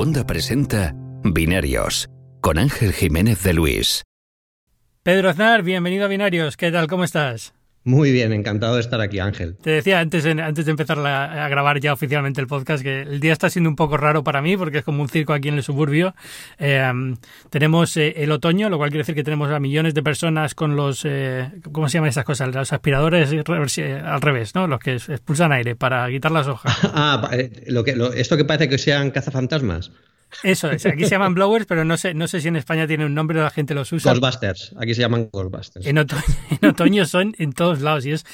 Segunda 0.00 0.26
presenta 0.26 0.94
Binarios 1.22 2.08
con 2.40 2.56
Ángel 2.56 2.94
Jiménez 2.94 3.42
de 3.42 3.52
Luis. 3.52 4.02
Pedro 5.02 5.28
Aznar, 5.28 5.62
bienvenido 5.62 6.06
a 6.06 6.08
Binarios. 6.08 6.56
¿Qué 6.56 6.72
tal? 6.72 6.86
¿Cómo 6.86 7.04
estás? 7.04 7.52
Muy 7.82 8.12
bien, 8.12 8.32
encantado 8.34 8.74
de 8.74 8.82
estar 8.82 9.00
aquí, 9.00 9.20
Ángel. 9.20 9.56
Te 9.56 9.70
decía 9.70 10.00
antes 10.00 10.24
de, 10.24 10.32
antes 10.32 10.66
de 10.66 10.70
empezar 10.70 10.98
a 10.98 11.48
grabar 11.48 11.80
ya 11.80 11.94
oficialmente 11.94 12.38
el 12.38 12.46
podcast 12.46 12.82
que 12.82 13.02
el 13.02 13.20
día 13.20 13.32
está 13.32 13.48
siendo 13.48 13.70
un 13.70 13.76
poco 13.76 13.96
raro 13.96 14.22
para 14.22 14.42
mí 14.42 14.54
porque 14.56 14.78
es 14.78 14.84
como 14.84 15.00
un 15.00 15.08
circo 15.08 15.32
aquí 15.32 15.48
en 15.48 15.54
el 15.54 15.62
suburbio. 15.62 16.14
Eh, 16.58 16.92
tenemos 17.48 17.96
eh, 17.96 18.12
el 18.18 18.32
otoño, 18.32 18.68
lo 18.68 18.76
cual 18.76 18.90
quiere 18.90 19.00
decir 19.00 19.14
que 19.14 19.24
tenemos 19.24 19.50
a 19.50 19.58
millones 19.60 19.94
de 19.94 20.02
personas 20.02 20.54
con 20.54 20.76
los, 20.76 21.06
eh, 21.06 21.50
¿cómo 21.72 21.88
se 21.88 21.94
llaman 21.94 22.10
esas 22.10 22.24
cosas? 22.24 22.54
Los 22.54 22.70
aspiradores 22.72 23.32
al 23.32 24.20
revés, 24.20 24.54
¿no? 24.54 24.66
Los 24.66 24.78
que 24.78 24.96
expulsan 24.96 25.50
aire 25.52 25.74
para 25.74 26.06
quitar 26.10 26.32
las 26.32 26.48
hojas. 26.48 26.76
ah, 26.82 27.30
lo 27.66 27.82
que, 27.82 27.96
esto 28.16 28.36
que 28.36 28.44
parece 28.44 28.68
que 28.68 28.76
sean 28.76 29.10
cazafantasmas. 29.10 29.90
Eso 30.42 30.70
es, 30.70 30.86
aquí 30.86 31.04
se 31.04 31.10
llaman 31.10 31.34
blowers, 31.34 31.66
pero 31.66 31.84
no 31.84 31.96
sé, 31.96 32.14
no 32.14 32.28
sé 32.28 32.40
si 32.40 32.48
en 32.48 32.56
España 32.56 32.86
tiene 32.86 33.06
un 33.06 33.14
nombre 33.14 33.40
o 33.40 33.42
la 33.42 33.50
gente 33.50 33.74
los 33.74 33.92
usa. 33.92 34.12
Ghostbusters, 34.12 34.74
aquí 34.78 34.94
se 34.94 35.00
llaman 35.00 35.28
Ghostbusters. 35.32 35.86
En 35.86 35.98
otoño, 35.98 36.22
en 36.62 36.68
otoño 36.68 37.06
son 37.06 37.34
en 37.38 37.52
todos 37.52 37.80
lados 37.80 38.06
y 38.06 38.12
es 38.12 38.24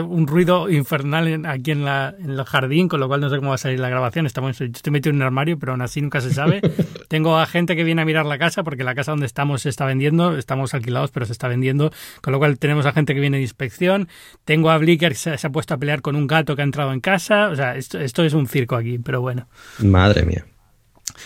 un 0.00 0.26
ruido 0.26 0.70
infernal 0.70 1.44
aquí 1.46 1.72
en, 1.72 1.84
la, 1.84 2.14
en 2.18 2.30
el 2.30 2.44
jardín, 2.44 2.88
con 2.88 3.00
lo 3.00 3.08
cual 3.08 3.20
no 3.20 3.28
sé 3.28 3.36
cómo 3.36 3.50
va 3.50 3.56
a 3.56 3.58
salir 3.58 3.78
la 3.80 3.88
grabación. 3.88 4.26
Estamos, 4.26 4.58
yo 4.58 4.66
estoy 4.66 4.90
metido 4.90 5.10
en 5.10 5.16
un 5.16 5.22
armario, 5.22 5.58
pero 5.58 5.72
aún 5.72 5.82
así 5.82 6.00
nunca 6.00 6.20
se 6.20 6.32
sabe. 6.32 6.60
Tengo 7.08 7.38
a 7.38 7.46
gente 7.46 7.76
que 7.76 7.84
viene 7.84 8.02
a 8.02 8.04
mirar 8.04 8.26
la 8.26 8.38
casa, 8.38 8.62
porque 8.62 8.84
la 8.84 8.94
casa 8.94 9.12
donde 9.12 9.26
estamos 9.26 9.62
se 9.62 9.68
está 9.68 9.84
vendiendo, 9.84 10.36
estamos 10.36 10.74
alquilados, 10.74 11.10
pero 11.10 11.26
se 11.26 11.32
está 11.32 11.48
vendiendo, 11.48 11.92
con 12.20 12.32
lo 12.32 12.38
cual 12.38 12.58
tenemos 12.58 12.86
a 12.86 12.92
gente 12.92 13.14
que 13.14 13.20
viene 13.20 13.36
de 13.36 13.42
inspección. 13.42 14.08
Tengo 14.44 14.70
a 14.70 14.78
Blicker 14.78 15.12
que 15.12 15.18
se, 15.18 15.46
ha 15.46 15.50
puesto 15.50 15.74
a 15.74 15.76
pelear 15.78 16.00
con 16.00 16.16
un 16.16 16.26
gato 16.26 16.56
que 16.56 16.62
ha 16.62 16.64
entrado 16.64 16.92
en 16.92 17.00
casa. 17.00 17.48
O 17.48 17.56
sea, 17.56 17.76
esto, 17.76 18.00
esto 18.00 18.24
es 18.24 18.32
un 18.32 18.46
circo 18.46 18.76
aquí, 18.76 18.98
pero 18.98 19.20
bueno. 19.20 19.48
Madre 19.78 20.24
mía. 20.24 20.46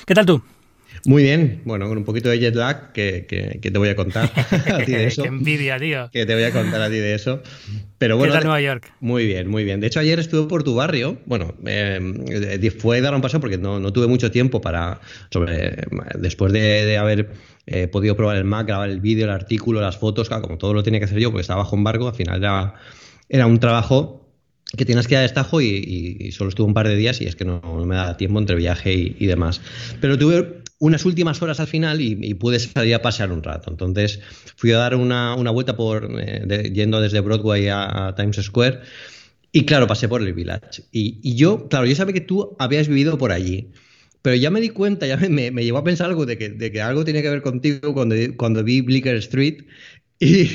¿Qué 0.04 0.14
tal 0.14 0.26
tú? 0.26 0.42
Muy 1.04 1.22
bien, 1.22 1.62
bueno, 1.64 1.88
con 1.88 1.98
un 1.98 2.04
poquito 2.04 2.28
de 2.28 2.38
jet 2.38 2.54
lag 2.54 2.92
que, 2.92 3.26
que, 3.26 3.70
te 3.70 3.78
voy 3.78 3.88
a 3.88 3.96
contar 3.96 4.30
a 4.72 4.78
ti 4.84 4.92
de 4.92 5.06
eso. 5.06 5.22
Qué 5.22 5.28
envidia, 5.28 5.78
tío. 5.78 6.10
Que 6.10 6.26
te 6.26 6.34
voy 6.34 6.44
a 6.44 6.52
contar 6.52 6.82
a 6.82 6.88
ti 6.88 6.96
de 6.96 7.14
eso. 7.14 7.42
Pero 7.98 8.16
bueno, 8.16 8.32
¿Qué 8.32 8.38
tal 8.38 8.46
Nueva 8.46 8.60
York? 8.60 8.92
Muy 9.00 9.26
bien, 9.26 9.48
muy 9.48 9.64
bien. 9.64 9.80
De 9.80 9.86
hecho, 9.86 10.00
ayer 10.00 10.18
estuve 10.18 10.48
por 10.48 10.64
tu 10.64 10.74
barrio. 10.74 11.18
Bueno, 11.26 11.54
eh, 11.64 12.70
fue 12.78 13.00
dar 13.00 13.14
un 13.14 13.20
paso 13.20 13.40
porque 13.40 13.58
no, 13.58 13.78
no, 13.78 13.92
tuve 13.92 14.06
mucho 14.06 14.30
tiempo 14.30 14.60
para. 14.60 15.00
Sobre, 15.30 15.76
después 16.18 16.52
de, 16.52 16.96
haber 16.96 17.30
eh, 17.66 17.86
podido 17.88 18.16
probar 18.16 18.36
el 18.36 18.44
Mac, 18.44 18.66
grabar 18.66 18.88
el 18.88 19.00
vídeo, 19.00 19.24
el 19.26 19.30
artículo, 19.30 19.80
las 19.80 19.98
fotos, 19.98 20.28
como 20.28 20.58
todo 20.58 20.74
lo 20.74 20.82
tenía 20.82 20.98
que 21.00 21.06
hacer 21.06 21.18
yo 21.18 21.30
porque 21.30 21.42
estaba 21.42 21.62
bajo 21.62 21.76
embargo, 21.76 22.08
al 22.08 22.14
final 22.14 22.38
era, 22.38 22.74
era 23.28 23.46
un 23.46 23.60
trabajo 23.60 24.25
que 24.76 24.84
tienes 24.84 25.06
que 25.06 25.14
ir 25.14 25.18
a 25.18 25.22
destajo 25.22 25.60
y, 25.60 26.30
solo 26.32 26.50
estuve 26.50 26.66
un 26.66 26.74
par 26.74 26.88
de 26.88 26.96
días 26.96 27.20
y 27.20 27.26
es 27.26 27.36
que 27.36 27.44
no, 27.44 27.60
me 27.84 27.96
da 27.96 28.16
tiempo 28.16 28.38
entre 28.38 28.56
viaje 28.56 28.92
y, 29.18 29.26
demás. 29.26 29.60
Pero 30.00 30.18
tuve 30.18 30.62
unas 30.78 31.04
últimas 31.04 31.40
horas 31.42 31.60
al 31.60 31.66
final 31.66 32.00
y, 32.00 32.34
pude 32.34 32.58
salir 32.58 32.94
a 32.94 33.02
pasear 33.02 33.32
un 33.32 33.42
rato. 33.42 33.70
Entonces 33.70 34.20
fui 34.56 34.72
a 34.72 34.78
dar 34.78 34.94
una, 34.94 35.34
vuelta 35.50 35.76
por 35.76 36.08
eh, 36.20 36.70
yendo 36.72 37.00
desde 37.00 37.20
Broadway 37.20 37.68
a, 37.68 38.14
Times 38.16 38.36
Square 38.36 38.80
y 39.52 39.64
claro, 39.64 39.86
pasé 39.86 40.08
por 40.08 40.22
el 40.22 40.34
Village. 40.34 40.82
Y, 40.92 41.34
yo, 41.34 41.68
claro, 41.68 41.86
yo 41.86 41.94
sabía 41.94 42.12
que 42.12 42.20
tú 42.20 42.56
habías 42.58 42.88
vivido 42.88 43.16
por 43.16 43.32
allí. 43.32 43.70
Pero 44.20 44.36
ya 44.36 44.50
me 44.50 44.60
di 44.60 44.70
cuenta, 44.70 45.06
ya 45.06 45.16
me, 45.16 45.50
me, 45.52 45.64
llevó 45.64 45.78
a 45.78 45.84
pensar 45.84 46.08
algo 46.08 46.26
de 46.26 46.36
que, 46.36 46.48
de 46.48 46.72
que, 46.72 46.82
algo 46.82 47.04
tiene 47.04 47.22
que 47.22 47.30
ver 47.30 47.42
contigo 47.42 47.94
cuando, 47.94 48.16
cuando 48.36 48.64
vi 48.64 48.80
Blicker 48.80 49.14
Street 49.16 49.62
y, 50.20 50.48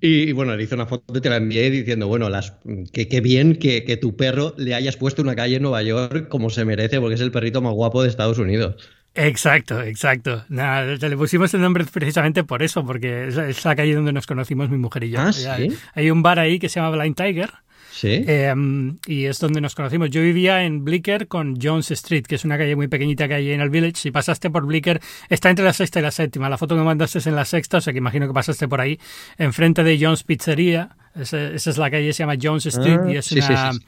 y, 0.00 0.32
bueno, 0.32 0.54
le 0.54 0.64
hice 0.64 0.74
una 0.74 0.86
foto 0.86 1.16
y 1.16 1.20
te 1.20 1.30
la 1.30 1.36
envié 1.36 1.70
diciendo, 1.70 2.06
bueno, 2.06 2.28
las, 2.28 2.54
que, 2.92 3.20
bien 3.22 3.56
que, 3.56 3.84
que, 3.84 3.96
tu 3.96 4.14
perro 4.16 4.54
le 4.58 4.74
hayas 4.74 4.96
puesto 4.96 5.22
una 5.22 5.34
calle 5.34 5.56
en 5.56 5.62
Nueva 5.62 5.82
York 5.82 6.28
como 6.28 6.50
se 6.50 6.64
merece, 6.64 7.00
porque 7.00 7.14
es 7.14 7.20
el 7.22 7.32
perrito 7.32 7.62
más 7.62 7.72
guapo 7.72 8.02
de 8.02 8.10
Estados 8.10 8.38
Unidos. 8.38 8.76
Exacto, 9.14 9.82
exacto. 9.82 10.44
Nada, 10.48 10.84
le 10.84 11.16
pusimos 11.16 11.52
el 11.54 11.60
nombre 11.60 11.84
precisamente 11.84 12.44
por 12.44 12.62
eso, 12.62 12.84
porque 12.84 13.28
es 13.28 13.64
la 13.64 13.76
calle 13.76 13.94
donde 13.94 14.12
nos 14.12 14.26
conocimos 14.26 14.70
mi 14.70 14.78
mujer 14.78 15.04
y 15.04 15.10
yo. 15.10 15.20
Ah, 15.20 15.32
¿sí? 15.32 15.68
Hay 15.94 16.10
un 16.10 16.22
bar 16.22 16.38
ahí 16.38 16.58
que 16.58 16.68
se 16.68 16.80
llama 16.80 16.96
Blind 16.96 17.16
Tiger 17.16 17.50
Sí. 17.92 18.24
Em, 18.26 18.96
y 19.06 19.26
es 19.26 19.38
donde 19.38 19.60
nos 19.60 19.74
conocimos. 19.74 20.08
Yo 20.08 20.22
vivía 20.22 20.64
en 20.64 20.82
Blicker 20.82 21.28
con 21.28 21.58
Jones 21.60 21.90
Street, 21.90 22.22
que 22.22 22.36
es 22.36 22.44
una 22.44 22.56
calle 22.56 22.74
muy 22.74 22.88
pequeñita 22.88 23.28
que 23.28 23.34
hay 23.34 23.52
en 23.52 23.60
el 23.60 23.68
Village. 23.68 23.96
Si 23.96 24.10
pasaste 24.10 24.48
por 24.48 24.64
Blicker, 24.64 25.00
está 25.28 25.50
entre 25.50 25.64
la 25.64 25.74
sexta 25.74 26.00
y 26.00 26.02
la 26.02 26.10
séptima. 26.10 26.48
La 26.48 26.56
foto 26.56 26.74
que 26.74 26.82
mandaste 26.82 27.18
es 27.18 27.26
en 27.26 27.36
la 27.36 27.44
sexta, 27.44 27.78
o 27.78 27.80
sea 27.82 27.92
que 27.92 27.98
imagino 27.98 28.26
que 28.26 28.32
pasaste 28.32 28.66
por 28.66 28.80
ahí, 28.80 28.98
enfrente 29.36 29.84
de 29.84 29.98
Jones 30.00 30.24
Pizzería. 30.24 30.96
Esa, 31.14 31.48
es 31.52 31.76
la 31.76 31.90
calle, 31.90 32.10
se 32.14 32.22
llama 32.22 32.36
Jones 32.40 32.64
Street 32.66 33.00
y 33.10 33.16
es 33.16 33.30
ah, 33.42 33.72
una... 33.72 33.80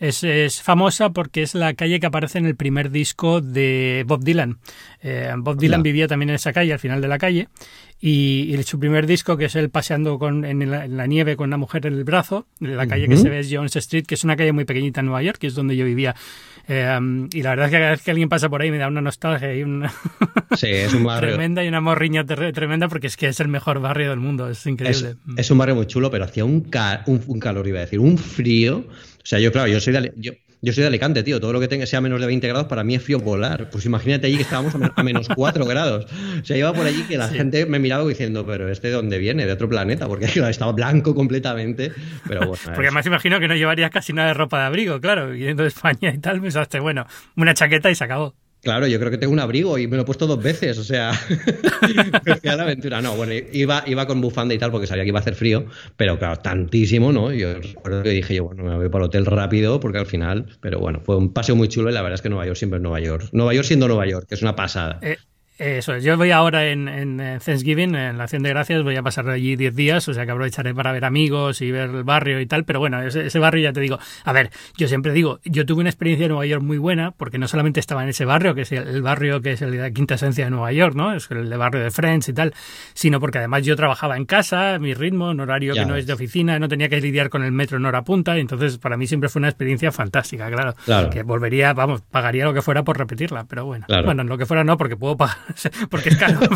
Es, 0.00 0.62
famosa 0.62 1.10
porque 1.10 1.42
es 1.42 1.54
la 1.54 1.74
calle 1.74 2.00
que 2.00 2.06
aparece 2.06 2.38
en 2.38 2.46
el 2.46 2.56
primer 2.56 2.90
disco 2.90 3.42
de 3.42 4.02
Bob 4.06 4.24
Dylan. 4.24 4.58
Eh, 5.02 5.32
Bob 5.36 5.58
Dylan 5.58 5.82
vivía 5.82 6.08
también 6.08 6.30
en 6.30 6.36
esa 6.36 6.54
calle, 6.54 6.72
al 6.72 6.78
final 6.78 7.02
de 7.02 7.08
la 7.08 7.18
calle, 7.18 7.48
y, 8.02 8.56
su 8.64 8.78
primer 8.78 9.06
disco, 9.06 9.36
que 9.36 9.44
es 9.44 9.56
él 9.56 9.68
paseando 9.68 10.18
con, 10.18 10.46
en, 10.46 10.70
la, 10.70 11.06
nieve 11.06 11.36
con 11.36 11.50
una 11.50 11.58
mujer 11.58 11.84
en 11.84 11.92
el 11.92 12.04
brazo, 12.04 12.46
la 12.58 12.86
calle 12.86 13.08
que 13.08 13.18
se 13.18 13.28
ve 13.28 13.40
es 13.40 13.48
Jones 13.52 13.76
Street, 13.76 14.06
que 14.06 14.14
es 14.14 14.24
una 14.24 14.36
calle 14.36 14.52
muy 14.52 14.64
pequeñita 14.64 15.00
en 15.00 15.06
Nueva 15.06 15.22
York, 15.22 15.36
que 15.38 15.48
es 15.48 15.54
donde 15.54 15.76
yo 15.76 15.84
vivía. 15.84 16.14
Eh, 16.66 16.98
y 17.32 17.42
la 17.42 17.50
verdad 17.50 17.66
es 17.66 17.72
que 17.72 17.78
cada 17.78 17.90
vez 17.90 18.02
que 18.02 18.10
alguien 18.10 18.28
pasa 18.28 18.48
por 18.48 18.62
ahí 18.62 18.70
me 18.70 18.78
da 18.78 18.88
una 18.88 19.00
nostalgia 19.02 19.54
y 19.54 19.64
una 19.64 19.92
sí, 20.56 20.68
es 20.68 20.94
un 20.94 21.04
barrio. 21.04 21.30
tremenda 21.30 21.64
y 21.64 21.68
una 21.68 21.80
morriña 21.80 22.24
tremenda 22.24 22.88
porque 22.88 23.08
es 23.08 23.16
que 23.16 23.28
es 23.28 23.40
el 23.40 23.48
mejor 23.48 23.80
barrio 23.80 24.10
del 24.10 24.20
mundo, 24.20 24.48
es 24.48 24.64
increíble. 24.66 25.16
Es, 25.36 25.50
un 25.50 25.58
barrio 25.58 25.74
muy 25.74 25.86
chulo, 25.86 26.10
pero 26.10 26.24
hacía 26.24 26.44
un, 26.44 26.70
un, 27.06 27.40
calor, 27.40 27.66
iba 27.66 27.78
a 27.78 27.82
decir, 27.82 27.98
un 27.98 28.16
frío. 28.16 28.86
O 29.22 29.26
sea, 29.26 29.38
yo, 29.38 29.52
claro, 29.52 29.68
yo 29.68 29.80
soy 29.80 29.92
de, 29.92 30.12
yo, 30.16 30.32
yo 30.62 30.72
soy 30.72 30.82
de 30.82 30.88
Alicante, 30.88 31.22
tío. 31.22 31.40
Todo 31.40 31.52
lo 31.52 31.60
que 31.60 31.68
tenga 31.68 31.86
sea 31.86 32.00
menos 32.00 32.20
de 32.20 32.26
20 32.26 32.46
grados 32.48 32.66
para 32.66 32.84
mí 32.84 32.94
es 32.94 33.02
frío 33.02 33.20
polar. 33.20 33.70
Pues 33.70 33.86
imagínate 33.86 34.26
allí 34.26 34.36
que 34.36 34.42
estábamos 34.42 34.74
a 34.74 35.02
menos 35.02 35.28
4 35.34 35.64
grados. 35.64 36.06
O 36.40 36.44
sea, 36.44 36.56
iba 36.56 36.72
por 36.72 36.86
allí 36.86 37.02
que 37.04 37.16
la 37.16 37.28
gente 37.28 37.66
me 37.66 37.78
miraba 37.78 38.06
diciendo, 38.06 38.44
pero 38.46 38.68
¿este 38.68 38.88
de 38.88 38.94
dónde 38.94 39.18
viene? 39.18 39.46
¿De 39.46 39.52
otro 39.52 39.68
planeta? 39.68 40.06
Porque 40.06 40.26
estaba 40.26 40.72
blanco 40.72 41.14
completamente. 41.14 41.92
Pero 42.26 42.40
bueno. 42.40 42.62
Porque 42.64 42.88
además 42.88 43.06
imagino 43.06 43.40
que 43.40 43.48
no 43.48 43.54
llevarías 43.54 43.90
casi 43.90 44.12
nada 44.12 44.28
de 44.28 44.34
ropa 44.34 44.60
de 44.60 44.66
abrigo, 44.66 45.00
claro. 45.00 45.30
Viniendo 45.30 45.62
de 45.62 45.68
España 45.68 46.12
y 46.14 46.18
tal, 46.18 46.40
pensaste, 46.40 46.80
bueno, 46.80 47.06
una 47.36 47.54
chaqueta 47.54 47.90
y 47.90 47.94
se 47.94 48.04
acabó. 48.04 48.34
Claro, 48.62 48.86
yo 48.86 48.98
creo 48.98 49.10
que 49.10 49.16
tengo 49.16 49.32
un 49.32 49.40
abrigo 49.40 49.78
y 49.78 49.86
me 49.86 49.96
lo 49.96 50.02
he 50.02 50.04
puesto 50.04 50.26
dos 50.26 50.42
veces, 50.42 50.76
o 50.78 50.84
sea, 50.84 51.12
la 52.42 52.52
aventura. 52.52 53.00
No, 53.00 53.16
bueno, 53.16 53.32
iba, 53.52 53.82
iba 53.86 54.06
con 54.06 54.20
bufanda 54.20 54.54
y 54.54 54.58
tal 54.58 54.70
porque 54.70 54.86
sabía 54.86 55.04
que 55.04 55.08
iba 55.08 55.18
a 55.18 55.22
hacer 55.22 55.34
frío, 55.34 55.64
pero 55.96 56.18
claro, 56.18 56.36
tantísimo, 56.36 57.10
¿no? 57.10 57.32
Yo 57.32 57.54
recuerdo 57.54 58.02
que 58.02 58.10
dije 58.10 58.34
yo, 58.34 58.44
bueno, 58.44 58.64
me 58.64 58.76
voy 58.76 58.88
para 58.90 59.04
el 59.04 59.08
hotel 59.08 59.24
rápido 59.24 59.80
porque 59.80 59.98
al 59.98 60.06
final, 60.06 60.46
pero 60.60 60.78
bueno, 60.78 61.00
fue 61.00 61.16
un 61.16 61.32
paseo 61.32 61.56
muy 61.56 61.68
chulo 61.68 61.90
y 61.90 61.94
la 61.94 62.02
verdad 62.02 62.16
es 62.16 62.22
que 62.22 62.28
Nueva 62.28 62.44
York 62.44 62.58
siempre 62.58 62.76
es 62.76 62.82
Nueva 62.82 63.00
York. 63.00 63.28
Nueva 63.32 63.54
York 63.54 63.66
siendo 63.66 63.88
Nueva 63.88 64.06
York, 64.06 64.26
que 64.28 64.34
es 64.34 64.42
una 64.42 64.54
pasada. 64.54 64.98
Eh, 65.00 65.16
eso 65.60 65.98
yo 65.98 66.16
voy 66.16 66.30
ahora 66.30 66.68
en, 66.68 66.88
en, 66.88 67.18
Thanksgiving, 67.18 67.94
en 67.94 68.16
la 68.16 68.24
Acción 68.24 68.42
de 68.42 68.48
Gracias, 68.48 68.82
voy 68.82 68.96
a 68.96 69.02
pasar 69.02 69.28
allí 69.28 69.56
10 69.56 69.74
días, 69.74 70.08
o 70.08 70.14
sea 70.14 70.24
que 70.24 70.32
aprovecharé 70.32 70.74
para 70.74 70.92
ver 70.92 71.04
amigos 71.04 71.60
y 71.60 71.70
ver 71.70 71.90
el 71.90 72.02
barrio 72.02 72.40
y 72.40 72.46
tal, 72.46 72.64
pero 72.64 72.78
bueno, 72.80 73.02
ese, 73.02 73.38
barrio 73.38 73.64
ya 73.64 73.72
te 73.72 73.80
digo, 73.80 73.98
a 74.24 74.32
ver, 74.32 74.50
yo 74.78 74.88
siempre 74.88 75.12
digo, 75.12 75.38
yo 75.44 75.66
tuve 75.66 75.80
una 75.80 75.90
experiencia 75.90 76.24
en 76.24 76.30
Nueva 76.30 76.46
York 76.46 76.62
muy 76.62 76.78
buena, 76.78 77.10
porque 77.10 77.38
no 77.38 77.46
solamente 77.46 77.78
estaba 77.78 78.02
en 78.02 78.08
ese 78.08 78.24
barrio, 78.24 78.54
que 78.54 78.62
es 78.62 78.72
el, 78.72 79.02
barrio 79.02 79.42
que 79.42 79.52
es 79.52 79.60
la 79.60 79.90
quinta 79.90 80.14
esencia 80.14 80.46
de 80.46 80.50
Nueva 80.50 80.72
York, 80.72 80.94
¿no? 80.94 81.12
Es 81.12 81.30
el 81.30 81.50
de 81.50 81.56
barrio 81.56 81.82
de 81.82 81.90
Friends 81.90 82.28
y 82.28 82.32
tal, 82.32 82.54
sino 82.94 83.20
porque 83.20 83.38
además 83.38 83.62
yo 83.62 83.76
trabajaba 83.76 84.16
en 84.16 84.24
casa, 84.24 84.78
mi 84.78 84.94
ritmo, 84.94 85.30
en 85.30 85.40
horario 85.40 85.74
que 85.74 85.84
no 85.84 85.96
es 85.96 86.06
de 86.06 86.14
oficina, 86.14 86.58
no 86.58 86.68
tenía 86.68 86.88
que 86.88 87.00
lidiar 87.00 87.28
con 87.28 87.44
el 87.44 87.52
metro 87.52 87.76
en 87.76 87.84
hora 87.84 88.02
punta, 88.02 88.36
y 88.38 88.40
entonces 88.40 88.78
para 88.78 88.96
mí 88.96 89.06
siempre 89.06 89.28
fue 89.28 89.40
una 89.40 89.48
experiencia 89.48 89.92
fantástica, 89.92 90.50
claro, 90.50 90.74
claro. 90.84 91.10
que 91.10 91.22
volvería, 91.22 91.72
vamos, 91.74 92.02
pagaría 92.02 92.44
lo 92.44 92.54
que 92.54 92.62
fuera 92.62 92.82
por 92.82 92.98
repetirla, 92.98 93.44
pero 93.44 93.66
bueno, 93.66 93.86
bueno, 94.04 94.24
lo 94.24 94.38
que 94.38 94.46
fuera 94.46 94.64
no, 94.64 94.78
porque 94.78 94.96
puedo 94.96 95.16
pagar, 95.16 95.36
porque 95.90 96.10
es 96.10 96.16
caro 96.16 96.40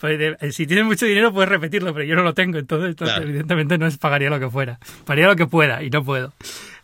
Pues, 0.00 0.54
si 0.54 0.66
tienes 0.66 0.84
mucho 0.84 1.06
dinero 1.06 1.32
puedes 1.32 1.48
repetirlo, 1.48 1.92
pero 1.92 2.04
yo 2.04 2.16
no 2.16 2.22
lo 2.22 2.34
tengo, 2.34 2.58
entonces, 2.58 2.96
evidentemente 3.18 3.78
no 3.78 3.86
es 3.86 3.98
pagaría 3.98 4.30
lo 4.30 4.40
que 4.40 4.48
fuera. 4.48 4.78
Pagaría 5.04 5.26
lo 5.26 5.36
que 5.36 5.46
pueda 5.46 5.82
y 5.82 5.90
no 5.90 6.02
puedo. 6.02 6.32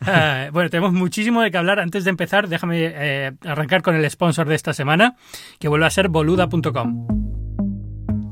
Ah, 0.03 0.49
bueno, 0.53 0.71
tenemos 0.71 0.93
muchísimo 0.93 1.43
de 1.43 1.51
qué 1.51 1.59
hablar. 1.59 1.81
Antes 1.81 2.05
de 2.05 2.11
empezar, 2.11 2.49
déjame 2.49 2.93
eh, 2.95 3.33
arrancar 3.45 3.83
con 3.83 3.97
el 3.97 4.09
sponsor 4.11 4.49
de 4.49 4.55
esta 4.55 4.75
semana, 4.75 5.17
que 5.59 5.69
vuelve 5.69 5.87
a 5.87 5.91
ser 5.91 6.09
boluda.com. 6.09 7.26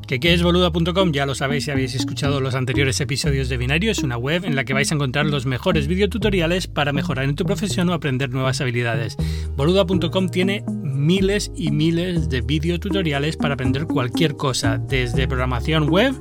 ¿Qué, 0.07 0.21
¿Qué 0.21 0.35
es 0.35 0.43
boluda.com? 0.43 1.13
Ya 1.13 1.25
lo 1.25 1.35
sabéis 1.35 1.65
si 1.65 1.71
habéis 1.71 1.95
escuchado 1.95 2.41
los 2.41 2.55
anteriores 2.55 3.01
episodios 3.01 3.49
de 3.49 3.57
Binario. 3.57 3.91
Es 3.91 4.03
una 4.03 4.19
web 4.19 4.45
en 4.45 4.55
la 4.55 4.65
que 4.65 4.75
vais 4.75 4.93
a 4.93 4.95
encontrar 4.97 5.25
los 5.25 5.47
mejores 5.47 5.87
videotutoriales 5.87 6.67
para 6.67 6.93
mejorar 6.93 7.25
en 7.25 7.37
tu 7.37 7.45
profesión 7.45 7.89
o 7.89 7.95
aprender 7.95 8.31
nuevas 8.31 8.61
habilidades. 8.61 9.17
Boluda.com 9.57 10.29
tiene 10.29 10.63
miles 10.83 11.51
y 11.57 11.71
miles 11.71 12.29
de 12.29 12.43
videotutoriales 12.43 13.37
para 13.37 13.55
aprender 13.55 13.87
cualquier 13.87 14.37
cosa, 14.37 14.79
desde 14.79 15.27
programación 15.27 15.89
web 15.89 16.15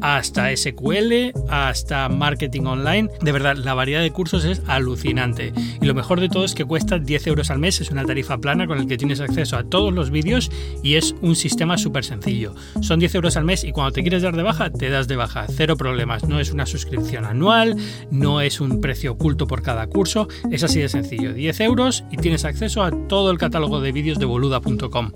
hasta 0.00 0.54
SQL, 0.54 1.32
hasta 1.48 2.08
marketing 2.08 2.62
online. 2.62 3.08
De 3.20 3.32
verdad, 3.32 3.56
la 3.56 3.74
variedad 3.74 4.02
de 4.02 4.10
cursos 4.10 4.44
es 4.44 4.62
alucinante. 4.66 5.52
Y 5.80 5.86
lo 5.86 5.94
mejor 5.94 6.20
de 6.20 6.28
todo 6.28 6.44
es 6.44 6.54
que 6.54 6.64
cuesta 6.64 6.98
10 6.98 7.26
euros 7.26 7.50
al 7.50 7.58
mes, 7.58 7.80
es 7.80 7.90
una 7.90 8.04
tarifa 8.04 8.38
plana 8.38 8.66
con 8.66 8.78
el 8.78 8.86
que 8.86 8.96
tienes 8.96 9.20
acceso 9.20 9.56
a 9.56 9.64
todos 9.64 9.92
los 9.92 10.10
vídeos 10.10 10.50
y 10.82 10.94
es 10.94 11.14
un 11.20 11.36
sistema 11.36 11.78
súper 11.78 12.04
sencillo. 12.04 12.54
Son 12.80 12.98
10 12.98 13.14
euros 13.16 13.36
al 13.36 13.44
mes 13.44 13.64
y 13.64 13.72
cuando 13.72 13.92
te 13.92 14.02
quieres 14.02 14.22
dar 14.22 14.36
de 14.36 14.42
baja, 14.42 14.70
te 14.70 14.90
das 14.90 15.08
de 15.08 15.16
baja. 15.16 15.46
Cero 15.48 15.76
problemas. 15.76 16.28
No 16.28 16.40
es 16.40 16.52
una 16.52 16.66
suscripción 16.66 17.24
anual, 17.24 17.76
no 18.10 18.40
es 18.40 18.60
un 18.60 18.80
precio 18.80 19.12
oculto 19.12 19.46
por 19.46 19.62
cada 19.62 19.86
curso, 19.86 20.28
es 20.50 20.62
así 20.62 20.80
de 20.80 20.88
sencillo. 20.88 21.32
10 21.32 21.60
euros 21.60 22.04
y 22.10 22.16
tienes 22.16 22.44
acceso 22.44 22.82
a 22.82 22.90
todo 22.90 23.30
el 23.30 23.38
catálogo 23.38 23.80
de 23.80 23.92
vídeos 23.92 24.18
de 24.18 24.26
boluda.com. 24.26 25.12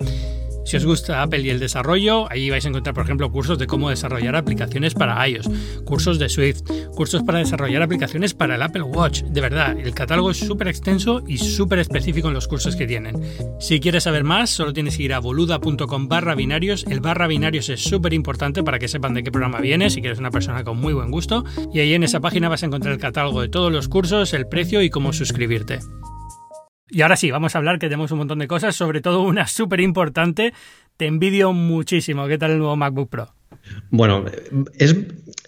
Si 0.65 0.77
os 0.77 0.85
gusta 0.85 1.21
Apple 1.21 1.41
y 1.41 1.49
el 1.49 1.59
desarrollo, 1.59 2.31
ahí 2.31 2.49
vais 2.49 2.65
a 2.65 2.69
encontrar, 2.69 2.95
por 2.95 3.03
ejemplo, 3.03 3.31
cursos 3.31 3.57
de 3.57 3.67
cómo 3.67 3.89
desarrollar 3.89 4.35
aplicaciones 4.35 4.93
para 4.93 5.27
iOS, 5.27 5.49
cursos 5.85 6.19
de 6.19 6.29
Swift, 6.29 6.61
cursos 6.95 7.23
para 7.23 7.39
desarrollar 7.39 7.81
aplicaciones 7.81 8.33
para 8.33 8.55
el 8.55 8.61
Apple 8.61 8.83
Watch. 8.83 9.23
De 9.23 9.41
verdad, 9.41 9.77
el 9.77 9.93
catálogo 9.93 10.31
es 10.31 10.37
súper 10.37 10.67
extenso 10.67 11.23
y 11.27 11.37
súper 11.37 11.79
específico 11.79 12.29
en 12.29 12.33
los 12.33 12.47
cursos 12.47 12.75
que 12.75 12.87
tienen. 12.87 13.21
Si 13.59 13.79
quieres 13.79 14.03
saber 14.03 14.23
más, 14.23 14.49
solo 14.49 14.73
tienes 14.73 14.97
que 14.97 15.03
ir 15.03 15.13
a 15.13 15.19
boluda.com 15.19 16.07
barra 16.07 16.35
binarios. 16.35 16.85
El 16.89 17.01
barra 17.01 17.27
binarios 17.27 17.69
es 17.69 17.83
súper 17.83 18.13
importante 18.13 18.63
para 18.63 18.79
que 18.79 18.87
sepan 18.87 19.13
de 19.13 19.23
qué 19.23 19.31
programa 19.31 19.59
viene, 19.59 19.89
si 19.89 20.01
quieres 20.01 20.19
una 20.19 20.31
persona 20.31 20.63
con 20.63 20.77
muy 20.79 20.93
buen 20.93 21.11
gusto. 21.11 21.43
Y 21.73 21.79
ahí 21.79 21.93
en 21.93 22.03
esa 22.03 22.19
página 22.19 22.49
vas 22.49 22.63
a 22.63 22.67
encontrar 22.67 22.93
el 22.93 22.99
catálogo 22.99 23.41
de 23.41 23.49
todos 23.49 23.71
los 23.71 23.87
cursos, 23.87 24.33
el 24.33 24.47
precio 24.47 24.81
y 24.81 24.89
cómo 24.89 25.13
suscribirte. 25.13 25.79
Y 26.89 27.01
ahora 27.01 27.15
sí, 27.15 27.31
vamos 27.31 27.55
a 27.55 27.57
hablar 27.57 27.79
que 27.79 27.87
tenemos 27.87 28.11
un 28.11 28.19
montón 28.19 28.39
de 28.39 28.47
cosas, 28.47 28.75
sobre 28.75 29.01
todo 29.01 29.21
una 29.21 29.47
súper 29.47 29.79
importante. 29.79 30.53
Te 30.97 31.07
envidio 31.07 31.53
muchísimo. 31.53 32.27
¿Qué 32.27 32.37
tal 32.37 32.51
el 32.51 32.59
nuevo 32.59 32.75
MacBook 32.75 33.09
Pro? 33.09 33.33
Bueno, 33.89 34.25
es, 34.77 34.95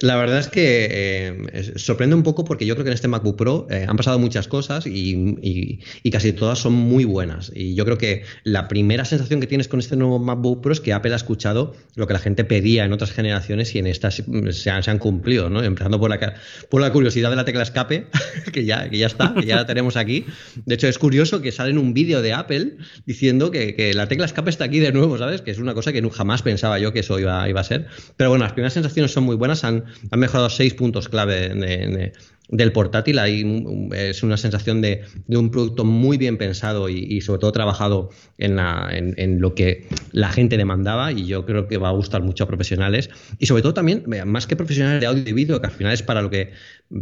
la 0.02 0.16
verdad 0.18 0.40
es 0.40 0.48
que 0.48 0.88
eh, 0.92 1.74
sorprende 1.78 2.16
un 2.16 2.24
poco 2.24 2.44
porque 2.44 2.66
yo 2.66 2.76
creo 2.76 2.84
que 2.84 2.92
en 2.92 2.96
este 2.96 3.08
MacBook 3.08 3.38
Pro 3.38 3.68
eh, 3.70 3.86
han 3.88 3.98
pasado 3.98 4.20
muchas 4.20 4.48
cosas 4.48 4.86
y, 4.88 5.80
casi 6.12 6.34
todas 6.34 6.60
son 6.60 6.74
muy 6.74 7.06
buenas. 7.06 7.52
Y 7.56 7.76
yo 7.76 7.86
creo 7.86 7.98
que 7.98 8.24
la 8.44 8.68
primera 8.68 9.06
sensación 9.06 9.40
que 9.40 9.48
tienes 9.48 9.68
con 9.68 9.80
este 9.80 9.96
nuevo 9.96 10.20
MacBook 10.20 10.62
Pro 10.62 10.74
es 10.74 10.80
que 10.80 10.94
Apple 10.94 11.14
ha 11.14 11.16
escuchado 11.16 11.76
lo 11.96 12.08
que 12.08 12.14
la 12.14 12.20
gente 12.20 12.44
pedía 12.44 12.86
en 12.86 12.94
otras 12.94 13.12
generaciones 13.12 13.74
y 13.76 13.80
en 13.80 13.88
estas 13.88 14.24
se 14.52 14.70
han, 14.70 15.00
cumplido, 15.00 15.50
¿no? 15.50 15.64
Empezando 15.64 16.00
por 16.00 16.10
la, 16.10 16.36
por 16.70 16.82
la 16.82 16.92
curiosidad 16.92 17.30
de 17.30 17.36
la 17.36 17.46
tecla 17.46 17.64
escape, 17.64 18.08
que 18.54 18.66
ya, 18.66 18.90
que 18.90 18.98
ya 18.98 19.08
está, 19.08 19.34
que 19.34 19.46
ya 19.46 19.56
la 19.56 19.66
tenemos 19.66 19.98
aquí. 19.98 20.26
De 20.66 20.76
hecho, 20.76 20.88
es 20.88 20.98
curioso 21.00 21.42
que 21.42 21.52
sale 21.52 21.72
en 21.72 21.78
un 21.78 21.94
vídeo 21.94 22.22
de 22.22 22.34
Apple 22.34 22.78
diciendo 23.06 23.52
que, 23.52 23.92
la 23.96 24.08
tecla 24.08 24.26
escape 24.26 24.50
está 24.50 24.66
aquí 24.66 24.80
de 24.80 24.92
nuevo, 24.92 25.18
¿sabes? 25.18 25.42
Que 25.42 25.52
es 25.52 25.58
una 25.58 25.74
cosa 25.74 25.92
que 25.92 26.02
jamás 26.10 26.42
pensaba 26.42 26.80
yo 26.80 26.94
que 26.94 27.00
eso 27.00 27.20
iba, 27.20 27.48
iba 27.50 27.62
a 27.62 27.64
ser. 27.64 27.88
Pero 28.18 28.30
bueno, 28.30 28.44
las 28.46 28.54
primeras 28.54 28.74
sensaciones 28.74 29.12
son 29.12 29.24
muy 29.24 29.36
buenas, 29.36 29.63
han, 29.63 29.86
mejorado 30.12 30.50
seis 30.50 30.74
puntos 30.74 31.10
clave 31.10 31.50
de, 31.50 32.13
del 32.50 32.71
portátil. 32.71 33.19
Hay, 33.19 33.89
es 33.94 34.24
una 34.24 34.38
sensación 34.38 34.81
de, 34.81 35.03
un 35.27 35.51
producto 35.51 35.83
muy 35.83 36.18
bien 36.18 36.38
pensado 36.38 36.89
y, 36.89 37.21
sobre 37.21 37.39
todo 37.39 37.51
trabajado 37.51 38.09
en, 38.38 38.59
en, 38.59 39.42
lo 39.42 39.56
que 39.56 39.88
la 40.12 40.30
gente 40.30 40.57
demandaba 40.57 41.12
y 41.12 41.25
yo 41.25 41.45
creo 41.45 41.68
que 41.68 41.77
va 41.77 41.89
a 41.89 41.92
gustar 41.92 42.21
mucho 42.21 42.44
a 42.44 42.47
profesionales 42.47 43.09
y 43.39 43.45
sobre 43.45 43.62
todo 43.62 43.74
también, 43.74 44.03
más 44.25 44.47
que 44.47 44.56
profesionales 44.56 45.01
de 45.01 45.07
audio 45.07 45.24
y 45.25 45.33
vídeo, 45.33 45.59
que 45.59 45.68
al 45.68 45.74
final 45.74 45.94
es 45.94 46.03
para 46.03 46.21
lo 46.21 46.30
que 46.30 46.51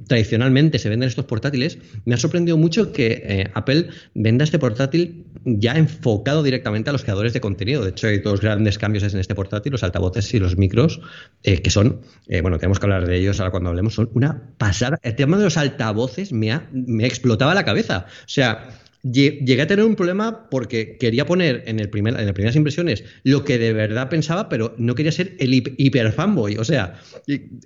tradicionalmente 0.07 0.79
se 0.79 0.89
venden 0.89 1.09
estos 1.09 1.25
portátiles, 1.25 1.77
me 2.05 2.15
ha 2.15 2.17
sorprendido 2.17 2.57
mucho 2.57 2.93
que 2.93 3.21
eh, 3.25 3.51
Apple 3.53 3.89
venda 4.13 4.43
este 4.43 4.59
portátil 4.59 5.25
ya 5.45 5.73
enfocado 5.73 6.41
directamente 6.41 6.89
a 6.89 6.93
los 6.93 7.03
creadores 7.03 7.33
de 7.33 7.41
contenido. 7.41 7.83
De 7.83 7.89
hecho, 7.89 8.07
hay 8.07 8.19
dos 8.19 8.39
grandes 8.39 8.77
cambios 8.77 9.03
en 9.03 9.19
este 9.19 9.35
portátil, 9.35 9.71
los 9.71 9.83
altavoces 9.83 10.33
y 10.33 10.39
los 10.39 10.57
micros, 10.57 11.01
eh, 11.43 11.61
que 11.61 11.69
son, 11.69 12.01
eh, 12.27 12.41
bueno, 12.41 12.57
tenemos 12.59 12.79
que 12.79 12.85
hablar 12.85 13.05
de 13.05 13.17
ellos 13.17 13.39
ahora 13.39 13.51
cuando 13.51 13.69
hablemos, 13.69 13.93
son 13.93 14.09
una 14.13 14.41
pasada. 14.57 14.99
El 15.03 15.15
tema 15.15 15.32
de 15.37 15.45
los 15.45 15.57
altavoces 15.57 16.31
me, 16.31 16.51
ha, 16.51 16.67
me 16.71 17.05
explotaba 17.05 17.53
la 17.53 17.65
cabeza. 17.65 18.05
O 18.07 18.27
sea, 18.29 18.69
llegué 19.03 19.61
a 19.61 19.67
tener 19.67 19.83
un 19.83 19.95
problema 19.95 20.47
porque 20.49 20.97
quería 20.97 21.25
poner 21.25 21.63
en, 21.67 21.79
el 21.79 21.89
primer, 21.89 22.17
en 22.17 22.25
las 22.25 22.33
primeras 22.33 22.55
impresiones 22.55 23.03
lo 23.23 23.43
que 23.43 23.57
de 23.57 23.73
verdad 23.73 24.09
pensaba, 24.09 24.47
pero 24.47 24.73
no 24.77 24.95
quería 24.95 25.11
ser 25.11 25.35
el 25.39 25.53
hiper 25.53 26.13
fanboy. 26.13 26.55
O 26.55 26.63
sea, 26.63 26.95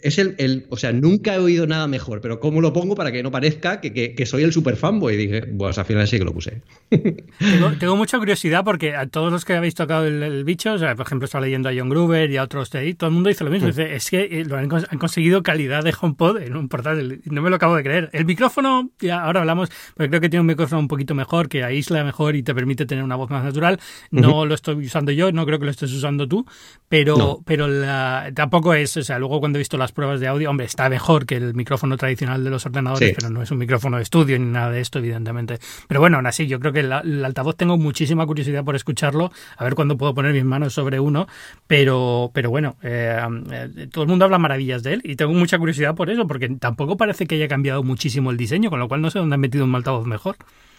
es 0.02 0.18
el, 0.18 0.66
o 0.70 0.78
sea, 0.78 0.92
nunca 0.94 1.36
he 1.36 1.40
oído 1.40 1.68
nada 1.68 1.88
mejor, 1.88 2.22
pero 2.22 2.40
¿cómo 2.40 2.60
lo 2.60 2.74
pongo 2.74 2.96
para 2.96 3.12
que 3.12 3.22
no 3.22 3.30
parezca 3.30 3.82
que, 3.82 4.26
soy 4.26 4.44
el 4.44 4.52
super 4.52 4.76
fanboy? 4.76 5.14
Y 5.14 5.18
dije, 5.18 5.42
pues 5.44 5.78
al 5.78 5.86
final 5.86 6.08
sí 6.08 6.18
que 6.18 6.26
lo 6.26 6.34
puse. 6.34 6.64
Tengo, 7.80 7.96
mucha 7.96 8.18
curiosidad 8.18 8.64
porque 8.64 8.96
a 8.96 9.08
todos 9.08 9.32
los 9.32 9.46
que 9.46 9.54
habéis 9.54 9.76
tocado 9.76 10.06
el, 10.06 10.44
bicho, 10.44 10.74
o 10.74 10.78
sea, 10.78 10.96
por 10.96 11.06
ejemplo, 11.06 11.26
estaba 11.26 11.46
leyendo 11.46 11.70
a 11.70 11.74
John 11.76 11.90
Gruber 11.90 12.30
y 12.32 12.38
a 12.38 12.44
otros 12.44 12.72
de 12.72 12.80
ahí, 12.80 12.94
todo 12.96 13.10
el 13.10 13.14
mundo 13.14 13.30
dice 13.30 13.44
lo 13.44 13.52
mismo. 13.52 13.68
Dice, 13.68 13.96
es 13.96 14.10
que 14.10 14.22
eh, 14.24 14.46
lo 14.46 14.58
han, 14.58 14.70
conseguido 14.70 15.44
calidad 15.44 15.84
de 15.84 15.94
HomePod 16.00 16.42
en 16.42 16.56
un 16.56 16.68
portátil. 16.68 17.22
No 17.26 17.42
me 17.42 17.50
lo 17.50 17.58
acabo 17.58 17.76
de 17.76 17.84
creer. 17.84 18.10
El 18.14 18.26
micrófono, 18.26 18.90
ya 19.00 19.24
ahora 19.24 19.42
hablamos, 19.42 19.70
pero 19.96 20.10
creo 20.10 20.22
que 20.22 20.30
tiene 20.30 20.42
un 20.42 20.48
micrófono 20.48 20.80
un 20.80 20.88
poquito 20.88 21.14
mejor 21.14 21.27
mejor, 21.28 21.50
que 21.50 21.64
aísla 21.64 22.04
mejor 22.06 22.38
y 22.38 22.44
te 22.44 22.56
permite 22.56 22.86
tener 22.86 23.04
una 23.04 23.18
voz 23.18 23.30
más 23.30 23.44
natural. 23.44 23.80
No 24.12 24.46
lo 24.46 24.56
estoy 24.56 24.86
usando 24.86 25.12
yo, 25.12 25.32
no 25.34 25.46
creo 25.46 25.60
que 25.60 25.66
lo 25.66 25.72
estés 25.72 25.92
usando 25.92 26.26
tú, 26.28 26.46
pero, 26.88 27.42
pero 27.46 27.68
tampoco 28.34 28.74
es, 28.74 28.96
o 28.96 29.04
sea, 29.04 29.20
luego 29.20 29.40
cuando 29.40 29.58
he 29.58 29.60
visto 29.60 29.78
las 29.78 29.92
pruebas 29.92 30.22
de 30.22 30.28
audio, 30.28 30.50
hombre, 30.50 30.66
está 30.66 30.88
mejor 30.90 31.26
que 31.26 31.36
el 31.36 31.54
micrófono 31.54 31.98
tradicional 31.98 32.44
de 32.44 32.50
los 32.50 32.66
ordenadores, 32.66 33.14
pero 33.14 33.30
no 33.30 33.42
es 33.42 33.52
un 33.52 33.58
micrófono 33.58 33.98
de 33.98 34.04
estudio 34.04 34.40
ni 34.40 34.46
nada 34.46 34.72
de 34.72 34.80
esto, 34.80 35.00
evidentemente. 35.00 35.60
Pero 35.88 36.00
bueno, 36.00 36.18
aún 36.18 36.28
así, 36.28 36.48
yo 36.48 36.62
creo 36.62 36.72
que 36.72 36.80
el 36.80 37.26
altavoz 37.26 37.58
tengo 37.58 37.78
muchísima 37.78 38.26
curiosidad 38.26 38.64
por 38.64 38.76
escucharlo, 38.76 39.32
a 39.58 39.64
ver 39.66 39.76
cuándo 39.76 39.98
puedo 39.98 40.14
poner 40.14 40.32
mis 40.32 40.46
manos 40.46 40.74
sobre 40.74 41.00
uno, 41.00 41.28
pero, 41.68 42.32
pero 42.34 42.50
bueno, 42.50 42.78
eh, 42.84 43.20
eh, 43.52 43.88
todo 43.92 44.04
el 44.04 44.10
mundo 44.10 44.24
habla 44.24 44.38
maravillas 44.38 44.82
de 44.84 44.94
él 44.94 45.02
y 45.04 45.18
tengo 45.18 45.34
mucha 45.34 45.58
curiosidad 45.60 45.94
por 45.94 46.10
eso, 46.10 46.26
porque 46.26 46.48
tampoco 46.50 46.96
parece 46.96 47.26
que 47.28 47.36
haya 47.36 47.50
cambiado 47.50 47.84
muchísimo 47.84 48.32
el 48.32 48.38
diseño, 48.38 48.70
con 48.70 48.80
lo 48.80 48.88
cual 48.88 49.02
no 49.02 49.10
sé 49.10 49.20
dónde 49.20 49.34
han 49.34 49.42
metido 49.42 49.66
un 49.66 49.76
altavoz 49.76 50.06
mejor. 50.06 50.38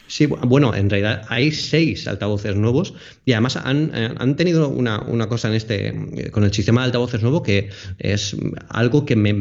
Sí, 0.09 0.25
bueno, 0.25 0.75
en 0.75 0.89
realidad 0.89 1.23
hay 1.29 1.53
seis 1.53 2.09
altavoces 2.09 2.57
nuevos 2.57 2.95
y 3.27 3.33
además 3.33 3.57
han, 3.57 3.93
eh, 3.95 4.35
tenido 4.39 4.71
una, 4.71 5.29
cosa 5.29 5.49
en 5.49 5.55
este 5.55 5.89
eh, 5.89 6.31
con 6.31 6.45
el 6.45 6.53
sistema 6.53 6.81
de 6.81 6.87
altavoces 6.87 7.21
nuevo 7.21 7.43
que 7.43 7.69
es 7.99 8.35
algo 8.71 9.05
que 9.05 9.17
me, 9.17 9.35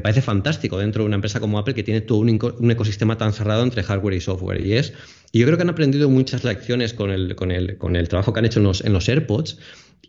parece 0.00 0.22
fantástico 0.22 0.78
dentro 0.78 1.02
de 1.02 1.06
una 1.06 1.16
empresa 1.16 1.40
como 1.40 1.58
Apple 1.58 1.74
que 1.74 1.82
tiene 1.82 2.00
todo 2.00 2.18
un, 2.18 2.70
ecosistema 2.70 3.18
tan 3.18 3.32
cerrado 3.32 3.64
entre 3.64 3.82
hardware 3.82 4.14
y 4.14 4.20
software. 4.20 4.64
Y 4.64 4.74
es, 4.74 4.92
y 5.32 5.40
yo 5.40 5.46
creo 5.46 5.58
que 5.58 5.62
han 5.62 5.70
aprendido 5.70 6.08
muchas 6.08 6.44
lecciones 6.44 6.94
con 6.94 7.10
el, 7.10 7.34
con 7.34 7.50
el, 7.50 7.76
con 7.76 7.96
el 7.96 8.08
trabajo 8.08 8.32
que 8.32 8.38
han 8.38 8.46
hecho 8.46 8.60
en 8.60 8.66
los, 8.66 8.84
en 8.84 8.92
los 8.92 9.08
AirPods 9.08 9.58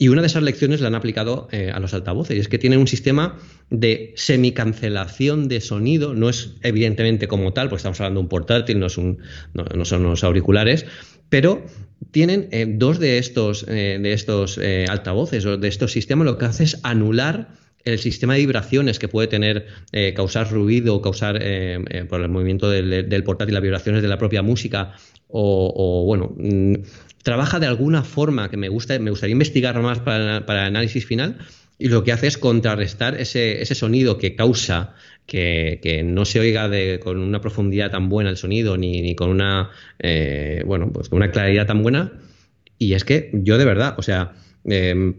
y 0.01 0.07
una 0.07 0.21
de 0.21 0.27
esas 0.27 0.43
lecciones 0.43 0.79
la 0.79 0.87
han 0.87 0.95
aplicado 0.95 1.49
eh, 1.51 1.71
a 1.73 1.79
los 1.81 1.93
altavoces, 1.93 2.37
y 2.37 2.39
es 2.39 2.47
que 2.47 2.57
tienen 2.57 2.79
un 2.79 2.87
sistema 2.87 3.37
de 3.69 4.13
semicancelación 4.15 5.49
de 5.49 5.59
sonido, 5.59 6.13
no 6.13 6.29
es 6.29 6.51
evidentemente 6.63 7.27
como 7.27 7.51
tal, 7.51 7.67
porque 7.67 7.79
estamos 7.79 7.99
hablando 7.99 8.21
de 8.21 8.23
un 8.23 8.29
portátil, 8.29 8.79
no, 8.79 8.85
es 8.85 8.97
un, 8.97 9.19
son 9.85 10.05
unos 10.05 10.23
auriculares, 10.23 10.85
pero 11.29 11.65
tienen 12.11 12.47
eh, 12.51 12.65
dos 12.67 12.99
de 12.99 13.17
estos, 13.17 13.65
eh, 13.67 13.99
de 14.01 14.13
estos 14.13 14.59
altavoces 14.89 15.45
o 15.45 15.57
de 15.57 15.67
estos 15.67 15.91
sistemas, 15.91 16.25
lo 16.25 16.37
que 16.37 16.45
hace 16.45 16.63
es 16.63 16.79
anular 16.83 17.49
el 17.85 17.97
sistema 17.97 18.33
de 18.33 18.41
vibraciones 18.41 18.99
que 18.99 19.07
puede 19.07 19.27
tener, 19.29 19.65
causar 20.13 20.51
ruido 20.51 20.95
o 20.95 21.01
causar 21.01 21.41
por 22.09 22.21
el 22.21 22.29
movimiento 22.29 22.69
del, 22.69 23.23
portátil 23.23 23.53
las 23.53 23.63
vibraciones 23.63 24.01
de 24.01 24.09
la 24.09 24.17
propia 24.17 24.41
música 24.41 24.95
o, 25.29 26.03
bueno, 26.05 26.35
mm, 26.37 26.75
trabaja 27.23 27.59
de 27.59 27.67
alguna 27.67 28.03
forma 28.03 28.49
que 28.49 28.57
me, 28.57 28.69
gusta, 28.69 28.97
me 28.99 29.11
gustaría 29.11 29.33
investigar 29.33 29.79
más 29.81 29.99
para, 29.99 30.37
el 30.37 30.57
análisis 30.57 31.05
final 31.05 31.37
y 31.79 31.87
lo 31.87 32.03
que 32.03 32.11
hace 32.11 32.27
es 32.27 32.37
contrarrestar 32.37 33.15
ese, 33.19 33.63
sonido 33.73 34.17
que 34.17 34.35
causa 34.35 34.95
que, 35.25 36.01
no 36.05 36.25
se 36.25 36.41
oiga 36.41 36.69
con 36.99 37.17
una 37.17 37.39
profundidad 37.39 37.89
tan 37.89 38.09
buena 38.09 38.29
el 38.29 38.37
sonido 38.37 38.77
ni, 38.77 39.15
con 39.15 39.29
una 39.29 39.71
eh, 39.97 40.61
bueno 40.65 40.91
pues 40.91 41.07
con 41.07 41.17
una 41.17 41.31
claridad 41.31 41.65
tan 41.65 41.81
buena. 41.81 42.19
Y 42.77 42.93
es 42.93 43.05
que 43.05 43.31
yo 43.33 43.57
de 43.57 43.65
verdad 43.65 43.95
o 43.97 44.01
sea 44.01 44.33
em, 44.65 45.15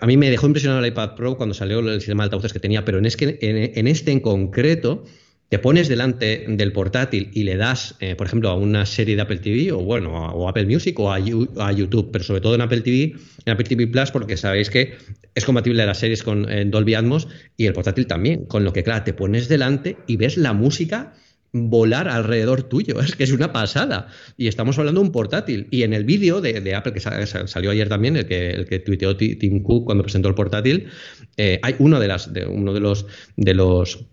a 0.00 0.06
mí 0.06 0.16
me 0.16 0.30
dejó 0.30 0.46
impresionado 0.46 0.80
el 0.84 0.90
iPad 0.90 1.16
Pro 1.16 1.36
cuando 1.36 1.54
salió 1.54 1.80
el 1.80 2.00
sistema 2.00 2.22
de 2.22 2.26
altavoces 2.26 2.52
que 2.52 2.60
tenía 2.60 2.84
pero 2.84 3.00
que, 3.02 3.38
en 3.40 3.88
este 3.88 4.12
en 4.12 4.20
concreto 4.20 5.04
te 5.48 5.58
pones 5.58 5.88
delante 5.88 6.44
del 6.48 6.72
portátil 6.72 7.30
y 7.32 7.44
le 7.44 7.56
das, 7.56 7.94
eh, 8.00 8.14
por 8.16 8.26
ejemplo, 8.26 8.50
a 8.50 8.54
una 8.54 8.84
serie 8.84 9.16
de 9.16 9.22
Apple 9.22 9.38
TV 9.38 9.72
o 9.72 9.78
bueno, 9.78 10.12
o 10.12 10.48
Apple 10.48 10.66
Music 10.66 10.98
o 10.98 11.10
a, 11.10 11.18
YouTube, 11.18 12.10
pero 12.12 12.24
sobre 12.24 12.40
todo 12.40 12.54
en 12.54 12.60
Apple 12.60 12.82
TV, 12.82 13.14
en 13.44 13.52
Apple 13.52 13.64
TV 13.64 13.86
Plus, 13.86 14.10
porque 14.10 14.36
sabéis 14.36 14.68
que 14.68 14.94
es 15.34 15.44
compatible 15.44 15.86
las 15.86 15.98
series 15.98 16.22
con 16.22 16.46
Dolby 16.70 16.94
Atmos 16.94 17.28
y 17.56 17.66
el 17.66 17.72
portátil 17.72 18.06
también, 18.06 18.44
con 18.44 18.64
lo 18.64 18.72
que 18.72 18.82
claro, 18.82 19.04
te 19.04 19.14
pones 19.14 19.48
delante 19.48 19.96
y 20.06 20.16
ves 20.16 20.36
la 20.36 20.52
música 20.52 21.14
volar 21.52 22.08
alrededor 22.08 22.64
tuyo, 22.64 23.00
es 23.00 23.16
que 23.16 23.24
es 23.24 23.32
una 23.32 23.52
pasada. 23.52 24.08
Y 24.36 24.48
estamos 24.48 24.78
hablando 24.78 25.00
de 25.00 25.06
un 25.06 25.12
portátil. 25.12 25.66
Y 25.70 25.82
en 25.82 25.92
el 25.92 26.04
vídeo 26.04 26.40
de, 26.40 26.74
Apple 26.74 26.92
que 26.92 27.00
salió 27.00 27.70
ayer 27.70 27.88
también, 27.88 28.16
el 28.16 28.26
que, 28.26 28.50
el 28.50 28.66
que 28.66 28.78
tuiteó 28.80 29.16
Tim 29.16 29.62
Cook 29.62 29.86
cuando 29.86 30.02
presentó 30.02 30.28
el 30.28 30.34
portátil, 30.34 30.88
eh, 31.36 31.58
hay 31.62 31.74
uno 31.78 32.00
de 32.00 32.08
las, 32.08 32.32
de, 32.32 32.46
uno 32.46 32.72
de 32.72 32.80
los 32.80 33.06
de 33.36 33.54
los 33.54 34.06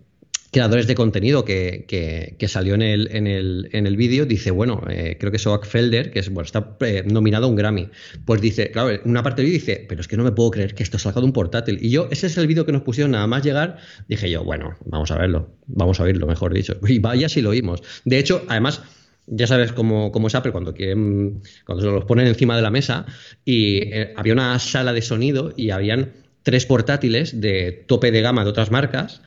creadores 0.56 0.88
de 0.88 0.96
contenido 0.96 1.44
que, 1.44 1.84
que, 1.86 2.48
salió 2.48 2.76
en 2.76 2.82
el, 2.82 3.10
en 3.12 3.28
el, 3.28 3.68
en 3.74 3.86
el 3.86 3.98
vídeo, 3.98 4.26
dice, 4.26 4.52
bueno, 4.52 4.82
eh, 4.90 5.18
creo 5.20 5.30
que 5.30 5.38
Soak 5.38 5.66
Felder, 5.66 6.12
que 6.12 6.20
es, 6.20 6.30
bueno, 6.30 6.46
está 6.46 6.78
eh, 6.80 7.04
nominado 7.06 7.48
a 7.48 7.50
un 7.50 7.58
Grammy, 7.58 7.90
pues 8.24 8.40
dice, 8.40 8.72
claro, 8.72 8.98
una 9.04 9.22
parte 9.22 9.42
del 9.42 9.52
vídeo 9.52 9.60
dice, 9.60 9.86
pero 9.90 10.00
es 10.00 10.08
que 10.08 10.16
no 10.16 10.24
me 10.24 10.32
puedo 10.32 10.52
creer 10.52 10.74
que 10.74 10.84
esto 10.84 10.98
salga 10.98 11.20
de 11.20 11.26
un 11.26 11.34
portátil. 11.34 11.78
Y 11.82 11.90
yo, 11.90 12.08
ese 12.10 12.28
es 12.28 12.38
el 12.38 12.48
vídeo 12.48 12.66
que 12.66 12.72
nos 12.72 12.84
pusieron 12.84 13.12
nada 13.12 13.28
más 13.28 13.44
llegar, 13.44 13.80
dije 14.08 14.32
yo, 14.32 14.46
bueno, 14.46 14.78
vamos 14.86 15.12
a 15.12 15.18
verlo, 15.18 15.50
vamos 15.68 16.00
a 16.00 16.04
oírlo, 16.04 16.26
mejor 16.26 16.54
dicho. 16.54 16.80
Y 16.88 17.00
vaya 17.00 17.28
si 17.28 17.42
lo 17.42 17.50
oímos. 17.50 17.84
De 18.06 18.18
hecho, 18.18 18.46
además, 18.48 18.82
ya 19.28 19.48
sabes 19.48 19.74
cómo, 19.74 20.14
cómo 20.14 20.28
es 20.28 20.36
Apple 20.36 20.54
cuando 20.54 20.74
quieren, 20.74 21.42
cuando 21.66 21.84
se 21.84 21.92
los 21.92 22.06
ponen 22.06 22.28
encima 22.28 22.56
de 22.56 22.62
la 22.62 22.72
mesa 22.72 23.06
y 23.44 23.80
eh, 23.94 24.14
había 24.16 24.32
una 24.32 24.58
sala 24.60 24.94
de 24.94 25.02
sonido 25.02 25.52
y 25.58 25.72
habían 25.72 26.14
tres 26.44 26.66
portátiles 26.66 27.42
de 27.42 27.84
tope 27.88 28.12
de 28.12 28.22
gama 28.22 28.46
de 28.46 28.52
otras 28.52 28.72
marcas 28.72 29.22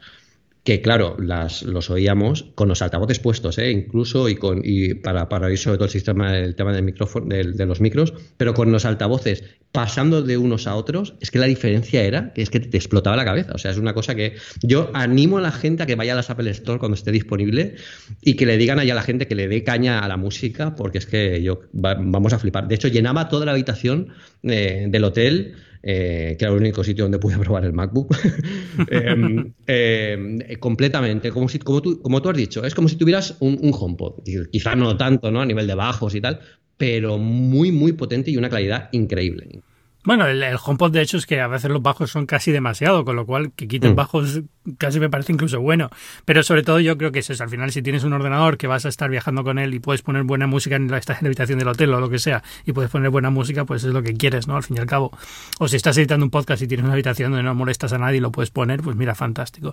que 0.64 0.82
claro, 0.82 1.16
las, 1.18 1.62
los 1.62 1.88
oíamos 1.88 2.46
con 2.54 2.68
los 2.68 2.82
altavoces 2.82 3.18
puestos, 3.18 3.58
¿eh? 3.58 3.70
incluso 3.70 4.28
y, 4.28 4.34
con, 4.34 4.60
y 4.62 4.94
para, 4.94 5.28
para 5.28 5.46
oír 5.46 5.58
sobre 5.58 5.78
todo 5.78 5.86
el 5.86 5.90
sistema, 5.90 6.36
el 6.36 6.54
tema 6.56 6.72
del 6.72 6.84
micrófono, 6.84 7.26
de, 7.26 7.66
los 7.66 7.80
micros, 7.80 8.12
pero 8.36 8.54
con 8.54 8.70
los 8.70 8.84
altavoces 8.84 9.44
pasando 9.72 10.22
de 10.22 10.36
unos 10.36 10.66
a 10.66 10.74
otros, 10.74 11.14
es 11.20 11.30
que 11.30 11.38
la 11.38 11.46
diferencia 11.46 12.02
era 12.02 12.32
que 12.32 12.42
es 12.42 12.50
que 12.50 12.60
te 12.60 12.76
explotaba 12.76 13.16
la 13.16 13.24
cabeza. 13.24 13.52
O 13.54 13.58
sea, 13.58 13.70
es 13.70 13.78
una 13.78 13.94
cosa 13.94 14.14
que 14.14 14.36
yo 14.62 14.90
animo 14.94 15.38
a 15.38 15.40
la 15.40 15.52
gente 15.52 15.82
a 15.82 15.86
que 15.86 15.94
vaya 15.94 16.12
a 16.12 16.16
las 16.16 16.30
Apple 16.30 16.50
Store 16.50 16.78
cuando 16.78 16.94
esté 16.94 17.12
disponible 17.12 17.76
y 18.22 18.34
que 18.34 18.46
le 18.46 18.56
digan 18.56 18.78
ahí 18.78 18.90
a 18.90 18.94
la 18.94 19.02
gente 19.02 19.26
que 19.26 19.34
le 19.34 19.48
dé 19.48 19.64
caña 19.64 20.00
a 20.00 20.08
la 20.08 20.16
música, 20.16 20.74
porque 20.74 20.98
es 20.98 21.06
que 21.06 21.42
yo 21.42 21.60
vamos 21.72 22.32
a 22.32 22.38
flipar. 22.38 22.68
De 22.68 22.74
hecho, 22.74 22.88
llenaba 22.88 23.28
toda 23.28 23.46
la 23.46 23.52
habitación 23.52 24.08
eh, 24.42 24.86
del 24.88 25.04
hotel 25.04 25.54
eh, 25.82 26.36
que 26.38 26.44
era 26.44 26.52
el 26.52 26.60
único 26.60 26.82
sitio 26.84 27.04
donde 27.04 27.18
pude 27.18 27.38
probar 27.38 27.64
el 27.64 27.72
MacBook, 27.72 28.14
em, 28.90 29.52
em, 29.66 30.38
completamente, 30.58 31.30
como, 31.30 31.48
si, 31.48 31.58
como, 31.58 31.82
tú, 31.82 32.00
como 32.00 32.22
tú 32.22 32.30
has 32.30 32.36
dicho, 32.36 32.64
es 32.64 32.74
como 32.74 32.88
si 32.88 32.96
tuvieras 32.96 33.36
un, 33.40 33.58
un 33.60 33.72
HomePod, 33.72 34.22
quizá 34.50 34.74
no 34.74 34.96
tanto 34.96 35.30
¿no? 35.30 35.40
a 35.40 35.46
nivel 35.46 35.66
de 35.66 35.74
bajos 35.74 36.14
y 36.14 36.20
tal, 36.20 36.40
pero 36.76 37.18
muy, 37.18 37.72
muy 37.72 37.92
potente 37.92 38.30
y 38.30 38.36
una 38.36 38.48
calidad 38.48 38.88
increíble. 38.92 39.62
Bueno, 40.04 40.26
el, 40.26 40.42
HomePod 40.64 40.92
de 40.92 41.02
hecho 41.02 41.18
es 41.18 41.26
que 41.26 41.40
a 41.40 41.48
veces 41.48 41.70
los 41.70 41.82
bajos 41.82 42.10
son 42.10 42.24
casi 42.24 42.50
demasiado, 42.50 43.04
con 43.04 43.16
lo 43.16 43.26
cual 43.26 43.52
que 43.52 43.68
quiten 43.68 43.92
mm. 43.92 43.96
bajos 43.96 44.40
casi 44.76 45.00
me 45.00 45.08
parece 45.08 45.32
incluso 45.32 45.60
bueno. 45.60 45.90
Pero 46.24 46.42
sobre 46.42 46.62
todo 46.62 46.80
yo 46.80 46.98
creo 46.98 47.12
que 47.12 47.20
es 47.20 47.30
eso. 47.30 47.42
Al 47.42 47.50
final, 47.50 47.70
si 47.72 47.82
tienes 47.82 48.04
un 48.04 48.12
ordenador 48.12 48.58
que 48.58 48.66
vas 48.66 48.84
a 48.86 48.88
estar 48.88 49.10
viajando 49.10 49.44
con 49.44 49.58
él 49.58 49.74
y 49.74 49.80
puedes 49.80 50.02
poner 50.02 50.24
buena 50.24 50.46
música 50.46 50.76
en 50.76 50.90
la, 50.90 50.98
estás 50.98 51.18
en 51.18 51.24
la 51.24 51.28
habitación 51.28 51.58
del 51.58 51.68
hotel 51.68 51.92
o 51.94 52.00
lo 52.00 52.10
que 52.10 52.18
sea, 52.18 52.42
y 52.64 52.72
puedes 52.72 52.90
poner 52.90 53.10
buena 53.10 53.30
música, 53.30 53.64
pues 53.64 53.84
es 53.84 53.92
lo 53.92 54.02
que 54.02 54.14
quieres, 54.14 54.48
¿no? 54.48 54.56
Al 54.56 54.62
fin 54.62 54.76
y 54.76 54.80
al 54.80 54.86
cabo. 54.86 55.16
O 55.58 55.68
si 55.68 55.76
estás 55.76 55.96
editando 55.96 56.24
un 56.26 56.30
podcast 56.30 56.62
y 56.62 56.66
tienes 56.66 56.84
una 56.84 56.92
habitación 56.92 57.30
donde 57.30 57.44
no 57.44 57.54
molestas 57.54 57.92
a 57.92 57.98
nadie 57.98 58.18
y 58.18 58.20
lo 58.20 58.32
puedes 58.32 58.50
poner, 58.50 58.82
pues 58.82 58.96
mira, 58.96 59.14
fantástico. 59.14 59.70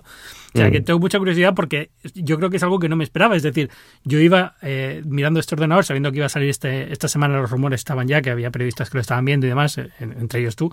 O 0.54 0.58
sea, 0.58 0.70
que 0.70 0.80
mm. 0.80 0.84
tengo 0.84 0.98
mucha 0.98 1.18
curiosidad 1.18 1.54
porque 1.54 1.90
yo 2.14 2.36
creo 2.38 2.50
que 2.50 2.56
es 2.56 2.62
algo 2.62 2.78
que 2.78 2.88
no 2.88 2.96
me 2.96 3.04
esperaba. 3.04 3.36
Es 3.36 3.42
decir, 3.42 3.70
yo 4.04 4.18
iba 4.18 4.56
eh, 4.62 5.02
mirando 5.04 5.40
este 5.40 5.54
ordenador 5.54 5.84
sabiendo 5.84 6.10
que 6.10 6.18
iba 6.18 6.26
a 6.26 6.30
salir 6.30 6.48
este, 6.48 6.92
esta 6.92 7.08
semana, 7.08 7.38
los 7.38 7.50
rumores 7.50 7.80
estaban 7.80 8.08
ya, 8.08 8.22
que 8.22 8.30
había 8.30 8.50
periodistas 8.50 8.90
que 8.90 8.98
lo 8.98 9.00
estaban 9.00 9.24
viendo 9.24 9.46
y 9.46 9.50
demás, 9.50 9.78
eh, 9.78 9.90
entre 9.98 10.40
ellos 10.40 10.56
tú. 10.56 10.72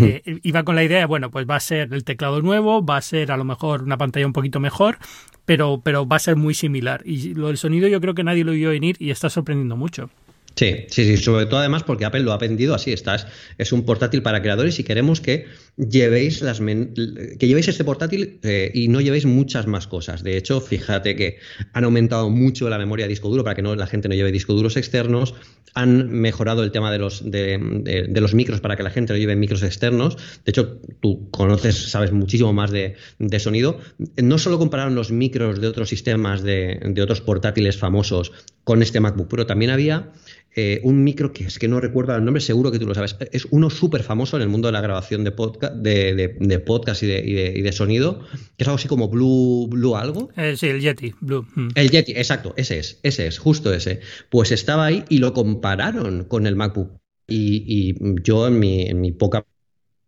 Eh, 0.00 0.22
iba 0.42 0.62
con 0.62 0.76
la 0.76 0.84
idea, 0.84 1.06
bueno, 1.06 1.30
pues 1.30 1.46
va 1.48 1.56
a 1.56 1.60
ser 1.60 1.92
el 1.92 2.04
teclado 2.04 2.40
nuevo, 2.40 2.84
va 2.84 2.96
a 2.98 3.02
ser 3.02 3.32
a 3.32 3.36
lo 3.36 3.44
mejor 3.44 3.57
una 3.62 3.98
pantalla 3.98 4.26
un 4.26 4.32
poquito 4.32 4.60
mejor, 4.60 4.98
pero, 5.44 5.80
pero 5.82 6.06
va 6.06 6.16
a 6.16 6.20
ser 6.20 6.36
muy 6.36 6.54
similar. 6.54 7.02
Y 7.04 7.34
lo 7.34 7.48
del 7.48 7.58
sonido 7.58 7.88
yo 7.88 8.00
creo 8.00 8.14
que 8.14 8.24
nadie 8.24 8.44
lo 8.44 8.52
vio 8.52 8.70
venir 8.70 8.96
y 8.98 9.10
está 9.10 9.30
sorprendiendo 9.30 9.76
mucho. 9.76 10.10
Sí, 10.58 10.86
sí, 10.88 11.04
sí, 11.04 11.16
sobre 11.18 11.46
todo 11.46 11.60
además 11.60 11.84
porque 11.84 12.04
Apple 12.04 12.22
lo 12.22 12.32
ha 12.32 12.36
vendido 12.36 12.74
así, 12.74 12.92
estás, 12.92 13.28
es 13.58 13.70
un 13.70 13.84
portátil 13.84 14.22
para 14.22 14.42
creadores 14.42 14.80
y 14.80 14.82
queremos 14.82 15.20
que 15.20 15.46
llevéis 15.76 16.42
las 16.42 16.58
que 16.58 17.46
llevéis 17.46 17.68
este 17.68 17.84
portátil 17.84 18.40
eh, 18.42 18.68
y 18.74 18.88
no 18.88 19.00
llevéis 19.00 19.24
muchas 19.24 19.68
más 19.68 19.86
cosas. 19.86 20.24
De 20.24 20.36
hecho, 20.36 20.60
fíjate 20.60 21.14
que 21.14 21.36
han 21.72 21.84
aumentado 21.84 22.28
mucho 22.28 22.68
la 22.68 22.76
memoria 22.76 23.04
de 23.04 23.10
disco 23.10 23.28
duro 23.28 23.44
para 23.44 23.54
que 23.54 23.62
no, 23.62 23.76
la 23.76 23.86
gente 23.86 24.08
no 24.08 24.16
lleve 24.16 24.32
discos 24.32 24.56
duros 24.56 24.76
externos, 24.76 25.36
han 25.74 26.10
mejorado 26.10 26.64
el 26.64 26.72
tema 26.72 26.90
de 26.90 26.98
los, 26.98 27.30
de, 27.30 28.10
los 28.12 28.34
micros 28.34 28.60
para 28.60 28.74
que 28.74 28.82
la 28.82 28.90
gente 28.90 29.12
no 29.12 29.18
lleve 29.20 29.36
micros 29.36 29.62
externos. 29.62 30.16
De 30.44 30.50
hecho, 30.50 30.80
tú 30.98 31.30
conoces, 31.30 31.76
sabes 31.88 32.10
muchísimo 32.10 32.52
más 32.52 32.72
de, 32.72 32.96
sonido. 33.38 33.78
No 34.16 34.38
solo 34.38 34.58
compararon 34.58 34.96
los 34.96 35.12
micros 35.12 35.60
de 35.60 35.68
otros 35.68 35.88
sistemas, 35.88 36.42
de, 36.42 36.80
de 36.84 37.00
otros 37.00 37.20
portátiles 37.20 37.76
famosos 37.76 38.32
con 38.64 38.82
este 38.82 39.00
MacBook 39.00 39.28
Pro, 39.28 39.46
también 39.46 39.70
había 39.70 40.12
eh, 40.60 40.80
un 40.82 41.04
micro 41.04 41.32
que 41.32 41.44
es 41.44 41.56
que 41.60 41.68
no 41.68 41.78
recuerdo 41.78 42.16
el 42.16 42.24
nombre, 42.24 42.40
seguro 42.40 42.72
que 42.72 42.80
tú 42.80 42.86
lo 42.88 42.92
sabes. 42.92 43.14
Es 43.30 43.46
uno 43.52 43.70
súper 43.70 44.02
famoso 44.02 44.34
en 44.34 44.42
el 44.42 44.48
mundo 44.48 44.66
de 44.66 44.72
la 44.72 44.80
grabación 44.80 45.22
de 45.22 45.30
podcast, 45.30 45.72
de, 45.74 46.62
podcast 46.66 47.00
y 47.04 47.06
de, 47.06 47.72
sonido, 47.72 48.24
que 48.56 48.64
es 48.64 48.66
algo 48.66 48.74
así 48.74 48.88
como 48.88 49.08
Blue, 49.08 49.68
Blue 49.68 49.94
algo. 49.94 50.30
Eh, 50.36 50.56
sí, 50.56 50.66
el 50.66 50.80
Yeti, 50.80 51.14
Blue. 51.20 51.46
Mm. 51.54 51.68
El 51.76 51.90
Yeti, 51.90 52.10
exacto, 52.10 52.54
ese 52.56 52.80
es, 52.80 52.98
ese 53.04 53.28
es, 53.28 53.38
justo 53.38 53.72
ese. 53.72 54.00
Pues 54.30 54.50
estaba 54.50 54.86
ahí 54.86 55.04
y 55.08 55.18
lo 55.18 55.32
compararon 55.32 56.24
con 56.24 56.44
el 56.48 56.56
MacBook. 56.56 56.90
Y, 57.28 57.94
yo 58.24 58.48
en 58.48 58.58
mi, 58.58 58.82
en 58.82 59.00
mi 59.00 59.12
poca 59.12 59.46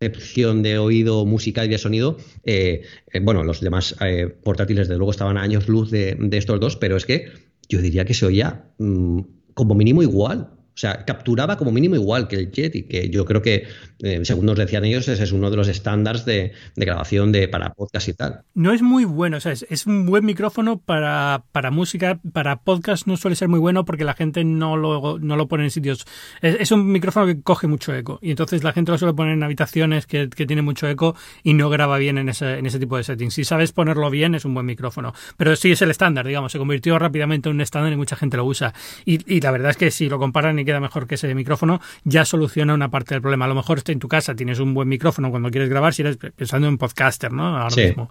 percepción 0.00 0.64
de 0.64 0.78
oído 0.78 1.26
musical 1.26 1.66
y 1.66 1.69
de 1.69 1.78
sonido, 1.78 2.16
eh, 2.42 2.83
bueno, 3.23 3.45
los 3.45 3.61
demás 3.61 3.95
portátiles 4.42 4.88
de 4.88 4.97
luego 4.97 5.12
estaban 5.12 5.37
a 5.37 5.42
años 5.42 5.69
luz 5.69 5.92
de, 5.92 6.19
estos 6.33 6.59
dos, 6.59 6.75
pero 6.75 6.97
es 6.97 7.07
que 7.07 7.26
yo 7.69 7.80
diría 7.80 8.04
que 8.04 8.14
se 8.14 8.26
oía 8.26 8.73
mm, 8.78 9.21
como 9.54 9.75
mínimo 9.75 10.02
igual. 10.02 10.50
O 10.75 10.78
sea, 10.80 11.04
capturaba 11.04 11.57
como 11.57 11.73
mínimo 11.73 11.95
igual 11.95 12.28
que 12.28 12.37
el 12.37 12.50
Jet 12.50 12.75
y 12.75 12.83
que 12.85 13.11
yo 13.11 13.25
creo 13.25 13.42
que, 13.42 13.64
eh, 14.02 14.21
según 14.25 14.47
nos 14.47 14.57
decían 14.57 14.85
ellos, 14.85 15.09
ese 15.09 15.23
es 15.23 15.33
uno 15.33 15.50
de 15.50 15.57
los 15.57 15.69
estándares 15.69 16.25
de, 16.25 16.52
grabación 16.76 17.33
de, 17.33 17.49
para 17.49 17.75
podcast 17.75 18.09
y 18.09 18.14
tal. 18.14 18.42
No 18.54 18.73
es 18.73 18.83
muy 18.83 19.04
bueno, 19.04 19.37
o 19.37 19.40
sea, 19.40 19.52
es, 19.52 19.87
un 19.87 20.07
buen 20.07 20.25
micrófono 20.25 20.78
para, 20.78 21.45
para, 21.52 21.71
música, 21.71 22.19
para 22.33 22.61
podcast 22.62 23.07
no 23.07 23.16
suele 23.16 23.37
ser 23.37 23.49
muy 23.49 23.59
bueno 23.59 23.85
porque 23.85 24.04
la 24.04 24.14
gente 24.14 24.45
no 24.45 24.76
lo, 24.76 25.19
no 25.19 25.37
lo 25.37 25.49
pone 25.49 25.64
en 25.64 25.71
sitios... 25.71 26.07
Es, 26.40 26.71
un 26.73 26.90
micrófono 26.90 27.26
que 27.26 27.42
coge 27.42 27.66
mucho 27.66 27.95
eco 27.95 28.19
y 28.23 28.30
entonces 28.30 28.62
la 28.62 28.73
gente 28.73 28.92
lo 28.92 28.99
suele 28.99 29.14
poner 29.14 29.35
en 29.35 29.42
habitaciones 29.42 30.07
que, 30.07 30.28
que 30.28 30.47
tienen 30.47 30.64
mucho 30.64 30.88
eco 30.88 31.16
y 31.42 31.54
no 31.54 31.69
graba 31.69 31.99
bien 31.99 32.19
en 32.19 32.28
ese, 32.28 32.59
en 32.59 32.66
ese 32.66 32.78
tipo 32.78 32.97
de 32.97 33.04
settings. 33.04 33.35
Si 33.35 33.45
sabes 33.45 33.73
ponerlo 33.73 34.09
bien, 34.11 34.35
es 34.35 34.45
un 34.45 34.54
buen 34.54 34.66
micrófono. 34.66 35.12
Pero 35.37 35.57
sí 35.57 35.73
es 35.73 35.83
el 35.83 35.90
estándar, 35.90 36.26
digamos, 36.26 36.52
se 36.52 36.59
convirtió 36.59 36.99
rápidamente 36.99 37.49
en 37.49 37.57
un 37.57 37.61
estándar 37.61 37.92
y 37.92 37.97
mucha 37.97 38.16
gente 38.16 38.37
lo 38.37 38.45
usa. 38.45 38.73
Y, 39.04 39.21
y 39.33 39.40
la 39.40 39.50
verdad 39.50 39.71
es 39.71 39.76
que 39.76 39.90
si 39.90 40.09
lo 40.09 40.19
comparan 40.19 40.59
y 40.59 40.64
queda 40.64 40.80
mejor 40.80 41.07
que 41.07 41.16
ese 41.16 41.35
micrófono, 41.35 41.80
ya 42.04 42.25
soluciona 42.25 42.75
una 42.75 42.90
parte 42.90 43.14
del 43.14 43.23
problema. 43.23 43.45
A 43.45 43.49
lo 43.49 43.54
mejor 43.54 43.83
en 43.92 43.99
tu 43.99 44.09
casa 44.09 44.35
tienes 44.35 44.59
un 44.59 44.75
buen 44.75 44.88
micrófono 44.88 45.30
cuando 45.30 45.50
quieres 45.50 45.68
grabar, 45.68 45.94
si 45.94 46.02
eres 46.02 46.16
pensando 46.16 46.68
en 46.68 46.78
podcaster, 46.78 47.32
¿no? 47.32 47.56
Ahora 47.56 47.76
mismo 47.76 48.11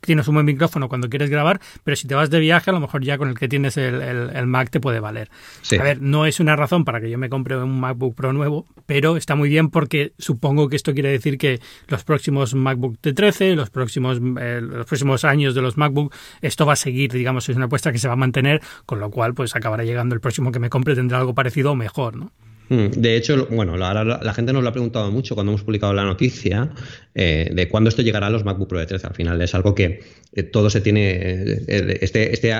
tienes 0.00 0.28
un 0.28 0.34
buen 0.34 0.46
micrófono 0.46 0.88
cuando 0.88 1.08
quieres 1.08 1.30
grabar, 1.30 1.60
pero 1.84 1.96
si 1.96 2.06
te 2.06 2.14
vas 2.14 2.30
de 2.30 2.38
viaje, 2.40 2.70
a 2.70 2.72
lo 2.72 2.80
mejor 2.80 3.02
ya 3.02 3.18
con 3.18 3.28
el 3.28 3.38
que 3.38 3.48
tienes 3.48 3.76
el, 3.76 4.46
Mac 4.46 4.70
te 4.70 4.80
puede 4.80 5.00
valer. 5.00 5.30
A 5.78 5.82
ver, 5.82 6.00
no 6.00 6.26
es 6.26 6.40
una 6.40 6.56
razón 6.56 6.84
para 6.84 7.00
que 7.00 7.10
yo 7.10 7.18
me 7.18 7.28
compre 7.28 7.56
un 7.56 7.80
MacBook 7.80 8.14
Pro 8.14 8.32
nuevo, 8.32 8.66
pero 8.86 9.16
está 9.16 9.34
muy 9.34 9.48
bien 9.48 9.70
porque 9.70 10.12
supongo 10.18 10.68
que 10.68 10.76
esto 10.76 10.94
quiere 10.94 11.10
decir 11.10 11.38
que 11.38 11.60
los 11.88 12.04
próximos 12.04 12.54
MacBook 12.54 13.00
de 13.02 13.12
13, 13.12 13.56
los 13.56 13.70
próximos, 13.70 14.20
eh, 14.40 14.60
los 14.62 14.86
próximos 14.86 15.24
años 15.24 15.54
de 15.54 15.62
los 15.62 15.76
MacBook, 15.76 16.14
esto 16.40 16.64
va 16.64 16.74
a 16.74 16.76
seguir, 16.76 17.12
digamos, 17.12 17.48
es 17.48 17.56
una 17.56 17.66
apuesta 17.66 17.92
que 17.92 17.98
se 17.98 18.08
va 18.08 18.14
a 18.14 18.16
mantener, 18.16 18.62
con 18.86 19.00
lo 19.00 19.10
cual 19.10 19.34
pues 19.34 19.56
acabará 19.56 19.84
llegando 19.84 20.14
el 20.14 20.20
próximo 20.20 20.52
que 20.52 20.58
me 20.58 20.70
compre, 20.70 20.94
tendrá 20.94 21.18
algo 21.18 21.34
parecido 21.34 21.72
o 21.72 21.74
mejor, 21.74 22.16
¿no? 22.16 22.32
Mm, 22.68 22.88
de 22.96 23.16
hecho, 23.16 23.46
bueno, 23.50 23.76
la, 23.76 24.34
gente 24.34 24.52
nos 24.52 24.62
lo 24.62 24.68
ha 24.68 24.72
preguntado 24.72 25.10
mucho 25.10 25.34
cuando 25.34 25.52
hemos 25.52 25.62
publicado 25.62 25.92
la 25.92 26.04
noticia 26.04 26.70
eh, 27.14 27.50
de 27.52 27.68
cuándo 27.68 27.88
esto 27.88 28.02
llegará 28.02 28.26
a 28.26 28.30
los 28.30 28.44
MacBook 28.44 28.68
Pro 28.68 28.78
de 28.78 28.86
13. 28.86 29.06
Al 29.06 29.14
final 29.14 29.40
es 29.40 29.54
algo 29.54 29.74
que 29.74 30.00
eh, 30.32 30.42
todo 30.42 30.70
se 30.70 30.80
tiene, 30.80 31.10
eh, 31.10 31.98
este, 32.00 32.32
este 32.32 32.52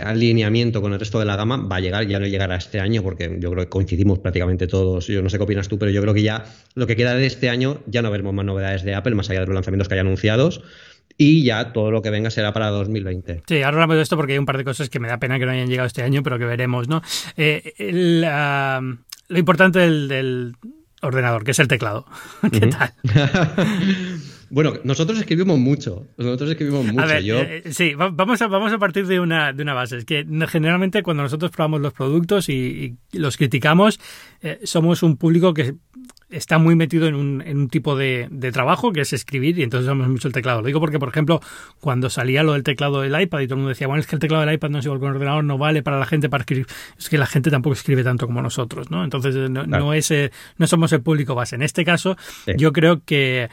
alineamiento 0.00 0.80
con 0.80 0.92
el 0.92 1.00
resto 1.00 1.18
de 1.18 1.24
la 1.24 1.34
gama 1.34 1.56
va 1.56 1.76
a 1.76 1.80
llegar, 1.80 2.06
ya 2.06 2.20
no 2.20 2.26
llegará 2.26 2.54
este 2.54 2.78
año 2.78 3.02
porque 3.02 3.36
yo 3.40 3.50
creo 3.50 3.64
que 3.64 3.68
coincidimos 3.68 4.20
prácticamente 4.20 4.68
todos. 4.68 5.08
Yo 5.08 5.22
no 5.22 5.28
sé 5.28 5.38
qué 5.38 5.44
opinas 5.44 5.68
tú, 5.68 5.78
pero 5.78 5.90
yo 5.90 6.00
creo 6.02 6.14
que 6.14 6.22
ya 6.22 6.44
lo 6.74 6.86
que 6.86 6.94
queda 6.94 7.14
de 7.14 7.26
este 7.26 7.48
año 7.48 7.80
ya 7.86 8.00
no 8.02 8.10
veremos 8.10 8.32
más 8.32 8.44
novedades 8.44 8.84
de 8.84 8.94
Apple 8.94 9.14
más 9.14 9.28
allá 9.30 9.40
de 9.40 9.46
los 9.46 9.54
lanzamientos 9.54 9.88
que 9.88 9.94
hay 9.94 10.00
anunciados 10.00 10.62
y 11.18 11.42
ya 11.44 11.72
todo 11.72 11.90
lo 11.90 12.00
que 12.00 12.10
venga 12.10 12.30
será 12.30 12.52
para 12.52 12.68
2020. 12.68 13.42
Sí, 13.46 13.56
ahora 13.56 13.76
hablamos 13.76 13.96
de 13.96 14.02
esto 14.02 14.16
porque 14.16 14.32
hay 14.32 14.38
un 14.38 14.46
par 14.46 14.56
de 14.56 14.64
cosas 14.64 14.88
que 14.88 15.00
me 15.00 15.08
da 15.08 15.18
pena 15.18 15.38
que 15.38 15.46
no 15.46 15.52
hayan 15.52 15.68
llegado 15.68 15.86
este 15.86 16.02
año, 16.02 16.22
pero 16.22 16.38
que 16.38 16.44
veremos, 16.44 16.88
¿no? 16.88 17.02
el, 17.36 18.24
lo 19.32 19.38
importante 19.38 19.78
del, 19.78 20.54
ordenador, 21.00 21.42
que 21.42 21.50
es 21.50 21.58
el 21.58 21.68
teclado. 21.68 22.06
¿Qué 22.52 22.66
tal? 22.68 22.92
bueno, 24.50 24.74
nosotros 24.84 25.18
escribimos 25.18 25.58
mucho. 25.58 26.06
Nosotros 26.16 26.50
escribimos 26.50 26.84
mucho. 26.84 27.08
Eh, 27.08 27.62
sí, 27.70 27.94
vamos 27.94 28.40
a, 28.42 28.46
vamos 28.46 28.72
a 28.72 28.78
partir 28.78 29.06
de 29.06 29.18
una, 29.18 29.52
de 29.52 29.62
una 29.62 29.74
base. 29.74 29.96
Es 29.96 30.04
que 30.04 30.24
generalmente 30.48 31.02
cuando 31.02 31.22
nosotros 31.22 31.50
probamos 31.50 31.80
los 31.80 31.92
productos 31.92 32.48
y, 32.48 32.96
los 33.12 33.36
criticamos, 33.36 33.98
eh, 34.42 34.60
somos 34.64 35.02
un 35.02 35.16
público 35.16 35.54
que 35.54 35.74
está 36.32 36.58
muy 36.58 36.74
metido 36.74 37.06
en 37.06 37.14
un, 37.14 37.42
en 37.42 37.58
un 37.58 37.68
tipo 37.68 37.96
de, 37.96 38.28
de, 38.30 38.50
trabajo 38.52 38.92
que 38.92 39.02
es 39.02 39.12
escribir 39.12 39.58
y 39.58 39.62
entonces 39.62 39.86
usamos 39.86 40.08
mucho 40.08 40.28
el 40.28 40.34
teclado. 40.34 40.60
Lo 40.60 40.66
digo 40.66 40.80
porque, 40.80 40.98
por 40.98 41.08
ejemplo, 41.08 41.40
cuando 41.80 42.10
salía 42.10 42.42
lo 42.42 42.54
del 42.54 42.62
teclado 42.62 43.00
del 43.02 43.20
iPad 43.20 43.40
y 43.40 43.46
todo 43.46 43.54
el 43.54 43.58
mundo 43.58 43.68
decía, 43.68 43.86
bueno, 43.86 44.00
es 44.00 44.06
que 44.06 44.16
el 44.16 44.20
teclado 44.20 44.44
del 44.44 44.54
iPad 44.54 44.70
no 44.70 44.78
es 44.78 44.84
igual 44.84 45.00
que 45.00 45.06
un 45.06 45.12
ordenador, 45.12 45.44
no 45.44 45.58
vale 45.58 45.82
para 45.82 45.98
la 45.98 46.06
gente 46.06 46.28
para 46.28 46.42
escribir. 46.42 46.66
Es 46.98 47.08
que 47.08 47.18
la 47.18 47.26
gente 47.26 47.50
tampoco 47.50 47.74
escribe 47.74 48.02
tanto 48.02 48.26
como 48.26 48.42
nosotros, 48.42 48.90
¿no? 48.90 49.04
Entonces 49.04 49.50
no, 49.50 49.66
no 49.66 49.94
es, 49.94 50.12
no 50.56 50.66
somos 50.66 50.92
el 50.92 51.02
público 51.02 51.34
base. 51.34 51.56
En 51.56 51.62
este 51.62 51.84
caso, 51.84 52.16
yo 52.56 52.72
creo 52.72 53.02
que 53.04 53.48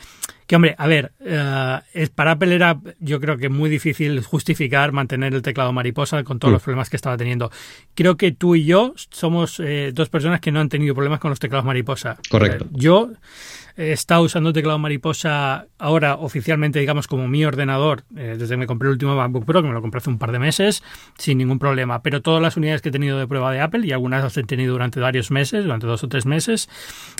Que 0.49 0.55
hombre, 0.55 0.73
a 0.79 0.87
ver, 0.87 1.11
eh, 1.19 2.09
para 2.15 2.31
Apple 2.31 2.55
era 2.55 2.79
yo 2.97 3.19
creo 3.19 3.37
que 3.37 3.49
muy 3.49 3.69
difícil 3.69 4.23
justificar 4.23 4.91
mantener 4.91 5.35
el 5.35 5.43
teclado 5.43 5.71
mariposa 5.73 6.23
con 6.23 6.39
todos 6.39 6.51
mm. 6.51 6.55
los 6.55 6.63
problemas 6.63 6.89
que 6.89 6.95
estaba 6.95 7.17
teniendo. 7.17 7.51
Creo 7.93 8.17
que 8.17 8.31
tú 8.31 8.55
y 8.55 8.65
yo 8.65 8.95
somos 9.11 9.59
eh, 9.59 9.91
dos 9.93 10.09
personas 10.09 10.41
que 10.41 10.51
no 10.51 10.59
han 10.59 10.67
tenido 10.67 10.95
problemas 10.95 11.19
con 11.19 11.29
los 11.29 11.37
teclados 11.37 11.65
mariposa. 11.65 12.17
Correcto. 12.31 12.65
yo 12.71 13.11
He 13.79 13.93
estado 13.93 14.23
usando 14.23 14.51
teclado 14.51 14.77
mariposa 14.77 15.67
ahora 15.77 16.15
oficialmente, 16.15 16.79
digamos, 16.79 17.07
como 17.07 17.29
mi 17.29 17.45
ordenador, 17.45 18.03
eh, 18.13 18.35
desde 18.37 18.55
que 18.55 18.57
me 18.57 18.67
compré 18.67 18.87
el 18.89 18.91
último 18.91 19.15
MacBook 19.15 19.45
Pro, 19.45 19.61
que 19.61 19.69
me 19.69 19.73
lo 19.73 19.81
compré 19.81 19.99
hace 19.99 20.09
un 20.09 20.17
par 20.17 20.33
de 20.33 20.39
meses, 20.39 20.83
sin 21.17 21.37
ningún 21.37 21.59
problema. 21.59 22.01
Pero 22.01 22.21
todas 22.21 22.41
las 22.41 22.57
unidades 22.57 22.81
que 22.81 22.89
he 22.89 22.91
tenido 22.91 23.17
de 23.17 23.25
prueba 23.25 23.53
de 23.53 23.61
Apple, 23.61 23.87
y 23.87 23.93
algunas 23.93 24.21
las 24.21 24.35
he 24.35 24.43
tenido 24.43 24.73
durante 24.73 24.99
varios 24.99 25.31
meses, 25.31 25.63
durante 25.63 25.87
dos 25.87 26.03
o 26.03 26.09
tres 26.09 26.25
meses, 26.25 26.67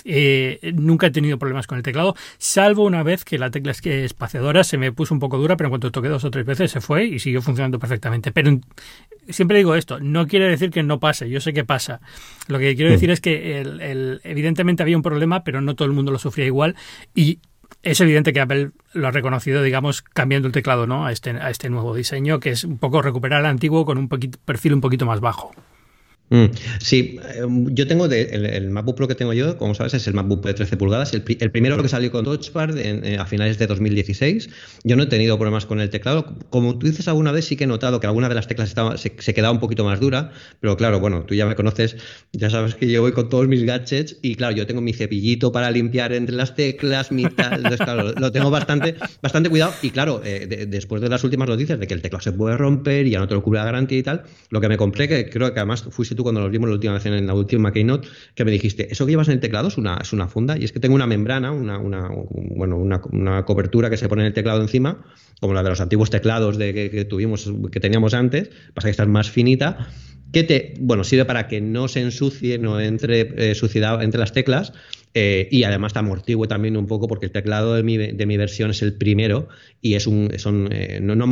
eh, 0.04 0.74
nunca 0.74 1.06
he 1.06 1.10
tenido 1.10 1.38
problemas 1.38 1.66
con 1.66 1.78
el 1.78 1.82
teclado, 1.82 2.14
salvo 2.36 2.84
una 2.84 3.02
vez 3.02 3.24
que 3.24 3.38
la 3.38 3.50
tecla 3.50 3.72
espaciadora 3.72 4.62
se 4.62 4.76
me 4.76 4.92
puso 4.92 5.14
un 5.14 5.20
poco 5.20 5.38
dura, 5.38 5.56
pero 5.56 5.68
en 5.68 5.70
cuanto 5.70 5.90
toqué 5.90 6.10
dos 6.10 6.24
o 6.24 6.30
tres 6.30 6.44
veces 6.44 6.70
se 6.70 6.82
fue 6.82 7.06
y 7.06 7.20
siguió 7.20 7.40
funcionando 7.40 7.78
perfectamente. 7.78 8.32
Pero 8.32 8.60
siempre 9.28 9.58
digo 9.58 9.74
esto, 9.74 10.00
no 10.00 10.26
quiere 10.26 10.48
decir 10.48 10.70
que 10.70 10.82
no 10.82 11.00
pase, 11.00 11.28
yo 11.28 11.40
sé 11.40 11.52
que 11.52 11.64
pasa. 11.64 12.00
Lo 12.48 12.58
que 12.58 12.74
quiero 12.74 12.90
mm. 12.90 12.94
decir 12.94 13.10
es 13.10 13.20
que 13.20 13.60
el, 13.60 14.20
evidentemente 14.24 14.82
había 14.82 14.96
un 14.96 15.02
problema, 15.02 15.44
pero 15.44 15.60
no 15.60 15.74
todo 15.74 15.86
el 15.86 15.94
mundo 15.94 16.12
lo 16.12 16.18
sufría 16.18 16.46
igual 16.46 16.76
y 17.14 17.40
es 17.82 18.00
evidente 18.00 18.32
que 18.32 18.40
Apple 18.40 18.70
lo 18.92 19.08
ha 19.08 19.10
reconocido, 19.10 19.62
digamos, 19.62 20.02
cambiando 20.02 20.48
el 20.48 20.52
teclado 20.52 20.86
¿no? 20.86 21.06
a, 21.06 21.12
este, 21.12 21.30
a 21.30 21.50
este 21.50 21.70
nuevo 21.70 21.94
diseño, 21.94 22.40
que 22.40 22.50
es 22.50 22.64
un 22.64 22.78
poco 22.78 23.00
recuperar 23.00 23.40
el 23.40 23.46
antiguo 23.46 23.84
con 23.84 23.96
un 23.98 24.08
perfil 24.08 24.74
un 24.74 24.80
poquito 24.80 25.06
más 25.06 25.20
bajo. 25.20 25.52
Mm, 26.30 26.44
sí, 26.78 27.18
em, 27.34 27.66
yo 27.74 27.88
tengo 27.88 28.06
el, 28.06 28.70
MacBook 28.70 28.96
Pro 28.96 29.08
que 29.08 29.16
tengo 29.16 29.32
yo, 29.32 29.58
como 29.58 29.74
sabes, 29.74 29.94
es 29.94 30.06
el 30.06 30.14
MacBook 30.14 30.46
de 30.46 30.54
13 30.54 30.76
pulgadas, 30.76 31.12
el, 31.12 31.22
primero 31.22 31.82
que 31.82 31.88
salió 31.88 32.12
con 32.12 32.24
Touch 32.24 32.52
Bar 32.52 32.72
a 33.18 33.26
finales 33.26 33.58
de 33.58 33.66
2016. 33.66 34.48
Yo 34.84 34.94
no 34.94 35.02
he 35.02 35.06
tenido 35.06 35.36
problemas 35.36 35.66
con 35.66 35.80
el 35.80 35.90
teclado. 35.90 36.36
Como 36.50 36.78
tú 36.78 36.86
dices 36.86 37.08
alguna 37.08 37.32
vez, 37.32 37.46
sí 37.46 37.56
que 37.56 37.64
he 37.64 37.66
notado 37.66 37.98
que 37.98 38.06
alguna 38.06 38.28
de 38.28 38.36
las 38.36 38.46
teclas 38.46 38.68
estaba, 38.68 38.96
se, 38.96 39.10
quedaba 39.10 39.52
un 39.52 39.58
poquito 39.58 39.84
más 39.84 39.98
dura, 39.98 40.30
pero 40.60 40.76
claro, 40.76 41.00
bueno, 41.00 41.24
tú 41.24 41.34
ya 41.34 41.46
me 41.46 41.56
conoces, 41.56 41.96
ya 42.32 42.48
sabes 42.48 42.76
que 42.76 42.88
yo 42.88 43.02
voy 43.02 43.10
con 43.10 43.28
todos 43.28 43.48
mis 43.48 43.64
gadgets 43.64 44.16
y 44.22 44.36
claro, 44.36 44.54
yo 44.54 44.66
tengo 44.68 44.80
mi 44.80 44.92
cepillito 44.92 45.50
para 45.50 45.68
limpiar 45.72 46.12
entre 46.12 46.36
las 46.36 46.54
teclas, 46.54 47.10
mi 47.10 47.24
tal, 47.24 47.62
claro, 47.76 48.12
lo 48.16 48.30
tengo 48.30 48.50
bastante, 48.50 48.94
bastante 49.20 49.50
cuidado 49.50 49.72
y 49.82 49.90
claro, 49.90 50.22
eh, 50.24 50.66
después 50.68 51.02
de 51.02 51.08
las 51.08 51.24
últimas 51.24 51.48
noticias 51.48 51.80
de 51.80 51.88
que 51.88 51.94
el 51.94 52.02
teclado 52.02 52.22
se 52.22 52.32
puede 52.32 52.56
romper 52.56 53.08
y 53.08 53.10
ya 53.10 53.18
no 53.18 53.26
te 53.26 53.34
lo 53.34 53.42
cubre 53.42 53.58
la 53.58 53.64
garantía 53.64 53.98
y 53.98 54.02
tal, 54.04 54.22
lo 54.50 54.60
que 54.60 54.68
me 54.68 54.76
compré, 54.76 55.08
que 55.08 55.28
creo 55.28 55.52
que 55.52 55.58
además 55.58 55.82
fuiste 55.90 56.19
cuando 56.22 56.40
nos 56.40 56.50
vimos 56.50 56.68
la 56.68 56.74
última 56.74 56.94
vez 56.94 57.06
en 57.06 57.26
la 57.26 57.34
última 57.34 57.72
keynote, 57.72 58.08
que 58.34 58.44
me 58.44 58.50
dijiste, 58.50 58.92
eso 58.92 59.06
que 59.06 59.12
llevas 59.12 59.28
en 59.28 59.34
el 59.34 59.40
teclado 59.40 59.68
es 59.68 59.78
una, 59.78 59.98
es 60.00 60.12
una 60.12 60.28
funda, 60.28 60.58
y 60.58 60.64
es 60.64 60.72
que 60.72 60.80
tengo 60.80 60.94
una 60.94 61.06
membrana, 61.06 61.52
una, 61.52 61.78
una 61.78 62.10
bueno, 62.32 62.76
una, 62.76 63.44
cobertura 63.44 63.90
que 63.90 63.96
se 63.96 64.08
pone 64.08 64.22
en 64.22 64.28
el 64.28 64.32
teclado 64.32 64.60
encima, 64.60 65.02
como 65.40 65.54
la 65.54 65.62
de 65.62 65.70
los 65.70 65.80
antiguos 65.80 66.10
teclados 66.10 66.58
de, 66.58 66.72
que, 66.72 67.04
tuvimos, 67.04 67.50
que 67.72 67.80
teníamos 67.80 68.14
antes, 68.14 68.50
pasa 68.74 68.88
que 68.88 68.90
esta 68.90 69.02
es 69.04 69.08
más 69.08 69.30
finita, 69.30 69.88
que 70.32 70.44
te, 70.44 70.74
bueno, 70.80 71.04
sirve 71.04 71.24
para 71.24 71.48
que 71.48 71.60
no 71.60 71.88
se 71.88 72.00
ensucie, 72.00 72.58
no 72.58 72.80
entre 72.80 73.50
eh, 73.50 73.54
suciedad 73.54 74.02
entre 74.02 74.20
las 74.20 74.32
teclas, 74.32 74.72
eh, 75.12 75.48
y 75.50 75.64
además 75.64 75.92
te 75.92 75.98
amortigue 75.98 76.46
también 76.46 76.76
un 76.76 76.86
poco 76.86 77.08
porque 77.08 77.26
el 77.26 77.32
teclado 77.32 77.74
de 77.74 77.82
mi, 77.82 77.96
de 77.96 78.26
mi 78.26 78.36
versión 78.36 78.70
es 78.70 78.80
el 78.82 78.94
primero 78.94 79.48
y 79.80 79.94
es 79.94 80.06
un, 80.06 80.30
son, 80.38 80.68
eh, 80.70 81.00
no, 81.02 81.16
no 81.16 81.24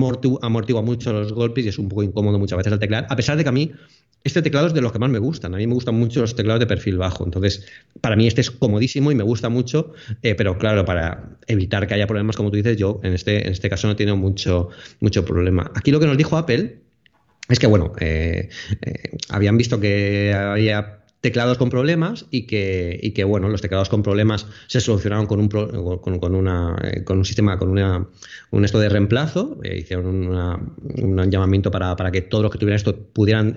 amortigua, 0.43 0.83
mucho 0.83 1.13
los 1.13 1.33
golpes 1.33 1.65
y 1.65 1.69
es 1.69 1.79
un 1.79 1.89
poco 1.89 2.03
incómodo 2.03 2.41
muchas 2.41 2.57
veces 2.57 2.73
al 2.73 2.81
teclar, 2.81 3.07
a 3.09 3.15
pesar 3.15 3.37
de 3.37 3.45
que 3.45 3.49
a 3.49 3.53
mí 3.53 3.71
este 4.25 4.43
teclado 4.43 4.67
es 4.67 4.75
de 4.75 4.81
los 4.81 4.93
que 4.93 4.99
más 4.99 5.11
me 5.11 5.19
gustan. 5.19 5.55
A 5.55 5.59
mí 5.59 5.67
me 5.67 5.75
gustan 5.75 5.95
mucho 5.95 6.21
los 6.21 6.35
teclados 6.35 6.61
de 6.61 6.67
perfil 6.67 6.99
bajo. 6.99 7.25
Entonces, 7.25 7.67
para 8.01 8.17
mí 8.17 8.27
este 8.27 8.41
es 8.41 8.51
comodísimo 8.51 9.11
y 9.11 9.15
me 9.15 9.23
gusta 9.23 9.49
mucho, 9.49 9.93
eh, 10.23 10.35
pero 10.35 10.59
claro, 10.59 10.85
para 10.85 11.39
evitar 11.47 11.87
que 11.87 11.95
haya 11.95 12.07
problemas, 12.07 12.37
como 12.37 12.51
tú 12.51 12.57
dices, 12.57 12.77
yo 12.77 13.01
en 13.03 13.15
este, 13.15 13.47
en 13.47 13.53
este 13.53 13.71
caso 13.71 13.87
no 13.87 13.97
tengo 13.97 14.17
mucho, 14.17 14.71
mucho 15.01 15.25
problema. 15.25 15.71
Aquí 15.75 15.91
lo 15.91 16.01
que 16.01 16.07
nos 16.07 16.17
dijo 16.17 16.37
Apple 16.37 16.81
es 17.49 17.59
que, 17.59 17.67
bueno, 17.67 17.93
eh, 18.01 18.49
eh, 18.83 19.17
habían 19.31 19.57
visto 19.57 19.81
que 19.81 20.35
había 20.35 20.98
teclados 21.21 21.59
con 21.59 21.71
problemas 21.71 22.27
y 22.31 22.47
que, 22.47 22.99
y 23.03 23.11
que, 23.11 23.25
bueno, 23.25 23.49
los 23.49 23.61
teclados 23.61 23.89
con 23.89 24.03
problemas 24.03 24.47
se 24.67 24.81
solucionaron 24.81 25.27
con 25.27 25.41
un, 25.41 25.49
con, 25.49 26.19
con, 26.19 26.35
una, 26.35 26.77
con 27.05 27.19
un 27.19 27.25
sistema, 27.25 27.59
con 27.59 27.71
una, 27.71 28.07
un 28.51 28.65
esto 28.65 28.79
de 28.79 28.89
reemplazo, 28.89 29.59
hicieron 29.65 30.07
un 30.07 31.31
llamamiento 31.31 31.71
para, 31.71 31.97
para, 31.97 32.11
que 32.11 32.23
todos 32.23 32.43
los 32.43 32.53
que 32.53 32.59
tuvieran 32.59 32.77
esto 32.77 32.97
pudieran 32.97 33.57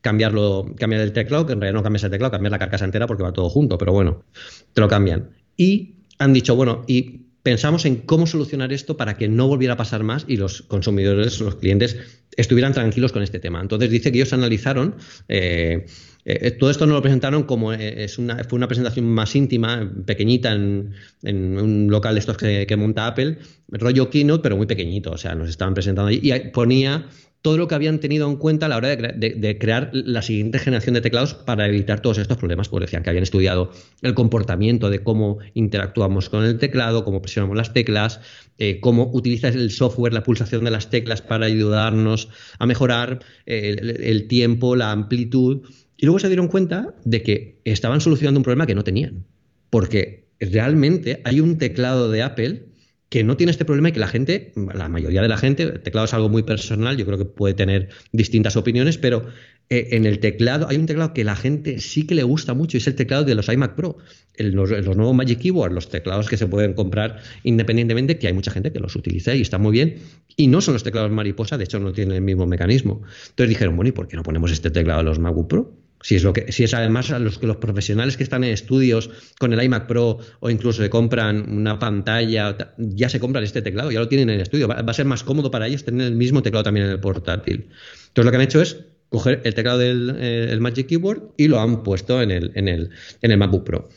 cambiarlo, 0.00 0.74
cambiar 0.76 1.02
el 1.02 1.12
teclado, 1.12 1.46
que 1.46 1.52
en 1.52 1.60
realidad 1.60 1.78
no 1.78 1.82
cambias 1.82 2.04
el 2.04 2.10
teclado, 2.10 2.30
cambias 2.30 2.52
la 2.52 2.58
carcasa 2.58 2.84
entera 2.84 3.06
porque 3.06 3.22
va 3.22 3.32
todo 3.32 3.48
junto, 3.50 3.78
pero 3.78 3.92
bueno, 3.92 4.24
te 4.72 4.80
lo 4.80 4.88
cambian. 4.88 5.30
Y 5.56 5.96
han 6.18 6.32
dicho, 6.32 6.56
bueno, 6.56 6.84
y 6.86 7.26
pensamos 7.42 7.84
en 7.84 7.96
cómo 7.96 8.26
solucionar 8.26 8.72
esto 8.72 8.96
para 8.96 9.16
que 9.16 9.28
no 9.28 9.48
volviera 9.48 9.74
a 9.74 9.76
pasar 9.76 10.02
más 10.04 10.24
y 10.28 10.36
los 10.36 10.62
consumidores, 10.62 11.40
los 11.40 11.56
clientes, 11.56 11.96
estuvieran 12.36 12.72
tranquilos 12.72 13.12
con 13.12 13.22
este 13.22 13.40
tema. 13.40 13.60
Entonces 13.60 13.90
dice 13.90 14.12
que 14.12 14.18
ellos 14.18 14.32
analizaron, 14.32 14.94
eh, 15.28 15.86
eh, 16.30 16.50
todo 16.50 16.70
esto 16.70 16.86
nos 16.86 16.94
lo 16.94 17.02
presentaron 17.02 17.44
como 17.44 17.72
eh, 17.72 18.04
es 18.04 18.18
una, 18.18 18.44
fue 18.44 18.56
una 18.56 18.68
presentación 18.68 19.06
más 19.06 19.34
íntima, 19.34 19.90
pequeñita, 20.04 20.52
en, 20.52 20.92
un 21.24 21.88
local 21.90 22.14
de 22.14 22.20
estos 22.20 22.36
que, 22.36 22.76
monta 22.76 23.06
Apple, 23.06 23.38
rollo 23.68 24.10
keynote, 24.10 24.42
pero 24.42 24.56
muy 24.56 24.66
pequeñito, 24.66 25.12
o 25.12 25.16
sea, 25.16 25.34
nos 25.34 25.48
estaban 25.48 25.74
presentando 25.74 26.10
y 26.10 26.32
ponía 26.52 27.06
todo 27.40 27.56
lo 27.56 27.68
que 27.68 27.74
habían 27.74 28.00
tenido 28.00 28.28
en 28.28 28.36
cuenta 28.36 28.66
a 28.66 28.68
la 28.68 28.76
hora 28.76 28.88
de, 28.94 29.58
crear 29.58 29.90
la 29.92 30.22
siguiente 30.22 30.58
generación 30.58 30.94
de 30.94 31.00
teclados 31.00 31.34
para 31.34 31.66
evitar 31.68 32.00
todos 32.00 32.18
estos 32.18 32.36
problemas, 32.36 32.68
porque 32.68 32.86
decían 32.86 33.02
que 33.02 33.10
habían 33.10 33.22
estudiado 33.22 33.70
el 34.02 34.14
comportamiento 34.14 34.90
de 34.90 35.02
cómo 35.02 35.38
interactuamos 35.54 36.28
con 36.28 36.44
el 36.44 36.58
teclado, 36.58 37.04
cómo 37.04 37.22
presionamos 37.22 37.56
las 37.56 37.72
teclas, 37.72 38.20
eh, 38.58 38.80
cómo 38.80 39.08
utiliza 39.12 39.48
el 39.48 39.70
software, 39.70 40.12
la 40.12 40.24
pulsación 40.24 40.64
de 40.64 40.72
las 40.72 40.90
teclas 40.90 41.22
para 41.22 41.46
ayudarnos 41.46 42.28
a 42.58 42.66
mejorar 42.66 43.20
eh, 43.46 43.76
el, 44.00 44.26
tiempo, 44.26 44.74
la 44.74 44.90
amplitud. 44.90 45.62
Y 45.98 46.06
luego 46.06 46.20
se 46.20 46.28
dieron 46.28 46.46
cuenta 46.46 46.94
de 47.04 47.22
que 47.22 47.60
estaban 47.64 48.00
solucionando 48.00 48.38
un 48.38 48.44
problema 48.44 48.66
que 48.66 48.76
no 48.76 48.84
tenían, 48.84 49.26
porque 49.68 50.28
realmente 50.38 51.20
hay 51.24 51.40
un 51.40 51.58
teclado 51.58 52.08
de 52.10 52.22
Apple 52.22 52.68
que 53.08 53.24
no 53.24 53.36
tiene 53.36 53.50
este 53.50 53.64
problema 53.64 53.88
y 53.88 53.92
que 53.92 54.00
la 54.00 54.06
gente, 54.06 54.52
la 54.74 54.88
mayoría 54.88 55.22
de 55.22 55.28
la 55.28 55.38
gente, 55.38 55.62
el 55.64 55.80
teclado 55.80 56.04
es 56.04 56.14
algo 56.14 56.28
muy 56.28 56.44
personal, 56.44 56.96
yo 56.96 57.04
creo 57.04 57.18
que 57.18 57.24
puede 57.24 57.54
tener 57.54 57.88
distintas 58.12 58.56
opiniones, 58.56 58.98
pero 58.98 59.26
eh, 59.70 59.88
en 59.92 60.04
el 60.04 60.20
teclado 60.20 60.68
hay 60.68 60.76
un 60.76 60.86
teclado 60.86 61.14
que 61.14 61.24
la 61.24 61.34
gente 61.34 61.80
sí 61.80 62.06
que 62.06 62.14
le 62.14 62.22
gusta 62.22 62.54
mucho 62.54 62.76
y 62.76 62.78
es 62.78 62.86
el 62.86 62.94
teclado 62.94 63.24
de 63.24 63.34
los 63.34 63.48
iMac 63.48 63.74
Pro, 63.74 63.96
los, 64.38 64.70
nuevos 64.96 65.14
Magic 65.16 65.40
Keyboard, 65.40 65.72
los 65.72 65.88
teclados 65.88 66.28
que 66.28 66.36
se 66.36 66.46
pueden 66.46 66.74
comprar 66.74 67.20
independientemente, 67.44 68.18
que 68.18 68.28
hay 68.28 68.34
mucha 68.34 68.50
gente 68.50 68.72
que 68.72 68.78
los 68.78 68.94
utiliza 68.94 69.34
y 69.34 69.40
está 69.40 69.58
muy 69.58 69.72
bien, 69.72 69.96
y 70.36 70.46
no 70.46 70.60
son 70.60 70.74
los 70.74 70.84
teclados 70.84 71.10
mariposa, 71.10 71.56
de 71.56 71.64
hecho 71.64 71.80
no 71.80 71.92
tienen 71.92 72.14
el 72.14 72.22
mismo 72.22 72.46
mecanismo. 72.46 73.02
Entonces 73.30 73.48
dijeron, 73.48 73.74
bueno, 73.74 73.88
¿y 73.88 73.92
por 73.92 74.06
qué 74.06 74.16
no 74.16 74.22
ponemos 74.22 74.52
este 74.52 74.70
teclado 74.70 75.00
a 75.00 75.02
los 75.02 75.18
MacBook 75.18 75.48
Pro? 75.48 75.87
Si 76.00 76.14
es, 76.14 76.24
que, 76.24 76.76
además 76.76 77.10
a 77.10 77.18
los, 77.18 77.38
profesionales 77.38 78.16
que 78.16 78.22
están 78.22 78.44
en 78.44 78.52
estudios 78.52 79.10
con 79.38 79.52
el 79.52 79.62
iMac 79.62 79.86
Pro 79.86 80.18
o 80.40 80.50
incluso 80.50 80.82
se 80.82 80.90
compran 80.90 81.50
una 81.50 81.78
pantalla, 81.78 82.56
ya 82.78 83.08
se 83.08 83.18
compran 83.18 83.42
este 83.42 83.62
teclado, 83.62 83.90
ya 83.90 83.98
lo 83.98 84.08
tienen 84.08 84.28
en 84.30 84.36
el 84.36 84.42
estudio. 84.42 84.68
Va, 84.68 84.76
a 84.76 84.94
ser 84.94 85.06
más 85.06 85.24
cómodo 85.24 85.50
para 85.50 85.66
ellos 85.66 85.84
tener 85.84 86.06
el 86.06 86.14
mismo 86.14 86.42
teclado 86.42 86.62
también 86.62 86.86
en 86.86 86.92
el 86.92 87.00
portátil. 87.00 87.68
Entonces 88.08 88.24
lo 88.24 88.30
que 88.30 88.36
han 88.36 88.42
hecho 88.42 88.62
es 88.62 88.78
coger 89.08 89.40
el 89.44 89.54
teclado 89.54 89.78
del 89.78 90.14
eh, 90.18 90.56
Magic 90.60 90.86
Keyboard 90.86 91.32
y 91.36 91.48
lo 91.48 91.60
han 91.60 91.82
puesto 91.82 92.22
en 92.22 92.30
el, 92.30 92.52
en 92.54 92.68
el, 92.68 92.90
en 93.22 93.30
el 93.30 93.38
MacBook 93.38 93.64
Pro. 93.64 93.88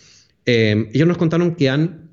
Eh, 0.46 0.90
ellos 0.94 1.08
nos 1.08 1.18
contaron 1.18 1.56
que 1.56 1.70
han 1.70 2.12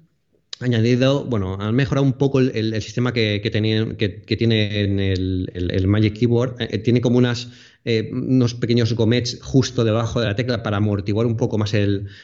añadido, 0.61 1.25
bueno, 1.25 1.57
han 1.61 1.75
mejorado 1.75 2.05
un 2.05 2.15
poco 2.15 2.41
el, 2.41 2.83
sistema 2.83 3.13
que, 3.13 3.41
que, 3.43 4.23
que, 4.23 4.37
tiene 4.37 4.81
en 4.81 5.01
el, 5.01 5.87
Magic 5.87 6.19
Keyboard. 6.19 6.57
Eh, 6.59 6.79
tiene 6.79 7.01
como 7.01 7.19
unas, 7.19 7.49
eh, 7.85 8.11
unos 8.13 8.55
pequeños 8.55 8.93
gomets 8.95 9.39
justo 9.43 9.85
debajo 9.85 10.21
de 10.21 10.27
la 10.27 10.37
tecla 10.37 10.63
para 10.63 10.79
amortiguar 10.79 11.27
un 11.27 11.37
poco 11.37 11.59
más 11.59 11.73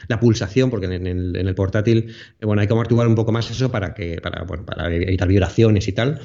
la 0.07 0.19
pulsación, 0.19 0.69
porque 0.69 0.87
en, 0.87 1.07
el, 1.07 1.55
portátil, 1.55 2.13
eh, 2.39 2.45
bueno, 2.45 2.61
hay 2.61 2.67
que 2.67 2.73
amortiguar 2.73 3.07
un 3.07 3.15
poco 3.15 3.31
más 3.31 3.49
eso 3.49 3.71
para, 3.71 3.93
que, 3.93 4.19
para, 4.21 4.45
para 4.45 4.93
evitar 4.93 5.27
vibraciones 5.27 5.87
y 5.87 5.93
tal. 5.93 6.19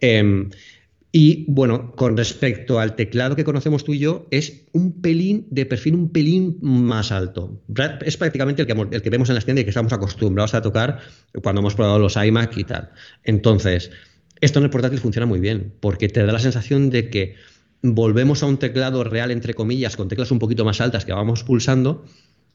Em, 0.00 0.50
y 1.18 1.46
bueno, 1.48 1.92
con 1.92 2.14
respecto 2.16 2.78
al 2.78 2.94
teclado 2.94 3.36
que 3.36 3.44
conocemos 3.44 3.84
tú 3.84 3.94
y 3.94 3.98
yo, 3.98 4.26
es 4.30 4.66
un 4.72 5.00
pelín 5.00 5.46
de 5.50 5.64
perfil 5.64 5.94
un 5.94 6.10
pelín 6.10 6.58
más 6.60 7.10
alto. 7.10 7.62
Es 8.04 8.18
prácticamente 8.18 8.62
el 8.62 8.68
que, 8.68 8.74
el 8.92 9.00
que 9.00 9.10
vemos 9.10 9.30
en 9.30 9.34
las 9.34 9.46
tiendas 9.46 9.62
y 9.62 9.64
que 9.64 9.70
estamos 9.70 9.94
acostumbrados 9.94 10.52
a 10.52 10.60
tocar 10.60 11.00
cuando 11.42 11.62
hemos 11.62 11.74
probado 11.74 11.98
los 11.98 12.16
iMac 12.16 12.58
y 12.58 12.64
tal. 12.64 12.90
Entonces, 13.24 13.90
esto 14.42 14.58
en 14.58 14.66
el 14.66 14.70
portátil 14.70 14.98
funciona 14.98 15.24
muy 15.24 15.40
bien, 15.40 15.72
porque 15.80 16.10
te 16.10 16.22
da 16.22 16.32
la 16.32 16.38
sensación 16.38 16.90
de 16.90 17.08
que 17.08 17.36
volvemos 17.82 18.42
a 18.42 18.46
un 18.46 18.58
teclado 18.58 19.04
real, 19.04 19.30
entre 19.30 19.54
comillas, 19.54 19.96
con 19.96 20.08
teclas 20.08 20.30
un 20.30 20.38
poquito 20.38 20.64
más 20.64 20.80
altas 20.80 21.04
que 21.04 21.12
vamos 21.12 21.44
pulsando, 21.44 22.04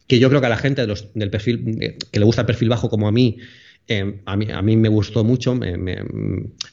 que 0.07 0.19
yo 0.19 0.29
creo 0.29 0.41
que 0.41 0.47
a 0.47 0.49
la 0.49 0.57
gente 0.57 0.85
del 0.85 1.29
perfil, 1.29 1.97
que 2.11 2.19
le 2.19 2.25
gusta 2.25 2.41
el 2.41 2.47
perfil 2.47 2.69
bajo 2.69 2.89
como 2.89 3.07
a 3.07 3.11
mí, 3.11 3.37
Em, 3.87 4.21
a, 4.25 4.37
mí, 4.37 4.77
me 4.77 4.89
gustó 4.89 5.23
mucho, 5.23 5.59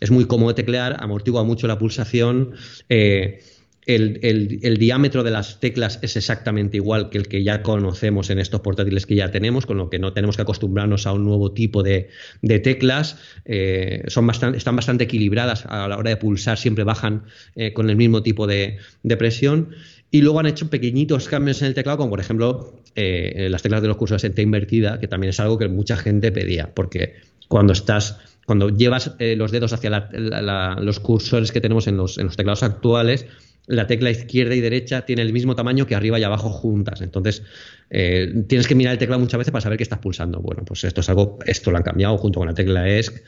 es 0.01 0.11
muy 0.11 0.27
cómodo 0.27 0.55
teclear, 0.55 0.97
amortigua 1.01 1.43
mucho 1.43 1.67
la 1.67 1.79
pulsación. 1.79 2.53
Eh, 2.89 3.41
el, 3.89 4.77
diámetro 4.79 5.25
de 5.25 5.31
las 5.31 5.61
teclas 5.61 5.99
es 6.03 6.17
exactamente 6.17 6.77
igual 6.77 7.09
que 7.09 7.17
el 7.17 7.27
que 7.27 7.43
ya 7.43 7.63
conocemos 7.63 8.29
en 8.29 8.39
estos 8.39 8.61
portátiles 8.61 9.07
que 9.07 9.15
ya 9.15 9.31
tenemos, 9.31 9.65
con 9.65 9.79
lo 9.79 9.89
que 9.89 9.99
no 9.99 10.13
tenemos 10.13 10.37
que 10.37 10.43
acostumbrarnos 10.43 11.07
a 11.07 11.15
un 11.15 11.25
nuevo 11.25 11.53
tipo 11.53 11.83
de, 11.83 12.11
teclas. 12.43 13.17
Eh, 13.47 14.03
son 14.09 14.27
bastante, 14.27 14.59
están 14.59 14.77
bastante 14.77 15.05
equilibradas 15.05 15.65
a 15.67 15.89
la 15.89 15.97
hora 15.97 16.11
de 16.11 16.17
pulsar, 16.19 16.59
siempre 16.59 16.85
bajan 16.85 17.25
eh, 17.57 17.73
con 17.73 17.89
el 17.89 17.97
mismo 17.97 18.23
tipo 18.23 18.47
de, 18.47 18.77
presión. 19.19 19.71
Y 20.11 20.21
luego 20.21 20.41
han 20.41 20.47
hecho 20.47 20.69
pequeñitos 20.69 21.27
cambios 21.27 21.63
en 21.63 21.69
el 21.69 21.75
teclado, 21.75 21.99
como 21.99 22.11
por 22.11 22.21
ejemplo 22.21 22.83
eh, 22.95 23.49
las 23.51 23.63
teclas 23.63 23.81
de 23.81 23.89
los 23.89 23.97
cursores 23.97 24.25
en 24.25 24.35
T 24.35 24.43
invertida, 24.43 25.01
que 25.01 25.09
también 25.09 25.31
es 25.31 25.41
algo 25.41 25.57
que 25.57 25.69
mucha 25.69 25.97
gente 25.97 26.31
pedía, 26.31 26.75
porque 26.75 27.15
cuando 27.49 27.73
estás 27.73 28.19
cuando 28.45 28.71
llevas 28.71 29.15
los 29.19 29.51
dedos 29.51 29.75
hacia 29.75 30.09
los 30.81 31.01
cursores 31.01 31.53
que 31.53 31.61
tenemos 31.61 31.87
en 31.87 31.99
los, 31.99 32.17
en 32.17 32.25
los 32.25 32.37
teclados 32.37 32.63
actuales, 32.63 33.27
la 33.69 33.87
tecla 33.87 34.11
izquierda 34.11 34.55
y 34.55 34.61
derecha 34.61 35.05
tiene 35.05 35.23
el 35.23 35.33
mismo 35.33 35.55
tamaño 35.55 35.87
que 35.87 35.95
arriba 35.95 36.19
y 36.19 36.25
abajo 36.25 36.49
juntas. 36.51 37.03
Entonces, 37.03 37.43
eh, 37.91 38.45
tienes 38.49 38.67
que 38.67 38.75
mirar 38.75 38.95
el 38.95 38.99
teclado 38.99 39.21
muchas 39.21 39.39
veces 39.39 39.53
para 39.53 39.61
saber 39.61 39.77
qué 39.77 39.85
estás 39.85 39.99
pulsando. 39.99 40.41
Bueno, 40.41 40.65
pues 40.65 40.85
esto 40.85 41.03
es 41.03 41.09
algo, 41.09 41.39
esto 41.47 41.71
lo 41.71 41.77
han 41.77 41.83
cambiado 41.83 42.17
junto 42.17 42.41
con 42.41 42.49
la 42.49 42.55
tecla 42.55 42.89
ESC. 42.89 43.23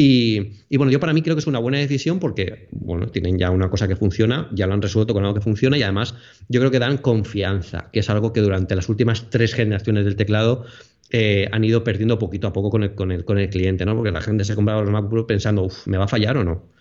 Y, 0.00 0.76
bueno, 0.76 0.92
yo 0.92 1.00
para 1.00 1.12
mí 1.12 1.22
creo 1.22 1.34
que 1.34 1.40
es 1.40 1.48
una 1.48 1.58
buena 1.58 1.78
decisión 1.78 2.20
porque, 2.20 2.68
bueno, 2.70 3.08
tienen 3.08 3.36
ya 3.36 3.50
una 3.50 3.68
cosa 3.68 3.88
que 3.88 3.96
funciona, 3.96 4.48
ya 4.52 4.68
lo 4.68 4.74
han 4.74 4.82
resuelto 4.82 5.12
con 5.12 5.24
algo 5.24 5.34
que 5.34 5.40
funciona 5.40 5.76
y 5.76 5.82
además 5.82 6.14
yo 6.48 6.60
creo 6.60 6.70
que 6.70 6.78
dan 6.78 6.98
confianza, 6.98 7.88
que 7.92 7.98
es 7.98 8.08
algo 8.08 8.32
que 8.32 8.40
durante 8.40 8.76
las 8.76 8.88
últimas 8.88 9.28
tres 9.28 9.54
generaciones 9.54 10.04
del 10.04 10.14
teclado 10.14 10.66
eh, 11.10 11.48
han 11.50 11.64
ido 11.64 11.82
perdiendo 11.82 12.16
poquito 12.16 12.46
a 12.46 12.52
poco 12.52 12.70
con 12.70 12.84
el, 12.84 12.94
con 12.94 13.10
el, 13.10 13.24
con 13.24 13.38
el 13.38 13.50
cliente, 13.50 13.84
¿no? 13.84 13.96
Porque 13.96 14.12
la 14.12 14.20
gente 14.20 14.44
se 14.44 14.52
ha 14.52 14.54
comprado 14.54 14.82
los 14.82 14.92
MacBook 14.92 15.26
pensando, 15.26 15.64
uff, 15.64 15.88
¿me 15.88 15.98
va 15.98 16.04
a 16.04 16.08
fallar 16.08 16.36
o 16.36 16.44
no? 16.44 16.77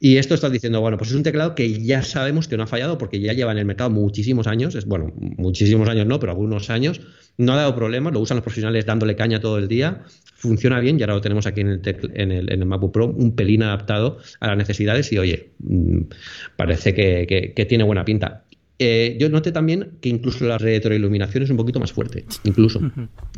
Y 0.00 0.16
esto 0.16 0.34
está 0.34 0.48
diciendo, 0.48 0.80
bueno, 0.80 0.96
pues 0.96 1.10
es 1.10 1.16
un 1.16 1.24
teclado 1.24 1.54
que 1.54 1.82
ya 1.82 2.02
sabemos 2.02 2.46
que 2.46 2.56
no 2.56 2.62
ha 2.62 2.66
fallado 2.68 2.98
porque 2.98 3.20
ya 3.20 3.32
lleva 3.32 3.50
en 3.50 3.58
el 3.58 3.64
mercado 3.64 3.90
muchísimos 3.90 4.46
años, 4.46 4.76
es, 4.76 4.84
bueno, 4.84 5.12
muchísimos 5.16 5.88
años 5.88 6.06
no, 6.06 6.20
pero 6.20 6.32
algunos 6.32 6.70
años, 6.70 7.00
no 7.36 7.52
ha 7.52 7.56
dado 7.56 7.74
problemas, 7.74 8.12
lo 8.12 8.20
usan 8.20 8.36
los 8.36 8.44
profesionales 8.44 8.86
dándole 8.86 9.16
caña 9.16 9.40
todo 9.40 9.58
el 9.58 9.66
día, 9.66 10.02
funciona 10.36 10.78
bien 10.78 10.98
y 10.98 11.02
ahora 11.02 11.14
lo 11.14 11.20
tenemos 11.20 11.46
aquí 11.46 11.62
en 11.62 11.68
el, 11.68 11.80
en 12.14 12.30
el, 12.30 12.52
en 12.52 12.60
el 12.60 12.66
MacBook 12.66 12.92
Pro, 12.92 13.06
un 13.08 13.34
pelín 13.34 13.64
adaptado 13.64 14.18
a 14.38 14.46
las 14.46 14.56
necesidades 14.56 15.12
y 15.12 15.18
oye, 15.18 15.50
mm, 15.58 16.02
parece 16.56 16.94
que, 16.94 17.66
tiene 17.68 17.82
buena 17.82 18.04
pinta. 18.04 18.44
Eh, 18.78 19.16
yo 19.18 19.28
noté 19.28 19.50
también 19.50 19.98
que 20.00 20.08
incluso 20.08 20.46
la 20.46 20.58
retroiluminación 20.58 21.42
es 21.42 21.50
un 21.50 21.56
poquito 21.56 21.80
más 21.80 21.92
fuerte, 21.92 22.24
incluso. 22.44 22.80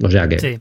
O 0.03 0.11
sea 0.11 0.29
que... 0.29 0.39
Sí. 0.39 0.59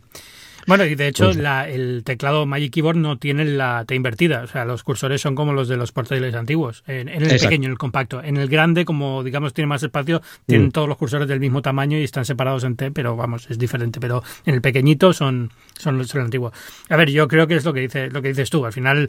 Bueno, 0.70 0.86
y 0.86 0.94
de 0.94 1.08
hecho 1.08 1.26
pues 1.26 1.38
el 1.68 2.04
teclado 2.04 2.46
Magic 2.46 2.72
Keyboard 2.72 2.96
no 2.96 3.18
tiene 3.18 3.44
la 3.44 3.86
T 3.86 3.96
invertida, 3.96 4.44
o 4.44 4.48
sea, 4.48 4.66
los 4.66 4.84
cursores 4.84 5.20
son 5.20 5.34
como 5.34 5.52
los 5.52 5.68
de 5.68 5.78
los 5.78 5.92
portátiles 5.92 6.36
antiguos, 6.36 6.84
en, 6.86 7.10
el 7.10 7.28
pequeño, 7.28 7.66
en 7.66 7.72
el 7.72 7.78
compacto. 7.80 8.22
En 8.24 8.38
el 8.38 8.48
grande, 8.48 8.86
como 8.86 9.24
digamos 9.24 9.54
tiene 9.56 9.68
más 9.68 9.82
espacio, 9.82 10.22
tienen 10.46 10.68
mm. 10.68 10.72
todos 10.72 10.88
los 10.88 10.98
cursores 10.98 11.28
del 11.28 11.40
mismo 11.40 11.64
tamaño 11.64 11.98
y 11.98 12.04
están 12.04 12.24
separados 12.24 12.64
en 12.66 12.76
T, 12.76 12.92
pero 12.92 13.16
vamos, 13.16 13.50
es 13.50 13.58
diferente. 13.58 14.00
Pero 14.00 14.24
en 14.46 14.54
el 14.54 14.62
pequeñito 14.62 15.12
son, 15.12 15.52
son 15.78 15.98
los 15.98 16.14
antiguos. 16.16 16.54
A 16.90 16.96
ver, 16.96 17.10
yo 17.10 17.28
creo 17.28 17.48
que 17.48 17.56
es 17.56 17.66
lo 17.66 17.74
que 17.74 17.82
dice, 17.82 18.12
lo 18.12 18.22
que 18.22 18.28
dices 18.28 18.52
tú. 18.52 18.64
Al 18.64 18.74
final, 18.74 19.08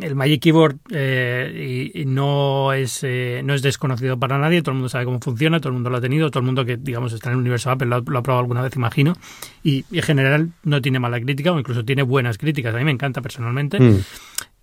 el 0.00 0.14
Magic 0.14 0.42
Keyboard 0.42 0.76
eh, 0.90 1.90
y, 1.94 2.04
no 2.06 2.72
es 2.72 3.00
eh, 3.02 3.42
no 3.44 3.52
es 3.52 3.60
desconocido 3.60 4.18
para 4.18 4.38
nadie, 4.38 4.62
todo 4.62 4.70
el 4.70 4.76
mundo 4.76 4.88
sabe 4.88 5.04
cómo 5.04 5.20
funciona, 5.20 5.60
todo 5.60 5.68
el 5.68 5.74
mundo 5.74 5.90
lo 5.90 5.98
ha 5.98 6.00
tenido, 6.00 6.30
todo 6.30 6.40
el 6.40 6.46
mundo 6.46 6.64
que 6.64 6.78
digamos 6.78 7.12
está 7.12 7.28
en 7.28 7.34
el 7.34 7.40
universo 7.40 7.70
Apple 7.70 7.88
lo, 7.88 7.96
ha 7.96 8.02
probado 8.02 8.38
alguna 8.38 8.62
vez, 8.62 8.74
imagino, 8.74 9.14
y, 9.62 9.84
en 9.92 10.02
general 10.02 10.50
no 10.64 10.80
tiene 10.80 10.98
mala 11.02 11.20
crítica 11.20 11.52
o 11.52 11.58
incluso 11.58 11.84
tiene 11.84 12.02
buenas 12.02 12.38
críticas. 12.38 12.74
A 12.74 12.78
mí 12.78 12.84
me 12.84 12.90
encanta 12.90 13.20
personalmente. 13.20 13.78
Mm. 13.78 14.00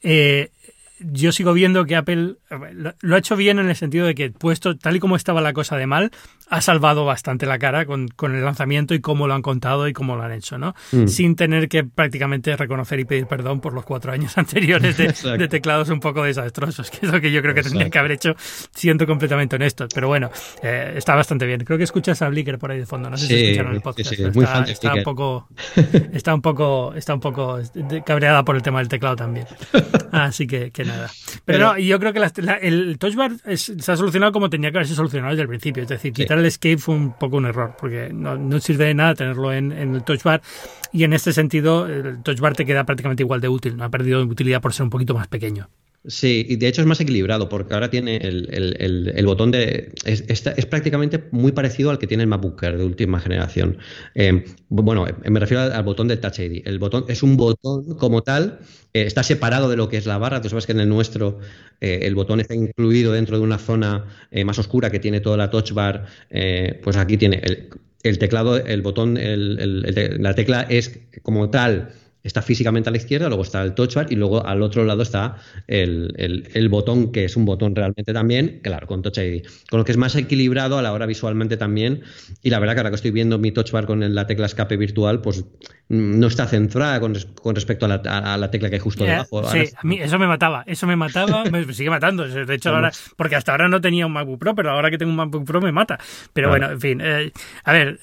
Eh, 0.02 0.50
yo 1.00 1.32
sigo 1.32 1.54
viendo 1.54 1.86
que 1.86 1.96
Apple 1.96 2.36
lo 3.02 3.16
ha 3.16 3.20
hecho 3.20 3.36
bien 3.36 3.60
en 3.60 3.70
el 3.70 3.76
sentido 3.76 4.06
de 4.06 4.16
que, 4.16 4.32
puesto 4.32 4.78
tal 4.78 4.96
y 4.96 5.00
como 5.00 5.16
estaba 5.16 5.42
la 5.42 5.54
cosa 5.54 5.78
de 5.78 5.88
mal, 5.88 6.12
ha 6.50 6.62
salvado 6.62 7.06
bastante 7.06 7.46
la 7.46 7.60
cara 7.60 7.86
con, 7.86 8.08
con 8.08 8.36
el 8.36 8.44
lanzamiento 8.44 8.94
y 8.96 9.02
cómo 9.02 9.28
lo 9.28 9.36
han 9.36 9.42
contado 9.42 9.88
y 9.88 9.94
cómo 9.94 10.16
lo 10.16 10.24
han 10.24 10.32
hecho, 10.32 10.58
¿no? 10.58 10.76
Mm. 10.92 11.08
Sin 11.08 11.36
tener 11.36 11.70
que 11.70 11.84
prácticamente 11.84 12.56
reconocer 12.58 13.00
y 13.00 13.06
pedir 13.06 13.28
perdón 13.28 13.62
por 13.62 13.74
los 13.74 13.86
cuatro 13.86 14.12
años 14.12 14.38
anteriores 14.38 14.98
de, 14.98 15.48
teclados 15.48 15.90
un 15.90 16.00
poco 16.00 16.24
desastrosos, 16.24 16.90
que 16.90 17.06
es 17.06 17.12
lo 17.12 17.22
que 17.22 17.32
yo 17.32 17.42
creo 17.42 17.54
que 17.54 17.64
tendría 17.64 17.90
que 17.90 18.00
haber 18.00 18.14
hecho, 18.14 18.36
siendo 18.74 19.06
completamente 19.06 19.56
honestos. 19.56 19.90
Pero 19.94 20.08
bueno, 20.08 20.32
eh, 20.64 20.94
está 20.96 21.16
bastante 21.16 21.46
bien. 21.46 21.64
Creo 21.64 21.78
que 21.78 21.84
escuchas 21.84 22.22
a 22.22 22.30
Blicker 22.30 22.58
por 22.58 22.72
ahí 22.72 22.80
de 22.80 22.86
fondo, 22.86 23.10
no 23.10 23.18
sé 23.18 23.28
si 23.28 23.36
escucharon 23.36 23.76
el 23.76 23.82
podcast. 23.82 24.12
está, 24.12 24.64
está 24.64 24.94
un 24.94 25.04
poco, 25.04 25.48
está 26.14 26.34
un 26.34 26.42
poco, 26.42 26.94
está 26.96 27.14
un 27.14 27.20
poco 27.20 27.60
cabreada 28.06 28.44
por 28.44 28.56
el 28.56 28.64
tema 28.64 28.80
del 28.80 28.88
teclado 28.88 29.16
también. 29.16 29.46
Así 30.12 30.48
que, 30.48 30.72
que 30.72 30.84
nada. 30.84 31.10
Pero, 31.46 31.60
no, 31.60 31.78
yo 31.78 32.00
creo 32.00 32.14
que 32.14 32.20
el 32.62 32.98
touch 32.98 33.16
bar 33.16 33.34
se 33.56 33.92
ha 33.92 33.96
solucionado 33.96 34.32
como 34.32 34.50
tenía 34.50 34.72
que 34.72 34.78
haberse 34.78 34.96
solucionado 34.96 35.32
desde 35.32 35.44
el 35.44 35.48
principio. 35.48 35.84
Es 35.84 35.90
decir, 35.90 36.12
quitar 36.12 36.39
el 36.40 36.46
escape 36.46 36.78
fue 36.78 36.96
un 36.96 37.14
poco 37.14 37.38
un 37.38 37.46
error, 37.46 37.76
porque 37.80 38.12
no, 38.14 38.60
sirve 38.60 38.86
de 38.86 38.94
nada 38.94 39.16
tenerlo 39.16 39.54
en, 39.54 39.72
el 39.72 40.04
touch 40.04 40.24
bar. 40.24 40.42
Y 40.92 41.04
en 41.04 41.14
este 41.14 41.34
sentido, 41.34 41.88
el 41.88 42.22
touch 42.24 42.40
bar 42.40 42.56
te 42.56 42.66
queda 42.66 42.86
prácticamente 42.86 43.24
igual 43.24 43.42
de 43.42 43.50
útil. 43.50 43.78
No 43.78 43.84
ha 43.84 43.90
perdido 43.90 44.24
utilidad 44.24 44.62
por 44.62 44.74
ser 44.74 44.84
un 44.84 44.90
poquito 44.90 45.14
más 45.14 45.28
pequeño. 45.28 45.70
Sí, 46.06 46.46
y 46.48 46.56
de 46.56 46.68
hecho 46.70 46.82
es 46.82 46.88
más 46.88 47.02
equilibrado 47.02 47.50
porque 47.50 47.74
ahora 47.74 47.90
tiene 47.90 48.16
el, 48.18 49.26
botón 49.26 49.52
de... 49.52 49.92
Es, 50.06 50.24
es, 50.28 50.66
prácticamente 50.66 51.26
muy 51.32 51.52
parecido 51.52 51.90
al 51.90 52.00
que 52.00 52.08
tiene 52.08 52.24
el 52.24 52.30
MacBook 52.30 52.64
Air 52.64 52.78
de 52.78 52.86
última 52.86 53.20
generación. 53.20 53.80
Eh, 54.16 54.46
bueno, 54.70 55.06
me 55.26 55.40
refiero 55.42 55.64
al, 55.64 55.84
botón 55.84 56.08
del 56.08 56.22
Touch 56.22 56.40
ID. 56.40 56.62
El 56.66 56.80
botón 56.80 57.04
es 57.10 57.22
un 57.22 57.36
botón 57.36 57.98
como 57.98 58.24
tal, 58.24 58.60
eh, 58.94 59.04
está 59.04 59.24
separado 59.24 59.70
de 59.70 59.76
lo 59.76 59.90
que 59.90 59.98
es 59.98 60.06
la 60.06 60.18
barra. 60.18 60.42
Tú 60.42 60.48
sabes 60.48 60.66
que 60.66 60.72
en 60.72 60.80
el 60.80 60.88
nuestro 60.88 61.40
eh, 61.82 62.00
el 62.04 62.16
botón 62.16 62.40
está 62.40 62.56
incluido 62.56 63.12
dentro 63.12 63.38
de 63.38 63.44
una 63.44 63.58
zona 63.58 64.06
más 64.46 64.58
oscura 64.58 64.90
que 64.90 65.00
tiene 65.00 65.20
toda 65.20 65.36
la 65.36 65.50
touch 65.50 65.74
bar. 65.74 66.06
pues 66.82 66.96
aquí 66.96 67.18
tiene 67.18 67.42
el, 68.04 68.20
teclado, 68.20 68.56
el 68.56 68.82
botón, 68.82 69.20
la 69.20 70.34
tecla 70.34 70.62
es 70.62 70.98
como 71.24 71.50
tal 71.50 71.90
está 72.30 72.42
físicamente 72.42 72.90
a 72.90 72.92
la 72.92 72.98
izquierda, 72.98 73.28
luego 73.28 73.44
está 73.44 73.62
el 73.64 73.74
touch 73.74 73.96
bar 73.96 74.08
y 74.10 74.16
luego 74.16 74.46
al 74.46 74.62
otro 74.62 74.86
lado 74.86 75.02
está 75.02 75.38
el, 75.68 76.68
botón, 76.70 77.12
que 77.12 77.26
es 77.26 77.36
un 77.36 77.46
botón 77.46 77.76
realmente 77.76 78.14
también, 78.14 78.60
claro, 78.64 78.88
con 78.88 79.02
Touch 79.02 79.18
ID. 79.18 79.46
Con 79.70 79.80
lo 79.80 79.86
que 79.86 79.92
es 79.92 79.98
más 79.98 80.16
equilibrado 80.16 80.78
a 80.78 80.82
la 80.82 80.94
hora 80.94 81.06
visualmente 81.06 81.58
también. 81.58 82.02
Y 82.44 82.50
la 82.50 82.60
verdad 82.60 82.76
que 82.76 82.80
ahora 82.82 82.90
que 82.92 82.96
estoy 82.96 83.12
viendo 83.12 83.40
mi 83.40 83.52
touch 83.52 83.72
bar 83.72 83.86
con 83.86 84.14
la 84.14 84.28
tecla 84.28 84.46
escape 84.46 84.78
virtual, 84.78 85.22
pues 85.22 85.44
no 85.90 86.28
está 86.28 86.46
centrada 86.46 87.00
con, 87.00 87.16
respecto 87.56 87.86
a 87.88 88.38
la, 88.38 88.52
tecla 88.52 88.70
que 88.70 88.76
hay 88.76 88.80
justo 88.80 89.06
debajo. 89.06 89.44
Sí, 89.50 89.64
a 89.76 89.88
mí 89.88 90.00
eso 90.00 90.20
me 90.20 90.28
mataba, 90.28 90.64
eso 90.68 90.86
me 90.86 90.96
mataba, 90.96 91.44
me 91.52 91.74
sigue 91.74 91.90
matando. 91.90 92.28
De 92.28 92.54
hecho, 92.54 92.70
ahora, 92.70 92.92
porque 93.18 93.36
hasta 93.36 93.54
ahora 93.54 93.68
no 93.68 93.82
tenía 93.82 94.06
un 94.06 94.14
MacBook 94.14 94.40
Pro, 94.40 94.54
pero 94.54 94.70
ahora 94.72 94.92
que 94.92 95.00
tengo 95.00 95.12
un 95.12 95.18
MacBook 95.18 95.46
Pro 95.46 95.62
me 95.62 95.72
mata. 95.72 96.00
Pero 96.34 96.50
bueno, 96.50 96.70
en 96.70 96.80
fin. 96.80 97.02
Eh, 97.04 97.32
a 97.64 97.74
ver, 97.74 98.00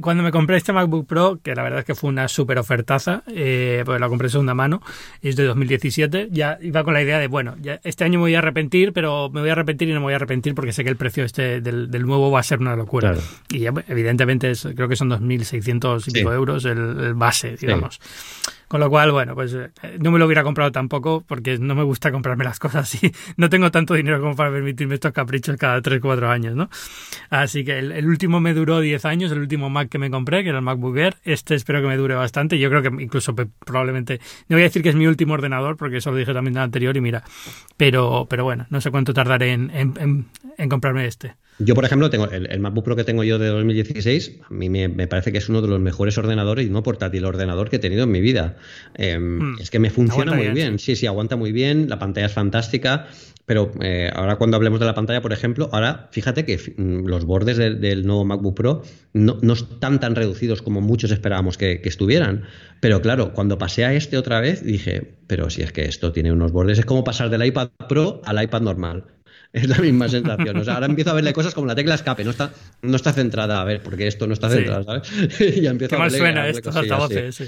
cuando 0.00 0.22
me 0.22 0.30
compré 0.30 0.56
este 0.56 0.72
MacBook 0.72 1.06
Pro, 1.06 1.38
que 1.42 1.54
la 1.54 1.62
verdad 1.62 1.80
es 1.80 1.84
que 1.84 1.94
fue 1.94 2.08
una 2.08 2.26
súper 2.28 2.58
ofertaza, 2.58 3.22
eh, 3.28 3.65
pues 3.84 4.00
la 4.00 4.08
compré 4.08 4.28
segunda 4.28 4.54
mano, 4.54 4.82
es 5.22 5.36
de 5.36 5.44
2017, 5.44 6.28
ya 6.30 6.58
iba 6.60 6.84
con 6.84 6.94
la 6.94 7.02
idea 7.02 7.18
de, 7.18 7.26
bueno, 7.26 7.56
ya 7.60 7.80
este 7.84 8.04
año 8.04 8.18
me 8.18 8.24
voy 8.24 8.34
a 8.34 8.38
arrepentir, 8.38 8.92
pero 8.92 9.30
me 9.30 9.40
voy 9.40 9.50
a 9.50 9.52
arrepentir 9.52 9.88
y 9.88 9.92
no 9.92 10.00
me 10.00 10.04
voy 10.04 10.12
a 10.12 10.16
arrepentir 10.16 10.54
porque 10.54 10.72
sé 10.72 10.84
que 10.84 10.90
el 10.90 10.96
precio 10.96 11.24
este 11.24 11.60
del, 11.60 12.06
nuevo 12.06 12.30
va 12.30 12.40
a 12.40 12.42
ser 12.42 12.60
una 12.60 12.76
locura. 12.76 13.14
Y 13.50 13.66
evidentemente 13.66 14.52
creo 14.74 14.88
que 14.88 14.96
son 14.96 15.10
2.600 15.10 16.08
y 16.08 16.10
pico 16.12 16.32
euros 16.32 16.64
el, 16.64 16.78
el 16.78 17.14
base, 17.14 17.56
digamos. 17.60 18.00
Con 18.68 18.80
lo 18.80 18.90
cual, 18.90 19.12
bueno, 19.12 19.34
pues 19.36 19.54
eh, 19.54 19.70
no 20.00 20.10
me 20.10 20.18
lo 20.18 20.26
hubiera 20.26 20.42
comprado 20.42 20.72
tampoco 20.72 21.22
porque 21.26 21.56
no 21.58 21.76
me 21.76 21.84
gusta 21.84 22.10
comprarme 22.10 22.42
las 22.44 22.58
cosas 22.58 22.82
así. 22.82 23.12
No 23.36 23.50
tengo 23.50 23.70
tanto 23.70 23.94
dinero 23.94 24.20
como 24.20 24.34
para 24.34 24.50
permitirme 24.50 24.94
estos 24.94 25.12
caprichos 25.12 25.56
cada 25.56 25.80
3 25.82 26.00
4 26.00 26.30
años, 26.30 26.56
¿no? 26.56 26.70
Así 27.28 27.64
que 27.64 27.78
el, 27.78 28.06
último 28.06 28.40
me 28.40 28.54
duró 28.54 28.80
10 28.80 29.04
años, 29.04 29.30
el 29.30 29.40
último 29.40 29.68
Mac 29.68 29.88
que 29.88 29.98
me 29.98 30.10
compré, 30.10 30.42
que 30.42 30.48
era 30.48 30.58
el 30.58 30.64
MacBook 30.64 30.96
Air. 30.96 31.16
Este 31.24 31.54
espero 31.54 31.80
que 31.80 31.88
me 31.88 31.96
dure 31.96 32.14
bastante. 32.14 32.58
Yo 32.58 32.70
creo 32.70 32.82
que 32.82 33.02
incluso 33.02 33.34
probablemente, 33.34 34.20
no 34.48 34.56
voy 34.56 34.62
a 34.62 34.64
decir 34.64 34.82
que 34.82 34.88
es 34.88 34.96
mi 34.96 35.06
último 35.06 35.34
ordenador 35.34 35.76
porque 35.76 35.98
eso 35.98 36.10
lo 36.10 36.16
dije 36.16 36.32
también 36.32 36.54
en 36.54 36.58
el 36.58 36.64
anterior 36.64 36.96
y 36.96 37.00
mira, 37.00 37.22
pero, 37.76 38.26
pero 38.28 38.44
bueno, 38.44 38.66
no 38.70 38.80
sé 38.80 38.90
cuánto 38.90 39.12
tardaré 39.12 39.52
en, 39.52 39.70
en 39.70 40.68
comprarme 40.68 41.06
este. 41.06 41.36
Yo, 41.58 41.74
por 41.74 41.84
ejemplo, 41.84 42.10
tengo 42.10 42.28
el, 42.30 42.60
MacBook 42.60 42.84
Pro 42.84 42.96
que 42.96 43.04
tengo 43.04 43.24
yo 43.24 43.38
de 43.38 43.48
2016, 43.48 44.40
a 44.50 44.52
mí 44.52 44.68
me, 44.68 44.88
parece 45.06 45.32
que 45.32 45.38
es 45.38 45.48
uno 45.48 45.62
de 45.62 45.68
los 45.68 45.80
mejores 45.80 46.18
ordenadores, 46.18 46.66
y 46.66 46.70
no 46.70 46.82
portátil, 46.82 47.24
ordenador 47.24 47.70
que 47.70 47.76
he 47.76 47.78
tenido 47.78 48.04
en 48.04 48.10
mi 48.10 48.20
vida. 48.20 48.56
Em, 48.94 49.38
hmm. 49.38 49.56
Es 49.60 49.70
que 49.70 49.78
me 49.78 49.88
funciona 49.88 50.34
muy 50.34 50.48
bien. 50.48 50.78
Sí. 50.78 50.96
sí, 50.96 51.06
aguanta 51.06 51.36
muy 51.36 51.52
bien, 51.52 51.88
la 51.88 51.98
pantalla 51.98 52.26
es 52.26 52.32
fantástica, 52.32 53.06
pero 53.46 53.70
eh, 53.80 54.10
ahora 54.14 54.36
cuando 54.36 54.56
hablemos 54.56 54.80
de 54.80 54.86
la 54.86 54.94
pantalla, 54.94 55.22
por 55.22 55.32
ejemplo, 55.32 55.70
ahora 55.72 56.08
fíjate 56.10 56.44
que 56.44 56.58
mm, 56.76 57.06
los 57.06 57.24
bordes 57.24 57.56
del 57.56 58.06
nuevo 58.06 58.26
MacBook 58.26 58.54
Pro 58.54 58.82
no, 59.14 59.38
están 59.52 59.98
tan 59.98 60.14
reducidos 60.14 60.60
como 60.60 60.82
muchos 60.82 61.10
esperábamos 61.10 61.56
que, 61.56 61.80
que, 61.80 61.88
estuvieran. 61.88 62.44
Pero 62.80 63.00
claro, 63.00 63.32
cuando 63.32 63.56
pasé 63.56 63.86
a 63.86 63.94
este 63.94 64.18
otra 64.18 64.40
vez, 64.40 64.62
dije, 64.62 65.14
pero 65.26 65.48
si 65.48 65.62
es 65.62 65.72
que 65.72 65.86
esto 65.86 66.12
tiene 66.12 66.32
unos 66.32 66.52
bordes, 66.52 66.78
es 66.78 66.84
como 66.84 67.02
pasar 67.02 67.30
del 67.30 67.46
iPad 67.46 67.68
Pro 67.88 68.20
al 68.24 68.42
iPad 68.42 68.60
normal. 68.60 69.04
Es 69.56 69.68
la 69.70 69.78
misma 69.78 70.06
sensación. 70.06 70.54
O 70.58 70.64
sea, 70.64 70.74
ahora 70.74 70.84
empiezo 70.84 71.12
a 71.12 71.14
verle 71.14 71.32
cosas 71.32 71.54
como 71.54 71.66
la 71.66 71.74
tecla 71.74 71.94
escape, 71.94 72.24
no 72.24 72.30
está, 72.30 72.52
no 72.82 72.94
está 72.94 73.14
centrada, 73.14 73.62
a 73.62 73.64
ver, 73.64 73.82
porque 73.82 74.06
esto 74.06 74.26
no 74.26 74.34
está 74.34 74.50
centrado, 74.50 74.84
¿sabes? 74.84 75.08
ya 75.62 75.70
empiezo 75.70 75.96
Qué 75.96 75.98
mal 75.98 76.10
suena 76.10 76.46
esto, 76.46 76.70
altavoces, 76.78 77.34
sí. 77.34 77.44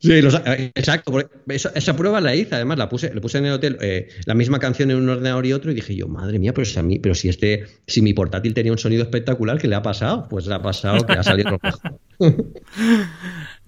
Sí, 0.00 0.12
eh, 0.12 0.70
exacto. 0.76 1.18
esa 1.48 1.96
prueba 1.96 2.20
la 2.20 2.32
hice, 2.36 2.54
además 2.54 2.78
la 2.78 2.88
puse, 2.88 3.12
le 3.12 3.20
puse 3.20 3.38
en 3.38 3.46
el 3.46 3.54
hotel 3.54 3.78
eh, 3.80 4.08
la 4.26 4.34
misma 4.34 4.60
canción 4.60 4.92
en 4.92 4.98
un 4.98 5.08
ordenador 5.08 5.44
y 5.44 5.52
otro 5.52 5.72
y 5.72 5.74
dije 5.74 5.96
yo, 5.96 6.06
madre 6.06 6.38
mía, 6.38 6.54
pero 6.54 6.64
si 6.64 6.78
a 6.78 6.84
mí, 6.84 7.00
pero 7.00 7.16
si 7.16 7.28
este, 7.28 7.66
si 7.88 8.00
mi 8.00 8.12
portátil 8.12 8.54
tenía 8.54 8.70
un 8.70 8.78
sonido 8.78 9.02
espectacular, 9.02 9.58
¿qué 9.58 9.66
le 9.66 9.74
ha 9.74 9.82
pasado? 9.82 10.28
Pues 10.28 10.46
le 10.46 10.54
ha 10.54 10.62
pasado 10.62 11.04
que 11.04 11.14
ha 11.14 11.24
salido 11.24 11.58
rojo. 11.60 12.00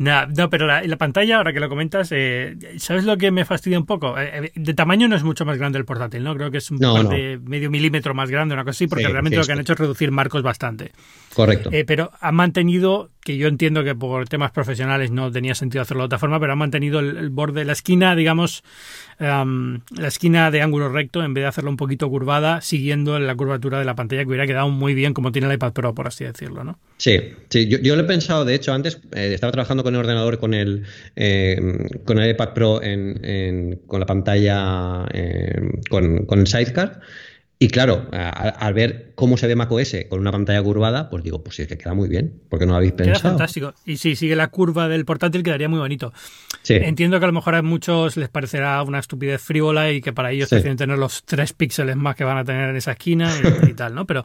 no, 0.00 0.48
pero 0.48 0.66
la, 0.66 0.82
la, 0.82 0.96
pantalla, 0.96 1.36
ahora 1.36 1.52
que 1.52 1.60
lo 1.60 1.68
comentas, 1.68 2.08
eh, 2.12 2.56
¿sabes 2.78 3.04
lo 3.04 3.18
que 3.18 3.30
me 3.30 3.44
fastidia 3.44 3.78
un 3.78 3.84
poco? 3.84 4.18
Eh, 4.18 4.46
eh, 4.46 4.52
de 4.54 4.72
tamaño 4.72 5.06
no 5.08 5.14
es 5.14 5.22
mucho 5.22 5.44
más 5.44 5.58
grande 5.58 5.78
el 5.78 5.84
portátil, 5.84 6.24
¿no? 6.24 6.34
Creo 6.34 6.50
que 6.50 6.56
es 6.56 6.70
un 6.70 6.78
de 6.78 7.38
medio 7.44 7.70
milímetro 7.70 8.14
más 8.14 8.30
grande, 8.30 8.54
una 8.54 8.64
cosa 8.64 8.70
así, 8.70 8.86
porque 8.86 9.06
realmente 9.06 9.36
lo 9.36 9.44
que 9.44 9.52
han 9.52 9.60
hecho 9.60 9.74
es 9.74 9.78
reducir 9.78 10.10
marcos 10.10 10.42
bastante. 10.42 10.92
Correcto. 11.34 11.70
pero 11.86 12.10
han 12.20 12.34
mantenido, 12.34 13.10
que 13.22 13.36
yo 13.36 13.46
entiendo 13.46 13.84
que 13.84 13.94
por 13.94 14.28
temas 14.28 14.50
profesionales 14.50 15.10
no 15.10 15.30
tenía 15.30 15.54
sentido 15.54 15.82
hacerlo 15.82 16.02
de 16.02 16.06
otra 16.06 16.18
forma, 16.18 16.40
pero 16.40 16.52
han 16.52 16.58
mantenido 16.58 16.98
el, 16.98 17.30
borde, 17.30 17.64
la 17.64 17.72
esquina, 17.72 18.16
digamos, 18.16 18.64
la 19.18 20.08
esquina 20.08 20.50
de 20.50 20.62
ángulo 20.62 20.88
recto, 20.88 21.22
en 21.22 21.34
vez 21.34 21.42
de 21.42 21.48
hacerlo 21.48 21.70
un 21.70 21.76
poquito 21.76 22.08
curvada, 22.08 22.60
siguiendo 22.60 23.18
la 23.18 23.34
curvatura 23.34 23.78
de 23.78 23.84
la 23.84 23.94
pantalla, 23.94 24.22
que 24.22 24.28
hubiera 24.28 24.46
quedado 24.46 24.68
muy 24.70 24.94
bien 24.94 25.14
como 25.14 25.30
tiene 25.30 25.46
el 25.48 25.54
iPad 25.54 25.72
Pro, 25.72 25.94
por 25.94 26.08
así 26.08 26.24
decirlo, 26.24 26.64
¿no? 26.64 26.78
Sí, 26.96 27.20
sí, 27.48 27.68
yo, 27.68 27.78
yo 27.78 27.94
lo 27.96 28.02
he 28.02 28.06
pensado, 28.06 28.44
de 28.44 28.54
hecho, 28.54 28.72
antes 28.72 29.00
estaba 29.12 29.52
trabajando 29.52 29.84
con 29.84 29.94
el 29.94 30.00
ordenador 30.00 30.38
con 30.38 30.54
el, 30.54 30.84
eh, 31.16 31.58
con 32.04 32.18
el 32.18 32.30
iPad 32.30 32.54
Pro 32.54 32.82
en, 32.82 33.80
con 33.86 34.00
la 34.00 34.06
pantalla 34.06 35.06
eh, 35.12 35.60
con, 35.88 36.26
con 36.26 36.40
el 36.40 36.46
sidecar 36.46 37.00
y 37.62 37.68
claro, 37.68 38.08
al 38.10 38.72
ver 38.72 39.12
cómo 39.14 39.36
se 39.36 39.46
ve 39.46 39.54
macOS 39.54 39.94
con 40.08 40.18
una 40.18 40.32
pantalla 40.32 40.62
curvada, 40.62 41.10
pues 41.10 41.22
digo, 41.22 41.44
pues 41.44 41.56
sí, 41.56 41.66
que 41.66 41.76
queda 41.76 41.92
muy 41.92 42.08
bien, 42.08 42.40
porque 42.48 42.64
no 42.64 42.72
lo 42.72 42.78
habéis 42.78 42.92
pensado. 42.92 43.20
Queda 43.20 43.28
fantástico. 43.28 43.74
Y 43.84 43.98
si 43.98 44.16
sigue 44.16 44.34
la 44.34 44.48
curva 44.48 44.88
del 44.88 45.04
portátil, 45.04 45.42
quedaría 45.42 45.68
muy 45.68 45.78
bonito. 45.78 46.10
Entiendo 46.66 47.18
que 47.18 47.26
a 47.26 47.28
lo 47.28 47.34
mejor 47.34 47.56
a 47.56 47.60
muchos 47.60 48.16
les 48.16 48.30
parecerá 48.30 48.82
una 48.82 48.98
estupidez 48.98 49.42
frívola 49.42 49.92
y 49.92 50.00
que 50.00 50.14
para 50.14 50.30
ellos 50.30 50.48
prefieren 50.48 50.78
tener 50.78 50.96
los 50.96 51.22
tres 51.24 51.52
píxeles 51.52 51.96
más 51.96 52.16
que 52.16 52.24
van 52.24 52.38
a 52.38 52.44
tener 52.46 52.70
en 52.70 52.76
esa 52.76 52.92
esquina 52.92 53.30
y, 53.68 53.74
tal, 53.74 53.94
¿no? 53.94 54.06
Pero, 54.06 54.24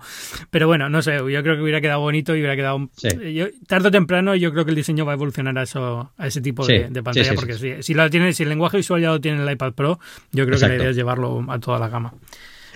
pero 0.50 0.67
bueno, 0.67 0.88
no 0.88 1.02
sé, 1.02 1.17
yo 1.17 1.43
creo 1.43 1.58
que 1.58 1.62
hubiera 1.62 1.82
quedado 1.82 2.00
bonito 2.00 2.34
y 2.38 2.39
hubiera 2.39 2.56
quedado... 2.56 2.89
Yo, 3.34 3.48
tarde 3.67 3.89
o 3.89 3.91
temprano 3.91 4.34
yo 4.36 4.54
creo 4.54 4.63
que 4.63 4.71
el 4.71 4.78
diseño 4.78 5.06
va 5.06 5.12
a 5.12 5.15
evolucionar 5.15 5.58
a, 5.58 5.63
eso, 5.63 6.10
a 6.17 6.28
ese 6.28 6.39
tipo 6.39 6.65
de, 6.65 6.89
pantalla, 7.04 7.34
porque 7.36 7.56
si, 7.56 7.84
si, 7.84 7.93
lo 7.93 8.10
tiene, 8.10 8.32
si 8.32 8.43
el 8.43 8.50
lenguaje 8.50 8.78
visual 8.78 9.02
ya 9.02 9.10
lo 9.10 9.19
tiene 9.19 9.43
el 9.43 9.52
iPad 9.52 9.74
Pro, 9.74 10.00
yo 10.32 10.45
creo 10.45 10.58
que 10.58 10.69
la 10.69 10.76
idea 10.78 10.89
es 10.91 10.95
llevarlo 10.95 11.45
a 11.50 11.60
toda 11.60 11.80
la 11.80 11.89
gama. 11.89 12.13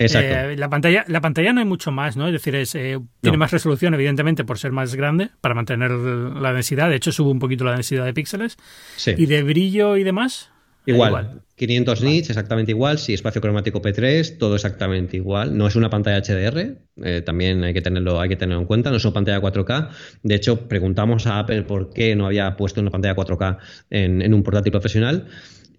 Eh, 0.00 0.56
la, 0.56 0.70
pantalla, 0.70 1.04
la 1.08 1.20
pantalla 1.20 1.52
no 1.52 1.60
hay 1.60 1.66
mucho 1.66 1.92
más, 1.92 2.16
¿no? 2.16 2.26
Es 2.26 2.32
decir, 2.32 2.54
es, 2.54 2.74
eh, 2.74 2.98
tiene 3.20 3.36
más 3.36 3.50
resolución, 3.50 3.92
evidentemente, 3.92 4.44
por 4.44 4.58
ser 4.58 4.72
más 4.72 4.94
grande, 4.94 5.28
para 5.42 5.54
mantener 5.54 5.90
la 5.90 6.54
densidad. 6.54 6.88
De 6.88 6.96
hecho, 6.96 7.12
sube 7.12 7.30
un 7.30 7.38
poquito 7.38 7.64
la 7.64 7.72
densidad 7.72 8.06
de 8.06 8.14
píxeles. 8.14 8.56
¿Y 9.06 9.26
de 9.26 9.42
brillo 9.42 9.96
y 9.96 10.04
demás? 10.04 10.50
Igual. 10.86 11.42
500 11.56 12.02
nits, 12.02 12.30
exactamente 12.30 12.72
igual. 12.72 12.98
Sí, 12.98 13.12
espacio 13.12 13.42
cromático 13.42 13.82
P3, 13.82 14.38
todo 14.38 14.54
exactamente 14.54 15.18
igual. 15.18 15.56
No 15.56 15.66
es 15.66 15.76
una 15.76 15.90
pantalla 15.90 16.22
HDR, 16.22 16.78
eh, 17.04 17.20
también 17.20 17.62
hay 17.62 17.74
que, 17.74 17.82
tenerlo, 17.82 18.18
hay 18.18 18.30
que 18.30 18.36
tenerlo 18.36 18.62
en 18.62 18.66
cuenta. 18.66 18.90
No 18.90 18.96
es 18.96 19.04
una 19.04 19.12
pantalla 19.12 19.40
4K. 19.40 19.90
De 20.22 20.34
hecho, 20.34 20.68
preguntamos 20.68 21.26
a 21.26 21.38
Apple 21.38 21.62
por 21.62 21.92
qué 21.92 22.16
no 22.16 22.24
había 22.24 22.56
puesto 22.56 22.80
una 22.80 22.90
pantalla 22.90 23.14
4K 23.14 23.58
en, 23.90 24.22
en 24.22 24.32
un 24.32 24.42
portátil 24.42 24.72
profesional. 24.72 25.26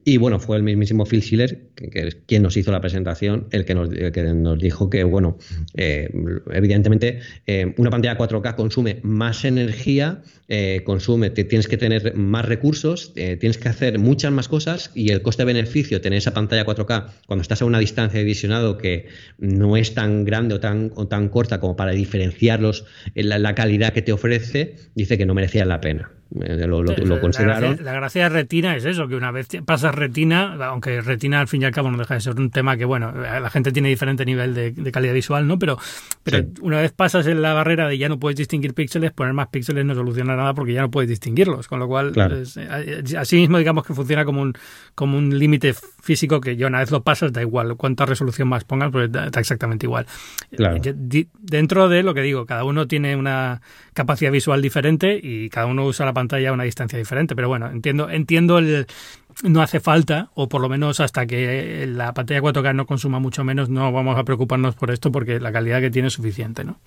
Y 0.03 0.17
bueno, 0.17 0.39
fue 0.39 0.57
el 0.57 0.63
mismísimo 0.63 1.05
Phil 1.05 1.21
Schiller, 1.21 1.69
que, 1.75 2.07
es 2.07 2.17
quien 2.25 2.41
nos 2.41 2.57
hizo 2.57 2.71
la 2.71 2.81
presentación, 2.81 3.47
el 3.51 3.65
que 3.65 3.75
nos, 3.75 3.89
que 3.89 4.23
nos 4.33 4.57
dijo 4.59 4.89
que, 4.89 5.03
bueno, 5.03 5.37
eh, 5.75 6.09
evidentemente 6.51 7.19
eh, 7.45 7.73
una 7.77 7.91
pantalla 7.91 8.17
4K 8.17 8.55
consume 8.55 8.99
más 9.03 9.45
energía, 9.45 10.23
eh, 10.47 10.81
consume, 10.85 11.29
tienes 11.29 11.67
que 11.67 11.77
tener 11.77 12.15
más 12.15 12.45
recursos, 12.45 13.13
tienes 13.13 13.57
que 13.57 13.69
hacer 13.69 13.99
muchas 13.99 14.31
más 14.31 14.47
cosas 14.47 14.91
y 14.95 15.11
el 15.11 15.21
coste-beneficio 15.21 16.01
tener 16.01 16.17
esa 16.17 16.33
pantalla 16.33 16.65
4K 16.65 17.05
cuando 17.27 17.41
estás 17.41 17.61
a 17.61 17.65
una 17.65 17.79
distancia 17.79 18.19
de 18.19 18.25
visionado 18.25 18.77
que 18.77 19.07
no 19.37 19.77
es 19.77 19.93
tan 19.93 20.25
grande 20.25 20.55
o 20.55 20.59
tan, 20.59 20.91
o 20.95 21.07
tan 21.07 21.29
corta 21.29 21.59
como 21.59 21.75
para 21.75 21.91
diferenciarlos 21.91 22.85
en 23.13 23.29
la 23.29 23.55
calidad 23.55 23.93
que 23.93 24.01
te 24.01 24.13
ofrece, 24.13 24.75
dice 24.95 25.17
que 25.17 25.25
no 25.25 25.35
merecía 25.35 25.65
la 25.65 25.79
pena. 25.79 26.11
Eh, 26.39 26.65
lo, 26.65 27.19
consideraron. 27.19 27.77
La 27.83 27.91
gracia, 27.93 28.23
de 28.23 28.29
retina 28.29 28.75
es 28.75 28.85
eso, 28.85 29.07
que 29.07 29.15
una 29.15 29.31
vez 29.31 29.47
pasas 29.65 29.93
retina, 29.93 30.55
aunque 30.65 31.01
retina 31.01 31.41
al 31.41 31.47
fin 31.47 31.61
y 31.61 31.65
al 31.65 31.71
cabo 31.71 31.91
no 31.91 31.97
deja 31.97 32.13
de 32.13 32.21
ser 32.21 32.39
un 32.39 32.49
tema 32.51 32.77
que, 32.77 32.85
bueno, 32.85 33.11
la 33.11 33.49
gente 33.49 33.71
tiene 33.71 33.89
diferente 33.89 34.25
nivel 34.25 34.53
de, 34.53 34.91
calidad 34.91 35.13
visual, 35.13 35.45
¿no? 35.45 35.59
Pero, 35.59 35.77
pero 36.23 36.45
una 36.61 36.79
vez 36.79 36.93
pasas 36.93 37.27
en 37.27 37.41
la 37.41 37.53
barrera 37.53 37.87
de 37.87 37.97
ya 37.97 38.07
no 38.07 38.17
puedes 38.17 38.37
distinguir 38.37 38.73
píxeles, 38.73 39.11
poner 39.11 39.33
más 39.33 39.47
píxeles 39.47 39.83
no 39.83 39.93
soluciona 39.93 40.35
nada 40.35 40.53
porque 40.53 40.73
ya 40.73 40.81
no 40.81 40.91
puedes 40.91 41.09
distinguirlos. 41.09 41.67
Con 41.67 41.79
lo 41.79 41.87
cual, 41.87 42.13
eh, 42.15 43.03
así 43.17 43.35
mismo 43.35 43.57
digamos 43.57 43.85
que 43.85 43.93
funciona 43.93 44.23
como 44.23 44.41
un, 44.41 44.53
como 44.95 45.17
un 45.17 45.37
límite 45.37 45.75
físico 46.01 46.41
que 46.41 46.55
yo 46.55 46.67
una 46.67 46.79
vez 46.79 46.91
lo 46.91 47.03
pasas, 47.03 47.31
da 47.31 47.41
igual 47.41 47.77
cuánta 47.77 48.05
resolución 48.05 48.47
más 48.47 48.63
pongas, 48.63 48.91
pues 48.91 49.09
está 49.13 49.39
exactamente 49.39 49.85
igual. 49.85 50.05
Dentro 51.39 51.87
de 51.89 52.03
lo 52.03 52.13
que 52.13 52.21
digo, 52.21 52.45
cada 52.45 52.63
uno 52.63 52.87
tiene 52.87 53.15
una 53.15 53.61
capacidad 53.93 54.31
visual 54.31 54.61
diferente 54.61 55.19
y 55.21 55.49
cada 55.49 55.67
uno 55.67 55.85
usa 55.85 56.05
la 56.05 56.13
pantalla 56.13 56.49
a 56.49 56.53
una 56.53 56.63
distancia 56.63 56.97
diferente. 56.97 57.35
Pero 57.35 57.47
bueno, 57.47 57.69
entiendo, 57.69 58.09
entiendo 58.09 58.57
el 58.57 58.87
no 59.43 59.61
hace 59.61 59.79
falta, 59.79 60.29
o 60.33 60.49
por 60.49 60.61
lo 60.61 60.69
menos 60.69 60.99
hasta 60.99 61.25
que 61.25 61.87
la 61.87 62.13
pantalla 62.13 62.41
4K 62.41 62.75
no 62.75 62.85
consuma 62.85 63.19
mucho 63.19 63.43
menos, 63.43 63.69
no 63.69 63.91
vamos 63.91 64.17
a 64.17 64.23
preocuparnos 64.23 64.75
por 64.75 64.91
esto 64.91 65.11
porque 65.11 65.39
la 65.39 65.51
calidad 65.51 65.79
que 65.79 65.89
tiene 65.89 66.09
es 66.09 66.13
suficiente, 66.13 66.63
¿no? 66.63 66.79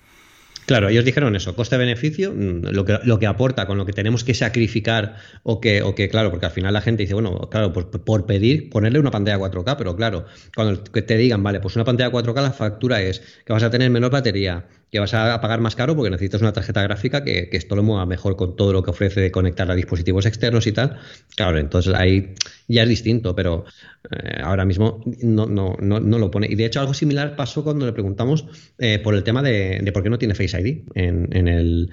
Claro, 0.65 0.89
ellos 0.89 1.05
dijeron 1.05 1.35
eso, 1.35 1.55
coste-beneficio, 1.55 2.33
mm, 2.33 2.69
lo 2.71 2.85
que, 2.85 2.99
lo 3.03 3.19
que 3.19 3.27
aporta 3.27 3.67
con 3.67 3.77
lo 3.77 3.85
que 3.85 3.93
tenemos 3.93 4.23
que 4.23 4.33
sacrificar 4.33 5.15
o 5.43 5.61
que, 5.61 5.83
o 5.83 5.93
que, 5.93 6.09
claro, 6.09 6.31
porque 6.31 6.47
al 6.47 6.51
final 6.51 6.73
la 6.73 6.81
gente 6.81 7.03
dice, 7.03 7.13
bueno, 7.13 7.49
claro, 7.51 7.71
por, 7.71 7.89
por 7.89 8.25
pedir, 8.25 8.69
ponerle 8.69 8.99
una 8.99 9.11
pantalla 9.11 9.37
4K, 9.37 9.75
pero 9.77 9.95
claro, 9.95 10.25
cuando 10.55 10.81
te 10.81 11.17
digan, 11.17 11.43
vale, 11.43 11.59
pues 11.59 11.75
una 11.75 11.85
pantalla 11.85 12.11
4K, 12.11 12.41
la 12.41 12.51
factura 12.51 13.01
es 13.01 13.21
que 13.45 13.53
vas 13.53 13.61
a 13.61 13.69
tener 13.69 13.91
menor 13.91 14.11
batería, 14.11 14.65
que 14.95 14.99
vas 15.01 15.13
a 15.13 15.41
pagar 15.41 15.59
más 15.59 15.75
caro 15.75 15.93
porque 15.93 16.09
necesitas 16.09 16.39
una 16.39 16.53
tarjeta 16.53 16.81
gráfica 16.81 17.21
que, 17.25 17.49
esto 17.51 17.75
lo 17.75 17.83
mueva 17.83 18.05
mejor 18.05 18.37
con 18.37 18.55
todo 18.55 18.71
lo 18.71 18.81
que 18.81 18.91
ofrece 18.91 19.19
de 19.19 19.29
conectar 19.29 19.69
a 19.69 19.75
dispositivos 19.75 20.25
externos 20.25 20.67
y 20.67 20.71
tal. 20.71 20.97
Claro, 21.35 21.59
entonces 21.59 21.93
ahí 21.93 22.33
ya 22.69 22.83
es 22.83 22.87
distinto, 22.87 23.35
pero 23.35 23.65
eh, 24.09 24.39
ahora 24.41 24.63
mismo 24.63 25.03
no, 25.21 25.47
no, 25.47 25.75
no, 25.81 25.99
no, 25.99 26.17
lo 26.17 26.31
pone. 26.31 26.47
Y 26.49 26.55
de 26.55 26.63
hecho 26.63 26.79
algo 26.79 26.93
similar 26.93 27.35
pasó 27.35 27.61
cuando 27.61 27.85
le 27.85 27.91
preguntamos 27.91 28.45
eh, 28.77 28.99
por 28.99 29.15
el 29.15 29.25
tema 29.25 29.43
de, 29.43 29.83
por 29.93 30.01
qué 30.01 30.09
no 30.09 30.17
tiene 30.17 30.33
Face 30.33 30.57
ID 30.61 30.83
en, 30.95 31.47
el, 31.49 31.89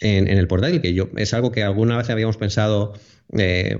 en, 0.00 0.26
el 0.26 0.48
portátil, 0.48 0.80
que 0.80 0.92
yo 0.92 1.08
es 1.16 1.32
algo 1.32 1.52
que 1.52 1.62
alguna 1.62 1.98
vez 1.98 2.10
habíamos 2.10 2.36
pensado 2.36 2.94
eh, 3.38 3.78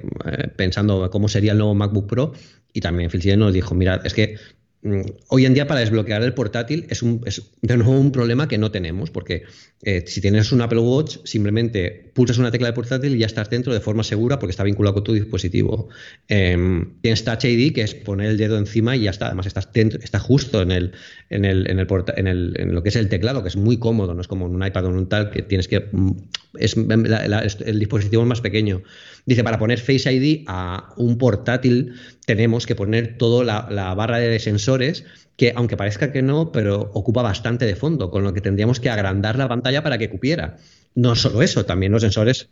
pensando 0.54 1.10
cómo 1.10 1.28
sería 1.28 1.50
el 1.50 1.58
nuevo 1.58 1.74
MacBook 1.74 2.06
Pro 2.06 2.34
y 2.72 2.80
también 2.80 3.10
Phil 3.10 3.36
nos 3.36 3.52
dijo, 3.52 3.74
mira, 3.74 4.00
es 4.04 4.14
que 4.14 4.36
hoy 5.28 5.44
en 5.44 5.52
día 5.52 5.66
para 5.66 5.80
desbloquear 5.80 6.22
el 6.22 6.32
portátil 6.32 6.86
es, 6.88 7.02
un, 7.02 7.20
de 7.60 7.76
nuevo 7.76 7.92
un 7.92 8.12
problema 8.12 8.48
que 8.48 8.56
no 8.56 8.70
tenemos, 8.70 9.10
porque 9.10 9.42
eh, 9.82 10.04
si 10.06 10.20
tienes 10.20 10.52
un 10.52 10.62
Apple 10.62 10.78
Watch, 10.78 11.18
simplemente 11.24 12.10
pulsas 12.14 12.38
una 12.38 12.50
tecla 12.50 12.68
de 12.68 12.72
portátil 12.72 13.14
y 13.14 13.18
ya 13.18 13.26
estás 13.26 13.50
dentro 13.50 13.74
de 13.74 13.80
forma 13.80 14.02
segura 14.02 14.38
porque 14.38 14.52
está 14.52 14.64
vinculado 14.64 14.94
con 14.94 15.04
tu 15.04 15.12
dispositivo. 15.12 15.88
Em, 16.28 16.94
tienes 17.02 17.24
Touch 17.24 17.44
ID, 17.44 17.74
que 17.74 17.82
es 17.82 17.94
poner 17.94 18.30
el 18.30 18.38
dedo 18.38 18.56
encima 18.56 18.96
y 18.96 19.02
ya 19.02 19.10
está. 19.10 19.26
Además, 19.26 19.46
estás 19.46 19.70
dentro, 19.72 20.00
está 20.02 20.18
justo 20.18 20.62
en 20.62 20.70
el, 20.70 20.92
en 21.30 21.44
el, 21.44 21.70
en 21.70 21.78
el, 21.78 21.86
en 22.16 22.26
el 22.26 22.54
en 22.58 22.74
lo 22.74 22.82
que 22.82 22.88
es 22.88 22.96
el 22.96 23.08
teclado, 23.08 23.42
que 23.42 23.48
es 23.48 23.56
muy 23.56 23.78
cómodo, 23.78 24.14
no 24.14 24.20
es 24.20 24.26
como 24.26 24.46
un 24.46 24.66
iPad 24.66 24.86
o 24.86 24.88
un 24.88 25.08
tal 25.08 25.30
que 25.30 25.42
tienes 25.42 25.68
que 25.68 25.88
mm, 25.92 26.10
es 26.58 26.76
el 26.76 27.78
dispositivo 27.78 28.24
más 28.24 28.40
pequeño. 28.40 28.82
Dice, 29.26 29.44
para 29.44 29.58
poner 29.58 29.78
Face 29.78 30.12
ID 30.12 30.44
a 30.48 30.92
un 30.96 31.18
portátil 31.18 31.94
tenemos 32.26 32.66
que 32.66 32.74
poner 32.74 33.16
toda 33.16 33.44
la, 33.70 33.94
barra 33.94 34.18
de 34.18 34.38
sensores 34.40 35.04
que 35.36 35.52
aunque 35.54 35.76
parezca 35.76 36.12
que 36.12 36.20
no, 36.20 36.50
pero 36.50 36.90
ocupa 36.94 37.22
bastante 37.22 37.64
de 37.64 37.76
fondo, 37.76 38.10
con 38.10 38.24
lo 38.24 38.34
que 38.34 38.40
tendríamos 38.40 38.80
que 38.80 38.90
agrandar 38.90 39.38
la 39.38 39.48
pantalla 39.48 39.82
para 39.82 39.98
que 39.98 40.10
cupiera. 40.10 40.56
No 40.96 41.14
solo 41.14 41.42
eso, 41.42 41.64
también 41.64 41.92
los 41.92 42.02
sensores. 42.02 42.48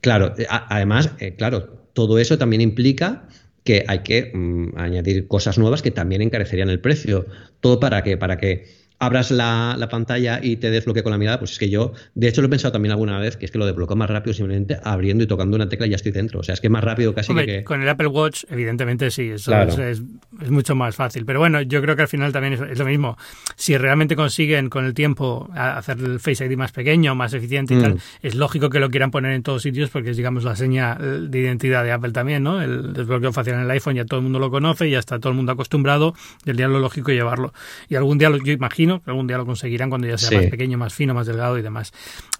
Claro, 0.00 0.34
además, 0.48 1.10
eh, 1.18 1.34
claro, 1.34 1.82
todo 1.92 2.18
eso 2.18 2.38
también 2.38 2.62
implica 2.62 3.28
que 3.64 3.84
hay 3.88 4.00
que 4.00 4.30
mm, 4.34 4.76
añadir 4.76 5.28
cosas 5.28 5.58
nuevas 5.58 5.82
que 5.82 5.90
también 5.90 6.22
encarecerían 6.22 6.68
el 6.70 6.80
precio. 6.80 7.26
Todo 7.60 7.80
para 7.80 8.02
que, 8.02 8.16
para 8.16 8.38
que 8.38 8.66
abras 9.02 9.32
la, 9.32 9.88
pantalla 9.90 10.38
y 10.40 10.56
te 10.56 10.70
desbloquee 10.70 11.02
con 11.02 11.10
la 11.10 11.18
mirada, 11.18 11.38
pues 11.40 11.52
es 11.52 11.58
que 11.58 11.68
yo, 11.68 11.92
de 12.14 12.28
hecho 12.28 12.40
lo 12.40 12.46
he 12.46 12.50
pensado 12.50 12.70
también 12.70 12.92
alguna 12.92 13.18
vez, 13.18 13.36
que 13.36 13.44
es 13.44 13.50
que 13.50 13.58
lo 13.58 13.66
desbloqueo 13.66 13.96
más 13.96 14.08
rápido 14.08 14.32
simplemente 14.32 14.78
abriendo 14.84 15.24
y 15.24 15.26
tocando 15.26 15.56
una 15.56 15.68
tecla 15.68 15.88
y 15.88 15.90
ya 15.90 15.96
estoy 15.96 16.12
dentro. 16.12 16.38
O 16.38 16.42
sea, 16.44 16.54
es 16.54 16.60
que 16.60 16.68
es 16.68 16.70
más 16.70 16.84
rápido 16.84 17.12
casi 17.12 17.34
que... 17.34 17.64
Con 17.64 17.82
el 17.82 17.88
Apple 17.88 18.06
Watch, 18.06 18.44
evidentemente 18.48 19.10
sí, 19.10 19.30
eso 19.30 19.52
es, 19.82 20.02
mucho 20.48 20.76
más 20.76 20.94
fácil. 20.94 21.24
Pero 21.24 21.40
bueno, 21.40 21.60
yo 21.62 21.82
creo 21.82 21.96
que 21.96 22.02
al 22.02 22.08
final 22.08 22.32
también 22.32 22.52
es, 22.52 22.78
lo 22.78 22.84
mismo. 22.84 23.18
Si 23.56 23.76
realmente 23.76 24.14
consiguen 24.14 24.70
con 24.70 24.84
el 24.84 24.94
tiempo 24.94 25.50
hacer 25.52 25.98
el 25.98 26.20
Face 26.20 26.46
ID 26.46 26.56
más 26.56 26.70
pequeño, 26.70 27.16
más 27.16 27.34
eficiente 27.34 27.74
y 27.74 27.80
tal, 27.80 27.94
mm. 27.94 27.98
es 28.22 28.36
lógico 28.36 28.70
que 28.70 28.78
lo 28.78 28.88
quieran 28.88 29.10
poner 29.10 29.32
en 29.32 29.42
todos 29.42 29.62
sitios 29.62 29.90
porque 29.90 30.10
es, 30.10 30.16
digamos, 30.16 30.44
la 30.44 30.54
seña 30.54 30.94
de 30.94 31.38
identidad 31.40 31.82
de 31.82 31.90
Apple 31.90 32.12
también, 32.12 32.44
¿no? 32.44 32.62
El 32.62 32.92
desbloqueo 32.92 33.32
facial 33.32 33.56
en 33.56 33.62
el 33.62 33.70
iPhone 33.72 33.96
ya 33.96 34.04
todo 34.04 34.20
el 34.20 34.24
mundo 34.24 34.38
lo 34.38 34.50
conoce, 34.50 34.88
ya 34.88 35.00
está 35.00 35.18
todo 35.18 35.30
el 35.30 35.36
mundo 35.36 35.50
acostumbrado, 35.50 36.14
el 36.46 36.56
día 36.56 36.68
lo 36.68 36.78
lógico 36.78 37.10
llevarlo. 37.10 37.52
Y 37.88 37.96
algún 37.96 38.18
día, 38.18 38.30
yo 38.44 38.52
imagino, 38.52 38.91
que 39.00 39.10
algún 39.10 39.26
día 39.26 39.38
lo 39.38 39.46
conseguirán 39.46 39.88
cuando 39.88 40.08
ya 40.08 40.18
sea 40.18 40.40
más 40.40 40.50
pequeño, 40.50 40.76
más 40.76 40.92
fino, 40.92 41.14
más 41.14 41.26
delgado 41.26 41.58
y 41.58 41.62
demás. 41.62 41.92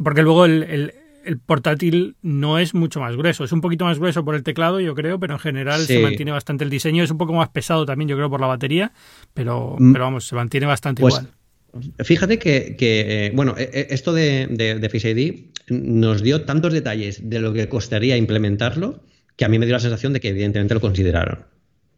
Porque 0.03 0.23
luego 0.23 0.45
el, 0.45 0.93
el 1.25 1.38
portátil 1.38 2.17
no 2.23 2.59
es 2.59 2.75
mucho 2.75 3.01
más 3.01 3.17
grueso. 3.17 3.45
Es 3.45 3.53
un 3.53 3.61
poquito 3.61 3.85
más 3.85 3.99
grueso 3.99 4.25
por 4.25 4.35
el 4.35 4.43
teclado, 4.43 4.81
yo 4.81 4.95
creo, 4.95 5.19
pero 5.19 5.35
en 5.35 5.41
general 5.41 5.81
se 5.81 6.01
mantiene 6.01 6.33
bastante 6.33 6.65
el 6.65 6.71
diseño. 6.71 7.05
Es 7.05 7.11
un 7.11 7.19
poco 7.19 7.33
más 7.33 7.49
pesado 7.51 7.87
también, 7.87 8.09
yo 8.09 8.17
creo, 8.17 8.31
por 8.31 8.41
la 8.41 8.47
batería, 8.47 8.93
pero, 9.35 9.77
mm. 9.79 9.93
pero 9.93 10.05
vamos, 10.05 10.27
se 10.27 10.35
mantiene 10.35 10.67
bastante 10.67 11.01
pues, 11.01 11.15
igual. 11.15 11.29
Fíjate 12.05 12.38
que, 12.38 12.77
eh, 12.79 13.33
bueno, 13.35 13.55
e, 13.57 13.62
e, 13.62 13.95
esto 13.95 14.12
de, 14.12 14.47
de, 14.47 14.88
Face 14.91 15.11
ID 15.11 15.47
nos 15.69 16.23
dio 16.23 16.43
tantos 16.43 16.73
detalles 16.73 17.29
de 17.29 17.41
lo 17.41 17.53
que 17.53 17.69
costaría 17.69 18.17
implementarlo 18.17 19.03
que 19.37 19.45
a 19.47 19.49
mí 19.49 19.59
me 19.59 19.65
dio 19.65 19.75
la 19.75 19.81
sensación 19.81 20.12
de 20.12 20.21
que 20.21 20.29
evidentemente 20.29 20.75
lo 20.75 20.81
consideraron. 20.81 21.47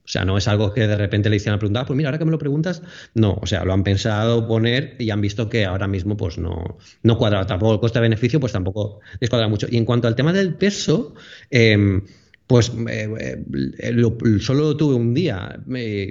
O 0.05 0.09
sea, 0.09 0.25
no 0.25 0.37
es 0.37 0.49
algo 0.49 0.73
que 0.75 0.87
de 0.87 0.97
repente 0.97 1.31
le 1.31 1.37
hicieron 1.37 1.57
a 1.57 1.59
preguntar, 1.59 1.85
ah, 1.85 1.87
pues 1.87 1.97
mira, 1.97 2.11
ahora 2.11 2.19
que 2.19 2.27
me 2.27 2.31
lo 2.31 2.39
preguntas, 2.39 2.83
no, 3.15 3.39
o 3.41 3.47
sea, 3.47 3.65
lo 3.65 3.73
han 3.73 3.85
pensado 3.85 4.47
poner 4.47 4.97
y 4.99 5.11
han 5.11 5.23
visto 5.23 5.49
que 5.49 5.65
ahora 5.65 5.89
mismo 5.89 6.17
pues 6.17 6.37
no, 6.37 6.77
no 7.03 7.17
cuadra. 7.17 7.47
Tampoco 7.47 7.75
el 7.75 7.81
coste-beneficio 7.81 8.39
pues 8.39 8.53
tampoco 8.53 9.01
descuadra 9.19 9.49
mucho. 9.49 9.67
Y 9.71 9.79
en 9.79 9.85
cuanto 9.85 10.07
al 10.07 10.15
tema 10.15 10.33
del 10.33 10.55
peso, 10.55 11.15
eh, 11.51 12.03
pues 12.47 12.71
eh, 12.91 13.43
eh, 13.79 14.39
solo 14.41 14.77
tuve 14.77 14.95
un 14.95 15.15
día, 15.15 15.61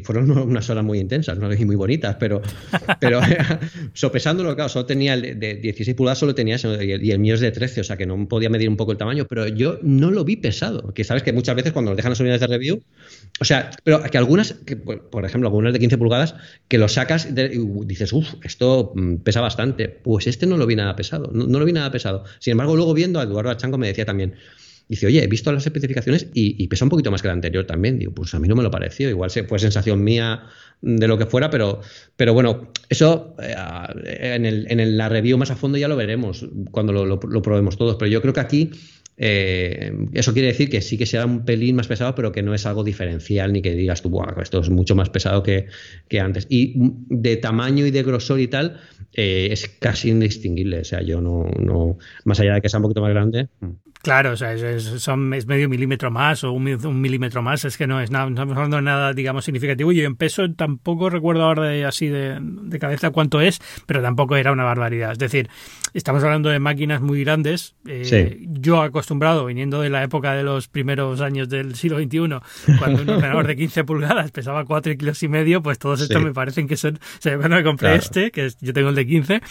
fueron 0.04 0.32
unas 0.50 0.68
horas 0.70 0.84
muy 0.84 1.00
intensas, 1.00 1.38
no 1.38 1.48
muy 1.50 1.76
bonitas, 1.76 2.16
pero, 2.20 2.42
pero 3.00 3.22
sopesándolo, 3.94 4.56
claro, 4.56 4.70
solo 4.70 4.86
tenía 4.86 5.14
el 5.14 5.40
de 5.40 5.56
16 5.56 5.96
pulgadas, 5.96 6.18
solo 6.18 6.34
tenía 6.34 6.56
eso, 6.56 6.82
y 6.82 7.12
el, 7.12 7.20
mío 7.20 7.36
es 7.36 7.40
de 7.40 7.52
13, 7.52 7.82
o 7.82 7.84
sea 7.84 7.98
que 7.98 8.08
no 8.08 8.28
podía 8.28 8.50
medir 8.50 8.68
un 8.68 8.78
poco 8.78 8.92
el 8.92 8.98
tamaño, 8.98 9.26
pero 9.30 9.48
yo 9.48 9.78
no 9.84 10.10
lo 10.10 10.24
vi 10.24 10.36
pesado, 10.36 10.92
que 10.94 11.04
sabes 11.04 11.22
que 11.22 11.34
muchas 11.34 11.56
veces 11.56 11.72
cuando 11.72 11.92
nos 11.92 11.98
dejan 11.98 12.12
las 12.12 12.20
unidades 12.20 12.42
de 12.42 12.48
review, 12.48 12.82
o 13.40 13.46
sea, 13.46 13.70
pero 13.84 14.02
que 14.02 14.18
algunas, 14.18 14.54
que, 14.66 14.76
por 14.76 15.26
ejemplo, 15.26 15.48
algunas 15.48 15.72
de 15.74 15.80
15 15.80 15.98
pulgadas, 16.00 16.36
que 16.68 16.80
lo 16.80 16.88
sacas 16.88 17.28
y 17.28 17.86
dices, 17.86 18.12
uff, 18.12 18.34
esto 18.44 18.92
mm, 18.96 19.18
pesa 19.18 19.42
bastante, 19.42 19.88
pues 19.88 20.26
este 20.26 20.48
no 20.48 20.58
lo 20.58 20.66
vi 20.66 20.76
nada 20.76 20.96
pesado, 20.96 21.30
no, 21.32 21.46
no 21.46 21.60
lo 21.60 21.66
vi 21.66 21.74
nada 21.74 21.92
pesado. 21.92 22.24
Sin 22.40 22.52
embargo, 22.52 22.76
luego 22.76 22.96
viendo 22.96 23.20
a 23.20 23.24
Eduardo 23.24 23.52
Achanco 23.52 23.78
me 23.78 23.88
decía 23.88 24.06
también, 24.06 24.36
Dice, 24.88 25.08
oye, 25.08 25.24
he 25.24 25.28
visto 25.28 25.52
las 25.52 25.66
especificaciones 25.66 26.28
y, 26.34 26.68
pesa 26.68 26.86
un 26.86 26.90
poquito 26.90 27.10
más 27.10 27.22
que 27.22 27.28
la 27.28 27.34
anterior 27.34 27.66
también. 27.66 27.98
Digo, 27.98 28.14
pues 28.14 28.34
a 28.34 28.40
mí 28.40 28.48
no 28.48 28.56
me 28.56 28.64
lo 28.64 28.72
pareció. 28.72 29.10
Igual 29.10 29.32
fue 29.32 29.60
sensación 29.60 30.04
mía 30.04 30.44
de 30.82 31.08
lo 31.08 31.18
que 31.18 31.26
fuera, 31.26 31.50
pero, 31.50 31.82
pero 32.16 32.34
bueno, 32.34 32.72
eso 32.90 33.36
eh, 33.42 33.56
en, 34.36 34.46
el, 34.46 34.68
en 34.70 34.98
la 34.98 35.08
review 35.08 35.38
más 35.38 35.50
a 35.52 35.56
fondo 35.56 35.78
ya 35.78 35.88
lo 35.88 35.96
veremos 35.96 36.46
cuando 36.72 36.92
lo, 36.94 37.20
probemos 37.20 37.78
todos. 37.78 37.96
Pero 37.96 38.12
yo 38.12 38.22
creo 38.22 38.34
que 38.34 38.40
aquí 38.42 38.72
eh, 39.16 39.94
eso 40.14 40.34
quiere 40.34 40.50
decir 40.50 40.70
que 40.70 40.82
sí 40.82 40.98
que 40.98 41.06
será 41.06 41.26
un 41.26 41.46
pelín 41.46 41.78
más 41.78 41.88
pesado, 41.88 42.14
pero 42.16 42.32
que 42.32 42.44
no 42.44 42.54
es 42.54 42.66
algo 42.66 42.84
diferencial 42.84 43.54
ni 43.54 43.62
que 43.62 43.74
digas 43.76 44.02
tú, 44.02 44.22
esto 44.42 44.60
es 44.60 44.70
mucho 44.70 44.96
más 44.96 45.10
pesado 45.10 45.42
que, 45.44 45.68
antes. 46.20 46.46
Y 46.50 46.74
de 46.76 47.38
tamaño 47.38 47.86
y 47.86 47.92
de 47.92 48.04
grosor 48.04 48.42
y 48.42 48.48
tal, 48.48 48.82
eh, 49.14 49.48
es 49.52 49.70
casi 49.80 50.10
indistinguible. 50.10 50.80
O 50.80 50.84
sea, 50.84 51.02
yo 51.02 51.22
no, 51.22 51.50
no, 51.60 51.98
más 52.26 52.40
allá 52.42 52.56
de 52.56 52.62
que 52.62 52.70
sea 52.70 52.80
un 52.80 52.84
poquito 52.84 53.02
más 53.02 53.12
grande. 53.12 53.48
Claro, 54.04 54.32
o 54.32 54.36
sea, 54.36 54.54
es, 54.54 54.84
son, 54.84 55.34
es 55.34 55.48
medio 55.48 55.70
milímetro 55.70 56.12
más 56.12 56.44
o 56.44 56.52
un, 56.52 56.66
milímetro 57.00 57.42
más, 57.42 57.64
es 57.64 57.78
que 57.78 57.88
no 57.88 58.02
es 58.02 58.12
nada, 58.12 58.26
no 58.26 58.32
estamos 58.32 58.58
hablando 58.58 58.76
de 58.76 58.84
nada, 58.84 59.14
digamos, 59.14 59.46
significativo. 59.46 59.94
Y 59.94 60.02
en 60.02 60.18
peso 60.18 60.44
tampoco 60.54 61.10
recuerdo 61.10 61.44
ahora 61.44 61.70
de, 61.70 61.86
así 61.86 62.10
de, 62.10 62.38
cabeza 62.82 63.12
cuánto 63.12 63.40
es, 63.40 63.62
pero 63.86 64.02
tampoco 64.02 64.36
era 64.36 64.52
una 64.52 64.66
barbaridad. 64.66 65.14
Es 65.14 65.20
decir, 65.20 65.50
estamos 65.94 66.22
hablando 66.22 66.50
de 66.50 66.60
máquinas 66.60 67.00
muy 67.00 67.24
grandes. 67.24 67.76
Eh, 67.88 68.46
yo 68.50 68.82
acostumbrado, 68.82 69.46
viniendo 69.46 69.80
de 69.80 69.90
la 69.90 70.04
época 70.04 70.34
de 70.34 70.44
los 70.44 70.68
primeros 70.68 71.22
años 71.22 71.48
del 71.48 71.76
siglo 71.76 71.98
XXI, 72.00 72.76
cuando 72.80 73.04
un 73.04 73.10
ordenador 73.10 73.48
de 73.48 73.56
15 73.56 73.86
pulgadas 73.86 74.32
pesaba 74.32 74.66
4 74.66 74.98
kilos 74.98 75.24
y 75.24 75.30
medio, 75.30 75.64
pues 75.64 75.80
todos 75.80 76.02
estos 76.02 76.22
me 76.22 76.34
parecen 76.34 76.68
que 76.68 76.76
son... 76.76 76.96
O 76.96 77.22
sea, 77.22 77.38
cuando 77.38 77.56
me 77.56 77.64
compré 77.64 77.96
este, 77.96 78.32
que 78.32 78.50
yo 78.60 78.74
tengo 78.74 78.90
el 78.90 78.96
de 78.96 79.08
15, 79.08 79.42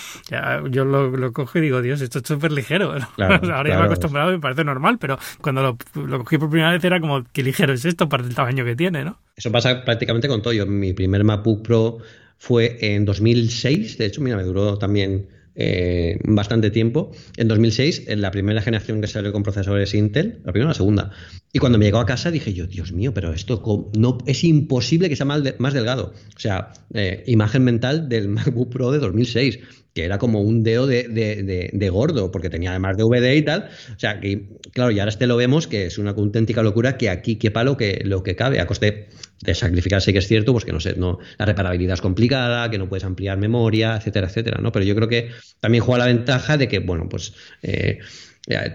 yo 0.68 0.84
lo, 0.84 1.08
lo, 1.08 1.32
cojo 1.32 1.56
y 1.56 1.62
digo, 1.62 1.80
Dios, 1.80 2.02
esto 2.02 2.18
es 2.18 2.28
súper 2.28 2.52
ligero. 2.52 2.92
ahora 3.16 3.70
ya 3.70 3.76
me 3.76 3.82
he 3.82 3.86
acostumbrado 3.86 4.41
parece 4.42 4.64
normal, 4.64 4.98
pero 4.98 5.18
cuando 5.40 5.62
lo, 5.94 6.18
cogí 6.18 6.36
por 6.36 6.50
primera 6.50 6.70
vez 6.70 6.84
era 6.84 7.00
como, 7.00 7.24
qué 7.32 7.42
ligero 7.42 7.72
es 7.72 7.86
esto 7.86 8.10
para 8.10 8.24
el 8.24 8.34
tamaño 8.34 8.64
que 8.66 8.76
tiene, 8.76 9.04
¿no? 9.04 9.18
Eso 9.34 9.50
pasa 9.50 9.84
prácticamente 9.84 10.28
con 10.28 10.42
todo. 10.42 10.52
Yo, 10.52 10.66
mi 10.66 10.92
primer 10.92 11.24
MacBook 11.24 11.62
Pro 11.62 11.98
fue 12.36 12.76
en 12.80 13.06
2006, 13.06 13.96
de 13.96 14.06
hecho, 14.06 14.20
mira, 14.20 14.36
me 14.36 14.42
duró 14.42 14.76
también 14.76 15.28
eh, 15.54 16.18
bastante 16.24 16.70
tiempo. 16.70 17.12
En 17.36 17.48
2006, 17.48 18.04
en 18.08 18.20
la 18.20 18.30
primera 18.30 18.60
generación 18.62 19.00
que 19.00 19.06
salió 19.06 19.32
con 19.32 19.42
procesadores 19.42 19.94
Intel, 19.94 20.40
la 20.44 20.52
primera 20.52 20.66
o 20.66 20.70
la 20.70 20.74
segunda. 20.74 21.10
Y 21.52 21.58
cuando 21.58 21.78
me 21.78 21.84
llegó 21.84 21.98
a 21.98 22.06
casa 22.06 22.30
dije 22.30 22.54
yo, 22.54 22.66
Dios 22.66 22.92
mío, 22.92 23.12
pero 23.12 23.32
esto 23.32 23.90
no, 23.94 24.18
es 24.26 24.42
imposible 24.42 25.08
que 25.08 25.16
sea 25.16 25.26
más, 25.26 25.42
delgado. 25.74 26.14
O 26.34 26.40
sea, 26.40 26.72
eh, 26.94 27.22
imagen 27.26 27.62
mental 27.64 28.08
del 28.08 28.28
MacBook 28.30 28.70
Pro 28.70 28.90
de 28.90 28.98
2006 28.98 29.58
que 29.94 30.04
era 30.04 30.18
como 30.18 30.40
un 30.40 30.62
dedo 30.62 30.86
de, 30.86 31.88
gordo, 31.92 32.30
porque 32.30 32.48
tenía 32.48 32.70
además 32.70 32.96
DVD 32.96 33.34
y 33.34 33.42
tal. 33.42 33.68
O 33.94 33.98
sea, 33.98 34.20
que 34.20 34.48
claro, 34.72 34.90
y 34.90 34.98
ahora 34.98 35.10
este 35.10 35.26
lo 35.26 35.36
vemos 35.36 35.66
que 35.66 35.86
es 35.86 35.98
una 35.98 36.12
auténtica 36.12 36.62
locura 36.62 36.96
que 36.96 37.10
aquí 37.10 37.36
quepa 37.36 37.64
lo 37.64 37.76
que, 37.76 38.00
lo 38.04 38.22
que 38.22 38.34
cabe, 38.34 38.60
a 38.60 38.66
coste 38.66 39.08
de 39.42 39.54
sacrificarse, 39.54 40.12
que 40.12 40.20
es 40.20 40.28
cierto, 40.28 40.52
pues 40.52 40.64
que 40.64 40.72
no 40.72 40.80
sé, 40.80 40.94
no, 40.96 41.18
la 41.36 41.46
reparabilidad 41.46 41.94
es 41.94 42.00
complicada, 42.00 42.70
que 42.70 42.78
no 42.78 42.88
puedes 42.88 43.04
ampliar 43.04 43.38
memoria, 43.38 43.96
etcétera, 43.96 44.28
etcétera, 44.28 44.60
¿no? 44.62 44.72
Pero 44.72 44.84
yo 44.84 44.94
creo 44.94 45.08
que 45.08 45.30
también 45.60 45.84
juega 45.84 46.06
la 46.06 46.12
ventaja 46.12 46.56
de 46.56 46.68
que, 46.68 46.78
bueno, 46.78 47.08
pues 47.08 47.34
eh, 47.62 47.98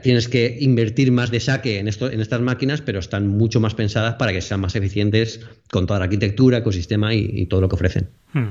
tienes 0.02 0.28
que 0.28 0.58
invertir 0.62 1.12
más 1.12 1.30
de 1.30 1.40
saque 1.40 1.80
en, 1.80 1.88
esto, 1.88 2.10
en 2.10 2.22
estas 2.22 2.42
máquinas, 2.42 2.82
pero 2.82 3.00
están 3.00 3.28
mucho 3.28 3.60
más 3.60 3.76
pensadas 3.76 4.16
para 4.16 4.32
que 4.32 4.42
sean 4.42 4.62
más 4.62 4.76
eficientes 4.76 5.42
con 5.70 5.86
toda 5.86 6.00
la 6.00 6.06
arquitectura, 6.06 6.60
ecosistema 6.60 7.14
y, 7.14 7.46
todo 7.48 7.62
lo 7.62 7.70
que 7.70 7.76
ofrecen. 7.76 8.08
Hmm. 8.34 8.50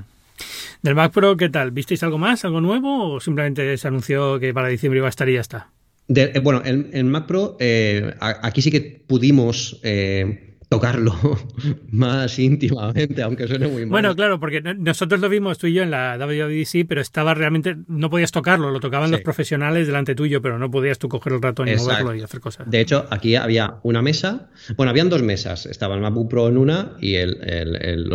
Del 0.83 0.95
Mac 0.95 1.13
Pro, 1.13 1.37
¿qué 1.37 1.49
tal? 1.49 1.71
¿Visteis 1.71 2.03
algo 2.03 2.19
más, 2.19 2.45
algo 2.45 2.61
nuevo 2.61 3.15
o 3.15 3.21
simplemente 3.21 3.77
se 3.79 3.89
anunció 3.89 4.39
que 4.39 4.53
para 4.53 4.69
diciembre 4.69 4.99
iba 4.99 5.07
a 5.07 5.11
estar 5.11 5.29
y 5.29 5.35
ya 5.35 5.41
está? 5.41 5.71
Eh, 6.09 6.41
bueno, 6.43 6.63
el, 6.65 7.05
Mac 7.05 7.27
Pro, 7.27 7.57
eh, 7.59 8.15
aquí 8.21 8.63
sí 8.63 8.71
que 8.71 9.03
pudimos 9.07 9.81
eh, 9.83 10.56
tocarlo 10.69 11.15
más 11.91 12.39
íntimamente, 12.39 13.23
aunque 13.23 13.47
suene 13.47 13.69
muy 13.69 13.83
mal. 13.83 13.91
Bueno, 13.91 14.17
claro, 14.17 14.41
porque 14.41 14.61
nosotros 14.61 15.21
lo 15.21 15.29
vimos 15.29 15.59
tú 15.59 15.69
y 15.69 15.75
yo 15.75 15.83
en 15.83 15.91
la 15.91 16.17
WWDC, 16.19 16.87
pero 16.89 17.01
estaba 17.01 17.35
realmente, 17.35 17.77
no 17.87 18.11
podías 18.11 18.33
tocarlo, 18.33 18.71
lo 18.71 18.81
tocaban 18.81 19.11
los 19.11 19.21
profesionales 19.21 19.87
delante 19.87 20.15
tuyo, 20.15 20.43
pero 20.43 20.59
no 20.59 20.71
podías 20.71 20.99
tú 20.99 21.09
coger 21.09 21.35
el 21.35 21.43
ratón 21.43 21.69
y 21.69 21.77
moverlo 21.77 22.15
y 22.15 22.23
hacer 22.23 22.41
cosas. 22.41 22.69
De 22.69 22.81
hecho, 22.81 23.07
aquí 23.11 23.37
había 23.37 23.77
una 23.83 24.03
mesa, 24.03 24.51
bueno, 24.77 24.91
habían 24.91 25.09
dos 25.09 25.23
mesas, 25.23 25.67
estaba 25.67 25.95
el 25.95 26.01
MacBook 26.01 26.29
Pro 26.29 26.49
en 26.49 26.59
una 26.59 26.97
y 27.01 27.15
el, 27.15 27.39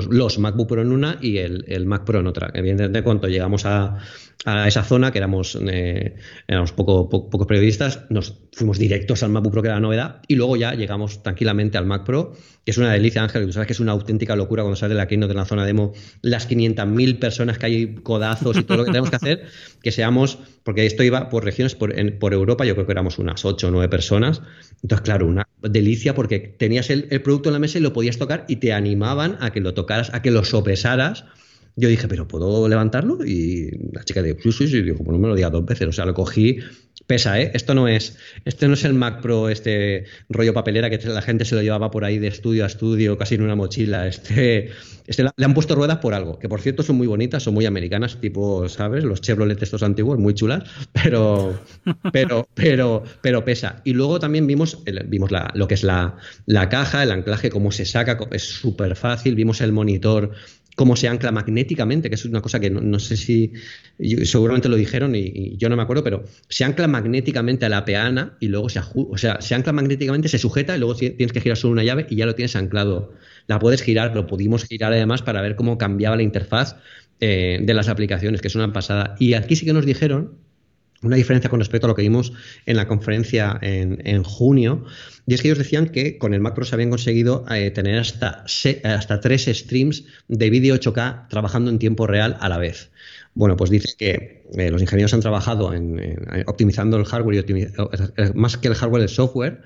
los, 0.09 0.39
MacBook 0.39 0.67
Pro 0.67 0.81
en 0.81 0.91
una 0.91 1.17
y 1.21 1.37
el, 1.37 1.85
Mac 1.85 2.03
Pro 2.03 2.19
en 2.19 2.27
otra. 2.27 2.51
Evidentemente, 2.53 3.01
cuando 3.01 3.27
llegamos 3.27 3.65
a, 3.65 3.97
a 4.45 4.67
esa 4.67 4.83
zona, 4.83 5.11
que 5.11 5.19
éramos, 5.19 5.57
eh, 5.67 6.15
éramos 6.47 6.71
poco, 6.71 7.09
pocos 7.09 7.47
periodistas, 7.47 8.05
nos 8.09 8.41
fuimos 8.53 8.79
directos 8.79 9.21
al 9.23 9.29
MacBook 9.29 9.53
Pro, 9.53 9.61
que 9.61 9.67
era 9.67 9.75
la 9.75 9.81
novedad, 9.81 10.21
y 10.27 10.35
luego 10.35 10.57
ya 10.57 10.73
llegamos 10.73 11.21
tranquilamente 11.21 11.77
al 11.77 11.85
Mac 11.85 12.05
Pro, 12.05 12.33
que 12.65 12.71
es 12.71 12.77
una 12.77 12.91
delicia, 12.91 13.23
Ángel, 13.23 13.45
tú 13.45 13.53
sabes 13.53 13.67
que 13.67 13.73
es 13.73 13.79
una 13.79 13.91
auténtica 13.91 14.35
locura 14.35 14.63
cuando 14.63 14.75
sale 14.75 14.95
de 14.95 14.97
la 14.97 15.07
Keynote 15.07 15.31
en 15.31 15.37
la 15.37 15.45
zona 15.45 15.65
demo, 15.65 15.93
las 16.21 16.49
500.000 16.49 17.19
personas 17.19 17.57
que 17.59 17.65
hay, 17.67 17.95
codazos 17.95 18.57
y 18.57 18.63
todo 18.63 18.77
lo 18.77 18.85
que 18.85 18.91
tenemos 18.91 19.09
que 19.11 19.15
hacer, 19.15 19.45
que 19.81 19.91
seamos, 19.91 20.39
porque 20.63 20.85
esto 20.85 21.03
iba 21.03 21.29
por 21.29 21.43
regiones, 21.43 21.75
por, 21.75 21.93
por 22.17 22.33
Europa, 22.33 22.65
yo 22.65 22.73
creo 22.73 22.85
que 22.87 22.91
éramos 22.93 23.19
unas 23.19 23.45
8 23.45 23.67
o 23.67 23.71
9 23.71 23.89
personas, 23.89 24.41
entonces 24.81 25.03
claro, 25.03 25.27
una 25.27 25.47
delicia 25.61 26.15
porque 26.15 26.39
tenías 26.39 26.89
el, 26.89 27.07
el 27.11 27.21
producto 27.21 27.49
en 27.49 27.53
la 27.53 27.59
mesa 27.59 27.77
y 27.77 27.81
lo 27.81 27.93
podías 27.93 28.17
tocar 28.17 28.45
y 28.47 28.55
te 28.55 28.73
animaban 28.73 29.37
a 29.39 29.51
que 29.51 29.61
lo 29.61 29.75
tocaras, 29.75 30.11
a 30.13 30.23
que 30.23 30.31
lo 30.31 30.43
sopesaras, 30.43 31.25
yo 31.75 31.89
dije, 31.89 32.07
¿pero 32.07 32.27
puedo 32.27 32.67
levantarlo? 32.67 33.25
Y 33.25 33.71
la 33.93 34.03
chica 34.03 34.21
dijo, 34.21 34.37
sí, 34.43 34.51
sí, 34.51 34.67
sí. 34.67 34.81
Dijo, 34.81 34.97
pues 34.97 35.11
no 35.11 35.19
me 35.19 35.27
lo 35.27 35.35
diga 35.35 35.49
dos 35.49 35.65
veces. 35.65 35.87
O 35.87 35.91
sea, 35.91 36.05
lo 36.05 36.13
cogí, 36.13 36.59
pesa, 37.07 37.39
¿eh? 37.41 37.51
Esto 37.53 37.73
no 37.73 37.87
es, 37.87 38.17
este 38.45 38.67
no 38.67 38.73
es 38.73 38.83
el 38.83 38.93
Mac 38.93 39.21
Pro, 39.21 39.49
este 39.49 40.05
rollo 40.29 40.53
papelera 40.53 40.89
que 40.89 40.97
la 41.07 41.21
gente 41.21 41.45
se 41.45 41.55
lo 41.55 41.61
llevaba 41.61 41.91
por 41.91 42.05
ahí 42.05 42.19
de 42.19 42.27
estudio 42.27 42.63
a 42.63 42.67
estudio, 42.67 43.17
casi 43.17 43.35
en 43.35 43.41
una 43.41 43.55
mochila. 43.55 44.07
Este, 44.07 44.69
este 45.07 45.23
le 45.23 45.45
han 45.45 45.53
puesto 45.53 45.75
ruedas 45.75 45.97
por 45.97 46.13
algo, 46.13 46.39
que 46.39 46.47
por 46.47 46.61
cierto 46.61 46.83
son 46.83 46.95
muy 46.95 47.07
bonitas, 47.07 47.43
son 47.43 47.53
muy 47.53 47.65
americanas, 47.65 48.19
tipo, 48.21 48.67
¿sabes? 48.69 49.03
Los 49.03 49.21
Chevrolet 49.21 49.61
estos 49.61 49.83
antiguos, 49.83 50.19
muy 50.19 50.33
chulas, 50.33 50.63
pero, 50.91 51.59
pero, 52.13 52.47
pero, 52.53 53.03
pero 53.21 53.43
pesa. 53.43 53.81
Y 53.83 53.93
luego 53.93 54.19
también 54.19 54.47
vimos, 54.47 54.83
vimos 55.07 55.31
la, 55.31 55.51
lo 55.53 55.67
que 55.67 55.73
es 55.73 55.83
la, 55.83 56.17
la 56.45 56.69
caja, 56.69 57.03
el 57.03 57.11
anclaje, 57.11 57.49
cómo 57.49 57.71
se 57.71 57.85
saca, 57.85 58.17
es 58.31 58.43
súper 58.43 58.95
fácil. 58.95 59.35
Vimos 59.35 59.61
el 59.61 59.71
monitor 59.71 60.31
cómo 60.75 60.95
se 60.95 61.07
ancla 61.07 61.31
magnéticamente, 61.31 62.09
que 62.09 62.15
es 62.15 62.25
una 62.25 62.41
cosa 62.41 62.59
que 62.59 62.69
no, 62.69 62.99
sé 62.99 63.17
si 63.17 63.53
seguramente 64.23 64.69
lo 64.69 64.75
dijeron 64.75 65.15
y, 65.15 65.57
yo 65.57 65.69
no 65.69 65.75
me 65.75 65.83
acuerdo, 65.83 66.03
pero 66.03 66.23
se 66.49 66.63
ancla 66.63 66.87
magnéticamente 66.87 67.65
a 67.65 67.69
la 67.69 67.85
peana 67.85 68.37
y 68.39 68.47
luego 68.47 68.69
se 68.69 68.79
o 68.93 69.17
sea, 69.17 69.41
se 69.41 69.55
ancla 69.55 69.73
magnéticamente, 69.73 70.27
se 70.29 70.37
sujeta 70.37 70.75
y 70.75 70.79
luego 70.79 70.95
tienes 70.95 71.33
que 71.33 71.41
girar 71.41 71.57
solo 71.57 71.73
una 71.73 71.83
llave 71.83 72.07
y 72.09 72.15
ya 72.15 72.25
lo 72.25 72.35
tienes 72.35 72.55
anclado. 72.55 73.13
La 73.47 73.59
puedes 73.59 73.81
girar, 73.81 74.15
lo 74.15 74.27
pudimos 74.27 74.63
girar 74.63 74.93
además 74.93 75.21
para 75.21 75.41
ver 75.41 75.55
cómo 75.55 75.77
cambiaba 75.77 76.15
la 76.15 76.23
interfaz 76.23 76.77
eh, 77.19 77.59
de 77.61 77.73
las 77.73 77.89
aplicaciones, 77.89 78.41
que 78.41 78.47
es 78.47 78.55
una 78.55 78.71
pasada. 78.71 79.15
Y 79.19 79.33
aquí 79.33 79.55
sí 79.55 79.65
que 79.65 79.73
nos 79.73 79.85
dijeron 79.85 80.31
una 81.03 81.15
diferencia 81.15 81.49
con 81.49 81.59
respecto 81.59 81.87
a 81.87 81.89
lo 81.89 81.95
que 81.95 82.03
vimos 82.03 82.33
en 82.65 82.77
la 82.77 82.87
conferencia 82.87 83.57
en, 83.61 84.23
junio, 84.23 84.85
y 85.25 85.33
es 85.33 85.41
que 85.41 85.47
ellos 85.47 85.57
decían 85.57 85.89
que 85.89 86.17
con 86.17 86.33
el 86.33 86.41
Mac 86.41 86.53
Pro 86.53 86.65
se 86.65 86.75
habían 86.75 86.89
conseguido 86.89 87.45
eh, 87.49 87.71
tener 87.71 87.99
hasta, 87.99 88.45
hasta 88.83 89.19
tres 89.19 89.45
streams 89.45 90.03
de 90.27 90.49
vídeo 90.49 90.75
8K 90.75 91.27
trabajando 91.27 91.71
en 91.71 91.79
tiempo 91.79 92.05
real 92.05 92.37
a 92.39 92.49
la 92.49 92.57
vez. 92.57 92.91
Bueno, 93.33 93.55
pues 93.55 93.69
dicen 93.69 93.93
que 93.97 94.43
eh, 94.53 94.69
los 94.69 94.81
ingenieros 94.81 95.13
han 95.13 95.21
trabajado 95.21 95.73
en, 95.73 96.17
optimizando 96.45 96.97
el 96.97 97.05
hardware 97.05 97.45
y 97.47 97.61
eh, 97.61 98.31
más 98.35 98.57
que 98.57 98.67
el 98.67 98.75
hardware, 98.75 99.03
el 99.03 99.09
software, 99.09 99.61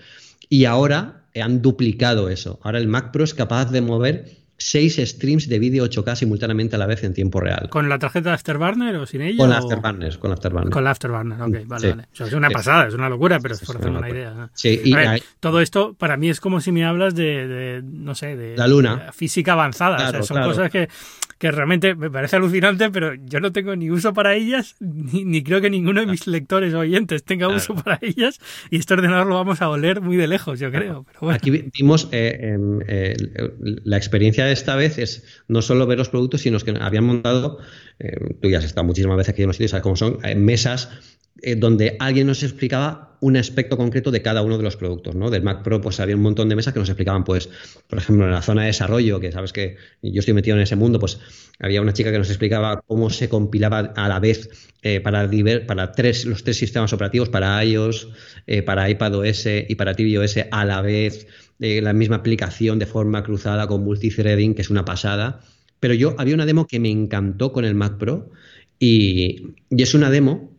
y 0.48 0.66
ahora 0.66 1.26
han 1.36 1.62
duplicado 1.62 2.30
eso. 2.30 2.60
Ahora 2.64 2.78
el 2.78 2.88
Mac 2.88 3.12
Pro 3.12 3.24
es 3.24 3.34
capaz 3.34 3.72
de 3.72 3.82
mover 3.82 4.45
seis 4.58 4.98
streams 4.98 5.50
de 5.50 5.60
vídeo 5.60 5.86
8K 5.86 6.16
simultáneamente 6.16 6.76
a 6.76 6.80
la 6.80 6.86
vez 6.86 7.04
en 7.04 7.14
tiempo 7.14 7.40
real. 7.40 7.70
¿Con 7.70 7.90
la 7.90 8.00
tarjeta 8.00 8.34
Afterburner 8.34 8.96
o 8.96 9.06
sin 9.06 9.22
ella? 9.22 9.38
Con 9.38 9.50
la 9.50 9.58
Afterburner, 9.58 10.18
con 10.18 10.30
la 10.30 10.36
Afterburner. 10.36 10.70
Con 10.72 10.84
la 10.84 10.92
Afterburner, 10.92 11.42
ok, 11.42 11.68
vale, 11.68 11.90
vale. 11.90 12.08
es 12.14 12.34
una 12.34 12.50
pasada, 12.50 12.88
es 12.88 12.94
una 12.94 13.10
locura, 13.10 13.40
pero 13.40 13.56
es 13.56 13.62
por 13.62 13.78
hacer 13.78 13.92
una 13.92 14.10
idea. 14.10 14.50
Sí, 14.54 14.82
y 14.84 14.96
todo 15.40 15.62
esto 15.62 15.94
para 15.94 16.18
mí 16.18 16.30
es 16.30 16.40
como 16.40 16.62
si 16.62 16.72
me 16.72 16.86
hablas 16.86 17.16
de, 17.16 17.82
no 17.84 18.16
sé, 18.16 18.36
de, 18.36 18.56
la 18.56 18.68
luna. 18.68 19.12
física 19.14 19.54
avanzada. 19.54 20.10
o 20.10 20.12
sea, 20.12 20.24
son 20.24 20.42
cosas 20.44 20.72
que, 20.72 20.88
que 21.38 21.52
realmente 21.52 21.96
me 21.96 22.10
parece 22.10 22.38
alucinante, 22.38 22.90
pero 22.90 23.14
yo 23.14 23.40
no 23.40 23.52
tengo 23.52 23.76
ni 23.76 23.92
uso 23.92 24.14
para 24.14 24.36
ellas, 24.36 24.76
ni, 24.80 25.44
creo 25.44 25.62
que 25.62 25.70
ninguno 25.70 26.00
de 26.00 26.08
mis 26.08 26.28
lectores 26.28 26.74
o 26.74 26.80
oyentes 26.80 27.24
tenga 27.24 27.50
uso 27.50 27.76
para 27.76 28.00
ellas, 28.02 28.40
y 28.70 28.78
este 28.78 28.94
ordenador 28.94 29.28
lo 29.28 29.36
vamos 29.36 29.62
a 29.62 29.70
oler 29.70 30.02
muy 30.02 30.16
de 30.16 30.28
lejos, 30.28 30.60
yo 30.60 30.72
creo. 30.72 31.06
Aquí 31.30 31.52
vimos 31.52 32.08
eh, 32.12 32.54
em, 32.54 32.80
eh, 32.88 33.16
la 33.84 33.98
experiencia 33.98 34.46
de 34.46 34.54
esta 34.54 34.76
vez 34.76 34.98
es 34.98 35.44
no 35.48 35.62
solo 35.62 35.86
ver 35.88 35.98
los 35.98 36.10
productos, 36.10 36.42
sino 36.42 36.60
que 36.60 36.74
habían 36.80 37.04
montado, 37.04 37.60
eh, 38.00 38.16
tú 38.42 38.50
ya 38.50 38.60
has 38.60 38.66
estado 38.66 38.86
muchísimas 38.86 39.18
veces 39.18 39.34
aquí 39.34 39.42
en 39.42 39.48
los 39.48 39.58
sitios, 39.58 39.72
sabes 39.72 39.84
cómo 39.84 39.96
son, 39.96 40.20
mesas 40.38 40.90
eh, 41.42 41.56
donde 41.56 41.98
alguien 42.00 42.28
nos 42.28 42.44
explicaba 42.44 43.15
un 43.26 43.38
aspecto 43.38 43.76
concreto 43.76 44.12
de 44.12 44.22
cada 44.22 44.44
uno 44.44 44.56
de 44.56 44.64
los 44.64 44.78
productos, 44.78 45.16
¿no? 45.16 45.32
Del 45.32 45.42
Mac 45.42 45.64
Pro, 45.64 45.82
pues 45.82 46.00
había 46.00 46.16
un 46.16 46.22
montón 46.22 46.48
de 46.48 46.56
mesas 46.56 46.74
que 46.74 46.80
nos 46.80 46.90
explicaban, 46.90 47.24
pues, 47.24 47.50
por 47.88 47.98
ejemplo, 47.98 48.26
en 48.26 48.32
la 48.32 48.44
zona 48.44 48.62
de 48.62 48.68
desarrollo, 48.68 49.20
que 49.20 49.32
sabes 49.32 49.52
que 49.52 49.78
yo 50.04 50.20
estoy 50.20 50.36
metido 50.36 50.56
en 50.56 50.62
ese 50.62 50.76
mundo, 50.76 51.00
pues 51.00 51.20
había 51.60 51.82
una 51.82 51.92
chica 51.92 52.12
que 52.12 52.20
nos 52.20 52.30
explicaba 52.30 52.84
cómo 52.86 53.10
se 53.10 53.28
compilaba 53.28 53.80
a 53.96 54.08
la 54.08 54.20
vez 54.20 54.72
eh, 54.84 55.00
para, 55.00 55.28
para 55.66 55.92
tres, 55.92 56.26
los 56.26 56.44
tres 56.44 56.58
sistemas 56.58 56.94
operativos, 56.94 57.30
para 57.30 57.66
iOS, 57.66 58.10
eh, 58.46 58.62
para 58.62 58.88
iPadOS 58.92 59.48
y 59.70 59.74
para 59.74 59.96
tvOS 59.96 60.38
a 60.52 60.64
la 60.64 60.82
vez, 60.82 61.26
la 61.58 61.94
misma 61.94 62.18
aplicación 62.18 62.78
de 62.78 62.86
forma 62.86 63.24
cruzada 63.24 63.66
con 63.66 63.84
multithreading, 63.84 64.54
que 64.54 64.62
es 64.62 64.70
una 64.70 64.86
pasada. 64.86 65.40
Pero 65.80 65.96
yo 65.96 66.14
había 66.20 66.36
una 66.36 66.46
demo 66.46 66.68
que 66.68 66.80
me 66.80 66.92
encantó 66.92 67.52
con 67.52 67.66
el 67.66 67.74
Mac 67.74 67.98
Pro 67.98 68.30
y, 68.78 69.56
y 69.72 69.82
es 69.82 69.96
una 69.96 70.12
demo 70.12 70.55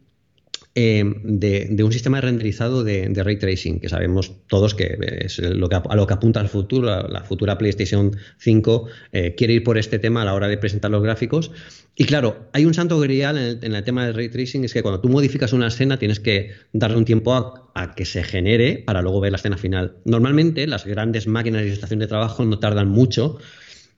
eh, 0.78 1.02
de, 1.24 1.82
un 1.82 1.90
sistema 1.90 2.20
renderizado 2.20 2.84
de, 2.84 3.10
ray 3.24 3.38
tracing, 3.38 3.80
que 3.80 3.88
sabemos 3.88 4.32
todos 4.46 4.74
que 4.74 4.98
es 5.24 5.38
lo 5.38 5.70
que, 5.70 5.76
a 5.76 5.96
lo 5.96 6.06
que 6.06 6.12
apunta 6.12 6.38
el 6.42 6.50
futuro, 6.50 7.08
la, 7.08 7.24
futura 7.24 7.56
PlayStation 7.56 8.14
5 8.36 8.86
eh, 9.12 9.34
quiere 9.34 9.54
ir 9.54 9.64
por 9.64 9.78
este 9.78 9.98
tema 9.98 10.20
a 10.20 10.26
la 10.26 10.34
hora 10.34 10.48
de 10.48 10.58
presentar 10.58 10.90
los 10.90 11.02
gráficos. 11.02 11.50
Y 11.94 12.04
claro, 12.04 12.50
hay 12.52 12.66
un 12.66 12.74
santo 12.74 13.00
grial 13.00 13.38
en 13.38 13.74
el, 13.74 13.84
tema 13.84 14.04
del 14.04 14.12
ray 14.12 14.28
tracing, 14.28 14.64
es 14.64 14.74
que 14.74 14.82
cuando 14.82 15.00
tú 15.00 15.08
modificas 15.08 15.54
una 15.54 15.68
escena 15.68 15.98
tienes 15.98 16.20
que 16.20 16.50
darle 16.74 16.98
un 16.98 17.06
tiempo 17.06 17.32
a, 17.34 17.94
que 17.94 18.04
se 18.04 18.22
genere 18.22 18.82
para 18.84 19.00
luego 19.00 19.18
ver 19.20 19.32
la 19.32 19.36
escena 19.36 19.56
final. 19.56 19.96
Normalmente 20.04 20.66
las 20.66 20.84
grandes 20.84 21.26
máquinas 21.26 21.62
de 21.62 21.72
estación 21.72 22.00
de 22.00 22.06
trabajo 22.06 22.44
no 22.44 22.58
tardan 22.58 22.88
mucho, 22.88 23.38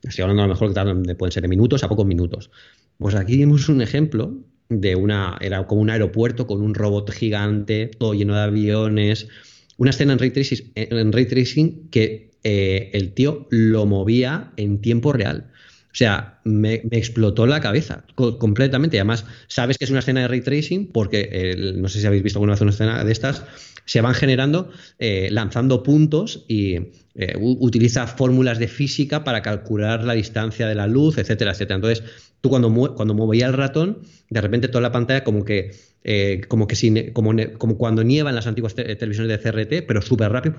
estoy 0.05 0.23
hablando 0.23 0.45
a 0.45 0.47
lo 0.47 0.55
mejor 0.55 0.69
que 0.69 0.75
tardan, 0.75 1.03
pueden 1.19 1.33
ser 1.33 1.43
de 1.43 1.49
minutos 1.49 1.83
a 1.83 1.89
pocos 1.89 2.07
minutos. 2.07 2.53
Pues 2.99 3.17
aquí 3.17 3.37
vemos 3.37 3.69
un 3.69 3.83
ejemplo 3.83 4.45
de 4.69 4.97
una, 4.97 5.39
era 5.41 5.67
como 5.67 5.81
un 5.81 5.91
aeropuerto 5.91 6.47
con 6.47 6.61
un 6.63 6.75
robot 6.75 7.11
gigante, 7.11 7.91
todo 7.99 8.15
lleno 8.15 8.35
de 8.35 8.43
aviones, 8.43 9.29
una 9.77 9.91
escena 9.91 10.13
en 10.13 10.19
ray 10.19 10.31
tracing, 10.31 10.73
en 10.75 11.13
ray 11.13 11.27
tracing 11.27 11.89
que 11.91 12.31
eh, 12.45 12.91
el 12.93 13.13
tío 13.15 13.47
lo 13.51 13.87
movía 13.87 14.53
en 14.57 14.81
tiempo 14.81 15.13
real. 15.13 15.51
O 15.91 15.97
sea, 15.99 16.39
me, 16.45 16.75
explotó 16.91 17.47
la 17.47 17.61
cabeza 17.61 18.05
completamente. 18.15 18.99
Además, 18.99 19.25
sabes 19.49 19.79
que 19.79 19.85
es 19.85 19.91
una 19.91 20.01
escena 20.01 20.21
de 20.21 20.29
ray 20.29 20.43
tracing 20.43 20.93
porque, 20.93 21.75
no 21.77 21.89
sé 21.89 22.01
si 22.01 22.07
habéis 22.07 22.23
visto 22.23 22.39
alguna 22.39 22.53
vez 22.53 22.61
una 22.61 22.71
escena 22.71 23.05
de 23.05 23.13
estas, 23.13 23.45
se 23.89 24.03
van 24.03 24.15
generando 24.15 24.71
eh, 24.99 25.29
lanzando 25.33 25.83
puntos 25.83 26.45
y 26.47 26.75
eh, 27.15 27.35
utiliza 27.39 28.07
fórmulas 28.07 28.59
de 28.59 28.69
física 28.69 29.25
para 29.25 29.41
calcular 29.41 30.05
la 30.05 30.13
distancia 30.13 30.69
de 30.69 30.75
la 30.75 30.87
luz, 30.87 31.17
etcétera, 31.17 31.53
etcétera. 31.53 31.77
Entonces, 31.77 32.05
tú 32.43 32.51
cuando, 32.51 32.95
cuando 32.95 33.15
movía 33.15 33.47
el 33.47 33.55
ratón, 33.55 34.03
de 34.29 34.41
repente 34.43 34.69
toda 34.69 34.83
la 34.83 34.93
pantalla 34.93 35.25
como 35.25 35.43
que, 35.43 35.75
eh, 36.05 36.43
como, 36.49 36.67
que 36.67 36.77
sin, 36.77 37.13
como, 37.15 37.33
como, 37.57 37.79
cuando 37.79 38.05
nieva 38.05 38.29
en 38.29 38.37
las 38.37 38.47
antiguas 38.47 38.75
televisiones 38.75 39.29
de 39.29 39.39
CRT, 39.39 39.87
pero 39.87 40.03
súper 40.03 40.33
rápido, 40.33 40.55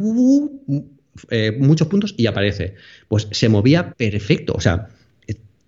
eh, 1.30 1.56
muchos 1.60 1.88
puntos 1.88 2.16
y 2.18 2.26
aparece. 2.26 2.76
Pues 3.08 3.28
se 3.30 3.48
movía 3.48 3.94
perfecto, 3.94 4.54
o 4.56 4.60
sea, 4.60 4.90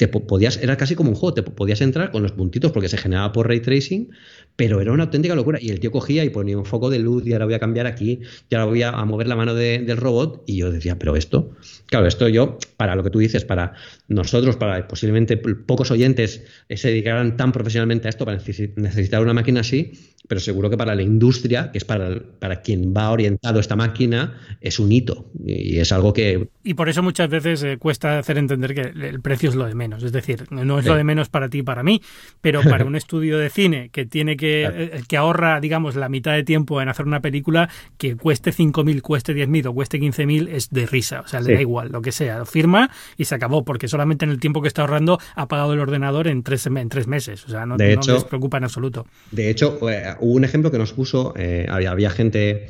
te 0.01 0.07
podías, 0.07 0.57
era 0.57 0.77
casi 0.77 0.95
como 0.95 1.11
un 1.11 1.15
juego, 1.15 1.35
te 1.35 1.43
podías 1.43 1.79
entrar 1.79 2.09
con 2.09 2.23
los 2.23 2.31
puntitos 2.31 2.71
porque 2.71 2.89
se 2.89 2.97
generaba 2.97 3.31
por 3.31 3.47
ray 3.47 3.59
tracing, 3.59 4.09
pero 4.55 4.81
era 4.81 4.91
una 4.91 5.03
auténtica 5.03 5.35
locura. 5.35 5.59
Y 5.61 5.69
el 5.69 5.79
tío 5.79 5.91
cogía 5.91 6.25
y 6.25 6.31
ponía 6.31 6.57
un 6.57 6.65
foco 6.65 6.89
de 6.89 6.97
luz 6.97 7.23
y 7.27 7.33
ahora 7.33 7.45
voy 7.45 7.53
a 7.53 7.59
cambiar 7.59 7.85
aquí, 7.85 8.19
y 8.49 8.55
ahora 8.55 8.65
voy 8.65 8.81
a, 8.81 8.91
mover 9.05 9.27
la 9.27 9.35
mano 9.35 9.53
del 9.53 9.95
robot. 9.97 10.41
Y 10.47 10.57
yo 10.57 10.71
decía, 10.71 10.97
pero 10.97 11.15
esto, 11.15 11.51
claro, 11.85 12.07
esto 12.07 12.27
yo, 12.27 12.57
para 12.77 12.95
lo 12.95 13.03
que 13.03 13.11
tú 13.11 13.19
dices, 13.19 13.45
para 13.45 13.73
nosotros, 14.07 14.57
para 14.57 14.87
posiblemente 14.87 15.37
pocos 15.37 15.91
oyentes 15.91 16.45
eh, 16.67 16.77
se 16.77 16.87
dedicaran 16.87 17.37
tan 17.37 17.51
profesionalmente 17.51 18.07
a 18.07 18.09
esto, 18.09 18.25
para 18.25 18.39
necesitar 18.39 19.21
una 19.21 19.35
máquina 19.35 19.59
así, 19.59 19.91
pero 20.31 20.39
seguro 20.39 20.69
que 20.69 20.77
para 20.77 20.95
la 20.95 21.01
industria, 21.01 21.73
que 21.73 21.77
es 21.77 21.83
para, 21.83 22.17
para 22.39 22.61
quien 22.61 22.93
va 22.95 23.11
orientado 23.11 23.59
esta 23.59 23.75
máquina, 23.75 24.39
es 24.61 24.79
un 24.79 24.89
hito. 24.89 25.29
Y 25.45 25.77
es 25.77 25.91
algo 25.91 26.13
que... 26.13 26.47
Y 26.63 26.73
por 26.73 26.87
eso 26.87 27.03
muchas 27.03 27.29
veces 27.29 27.61
eh, 27.63 27.77
cuesta 27.77 28.17
hacer 28.17 28.37
entender 28.37 28.73
que 28.73 29.07
el 29.09 29.19
precio 29.19 29.49
es 29.49 29.55
lo 29.55 29.65
de 29.65 29.75
menos. 29.75 30.03
Es 30.03 30.13
decir, 30.13 30.45
no 30.49 30.79
es 30.79 30.85
lo 30.85 30.95
de 30.95 31.03
menos 31.03 31.27
para 31.27 31.49
ti 31.49 31.57
y 31.57 31.63
para 31.63 31.83
mí, 31.83 32.01
pero 32.39 32.61
para 32.61 32.85
un 32.85 32.95
estudio 32.95 33.37
de 33.39 33.49
cine 33.49 33.89
que 33.89 34.05
tiene 34.05 34.37
que, 34.37 34.63
eh, 34.63 35.01
que 35.05 35.17
ahorra, 35.17 35.59
digamos, 35.59 35.97
la 35.97 36.07
mitad 36.07 36.31
de 36.31 36.45
tiempo 36.45 36.81
en 36.81 36.87
hacer 36.87 37.05
una 37.05 37.19
película, 37.19 37.67
que 37.97 38.15
cueste 38.15 38.53
5.000, 38.53 39.01
cueste 39.01 39.35
10.000 39.35 39.65
o 39.65 39.73
cueste 39.73 39.99
15.000, 39.99 40.47
es 40.47 40.69
de 40.69 40.85
risa. 40.85 41.19
O 41.19 41.27
sea, 41.27 41.41
le 41.41 41.55
da 41.55 41.59
igual, 41.59 41.91
lo 41.91 42.01
que 42.01 42.13
sea. 42.13 42.37
Lo 42.37 42.45
firma 42.45 42.89
y 43.17 43.25
se 43.25 43.35
acabó, 43.35 43.65
porque 43.65 43.89
solamente 43.89 44.23
en 44.23 44.31
el 44.31 44.39
tiempo 44.39 44.61
que 44.61 44.69
está 44.69 44.83
ahorrando 44.83 45.19
ha 45.35 45.49
pagado 45.49 45.73
el 45.73 45.79
ordenador 45.81 46.29
en 46.29 46.41
tres, 46.43 46.67
en 46.67 46.87
tres 46.87 47.07
meses. 47.07 47.43
O 47.43 47.49
sea, 47.49 47.65
no, 47.65 47.75
les 47.75 48.23
preocupa 48.23 48.59
en 48.59 48.63
absoluto. 48.63 49.05
De 49.31 49.49
hecho, 49.49 49.77
eh, 49.89 50.15
hubo 50.21 50.33
un 50.33 50.43
ejemplo 50.43 50.71
que 50.71 50.77
nos 50.77 50.93
puso, 50.93 51.33
eh, 51.37 51.65
había, 51.69 52.09
gente... 52.09 52.67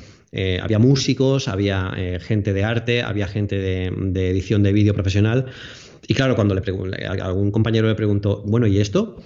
había 0.61 0.79
músicos, 0.79 1.47
había 1.47 1.91
gente 2.19 2.53
de 2.53 2.63
arte, 2.63 3.01
había 3.01 3.27
gente 3.27 3.57
de, 3.57 4.29
edición 4.29 4.63
de 4.63 4.71
vídeo 4.71 4.93
profesional. 4.93 5.47
Y 6.07 6.13
claro, 6.13 6.35
cuando 6.35 6.55
le 6.55 6.61
algún 7.05 7.51
compañero 7.51 7.87
le 7.87 7.95
preguntó, 7.95 8.43
bueno, 8.47 8.67
¿y 8.67 8.79
esto? 8.79 9.17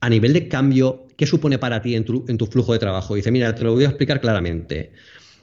A 0.00 0.08
nivel 0.08 0.32
de 0.32 0.48
cambio, 0.48 1.06
¿qué 1.16 1.26
supone 1.26 1.58
para 1.58 1.80
ti 1.82 1.94
en 1.94 2.04
tu, 2.04 2.24
en 2.28 2.38
flujo 2.38 2.72
de 2.72 2.78
trabajo? 2.78 3.14
Dice, 3.14 3.30
mira, 3.30 3.54
te 3.54 3.64
lo 3.64 3.74
voy 3.74 3.84
a 3.84 3.88
explicar 3.88 4.20
claramente. 4.20 4.92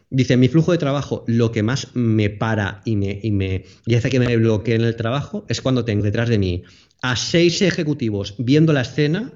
Dice, 0.09 0.37
mi 0.37 0.47
flujo 0.47 0.71
de 0.71 0.77
trabajo, 0.77 1.23
lo 1.27 1.51
que 1.51 1.63
más 1.63 1.89
me 1.95 2.29
para 2.29 2.81
y 2.85 2.95
me, 2.95 3.19
y 3.21 3.31
me 3.31 3.65
y 3.85 3.95
hace 3.95 4.09
que 4.09 4.19
me 4.19 4.37
bloquee 4.37 4.75
en 4.75 4.81
el 4.81 4.95
trabajo 4.95 5.45
es 5.49 5.61
cuando 5.61 5.83
tengo 5.83 6.03
detrás 6.03 6.29
de 6.29 6.37
mí 6.37 6.63
a 7.01 7.15
seis 7.15 7.61
ejecutivos 7.61 8.35
viendo 8.37 8.71
la 8.71 8.81
escena 8.81 9.33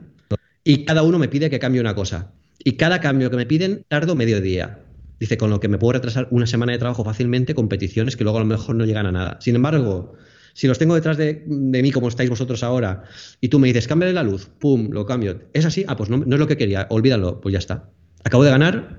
y 0.64 0.86
cada 0.86 1.04
uno 1.04 1.20
me 1.20 1.28
pide 1.28 1.50
que 1.50 1.60
cambie 1.60 1.82
una 1.82 1.96
cosa. 1.96 2.34
Y 2.60 2.74
cada 2.74 3.00
cambio 3.00 3.30
que 3.30 3.38
me 3.38 3.46
piden 3.46 3.86
tardo 3.88 4.16
medio 4.16 4.42
día. 4.42 4.80
Dice, 5.20 5.38
con 5.38 5.50
lo 5.50 5.60
que 5.60 5.68
me 5.68 5.78
puedo 5.78 5.94
retrasar 5.94 6.28
una 6.32 6.46
semana 6.46 6.72
de 6.72 6.78
trabajo 6.78 7.04
fácilmente 7.04 7.56
con 7.56 7.68
peticiones 7.68 8.16
que 8.16 8.24
luego 8.24 8.38
a 8.38 8.42
lo 8.42 8.48
mejor 8.48 8.76
no 8.76 8.86
llegan 8.86 9.06
a 9.06 9.12
nada. 9.12 9.38
Sin 9.42 9.56
embargo, 9.56 10.14
si 10.54 10.68
los 10.68 10.78
tengo 10.78 10.96
detrás 10.96 11.18
de, 11.18 11.44
mí 11.48 11.92
como 11.92 12.08
estáis 12.08 12.30
vosotros 12.30 12.64
ahora 12.64 13.04
y 13.42 13.50
tú 13.50 13.60
me 13.60 13.68
dices, 13.68 13.88
cámbiale 13.88 14.14
la 14.14 14.24
luz, 14.24 14.50
pum, 14.60 14.90
lo 14.92 15.06
cambio. 15.06 15.42
¿Es 15.54 15.66
así? 15.66 15.86
Ah, 15.88 15.96
pues 15.96 16.10
no, 16.10 16.18
no 16.18 16.36
es 16.36 16.40
lo 16.40 16.48
que 16.48 16.58
quería, 16.58 16.88
olvídalo, 16.90 17.42
pues 17.42 17.54
ya 17.54 17.60
está. 17.60 17.90
Acabo 18.24 18.44
de 18.44 18.52
ganar 18.52 18.99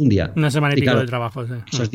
un 0.00 0.08
día. 0.08 0.32
Una 0.34 0.50
semana 0.50 0.74
y, 0.74 0.80
pico 0.80 0.96
de 0.96 1.06
trabajo. 1.06 1.44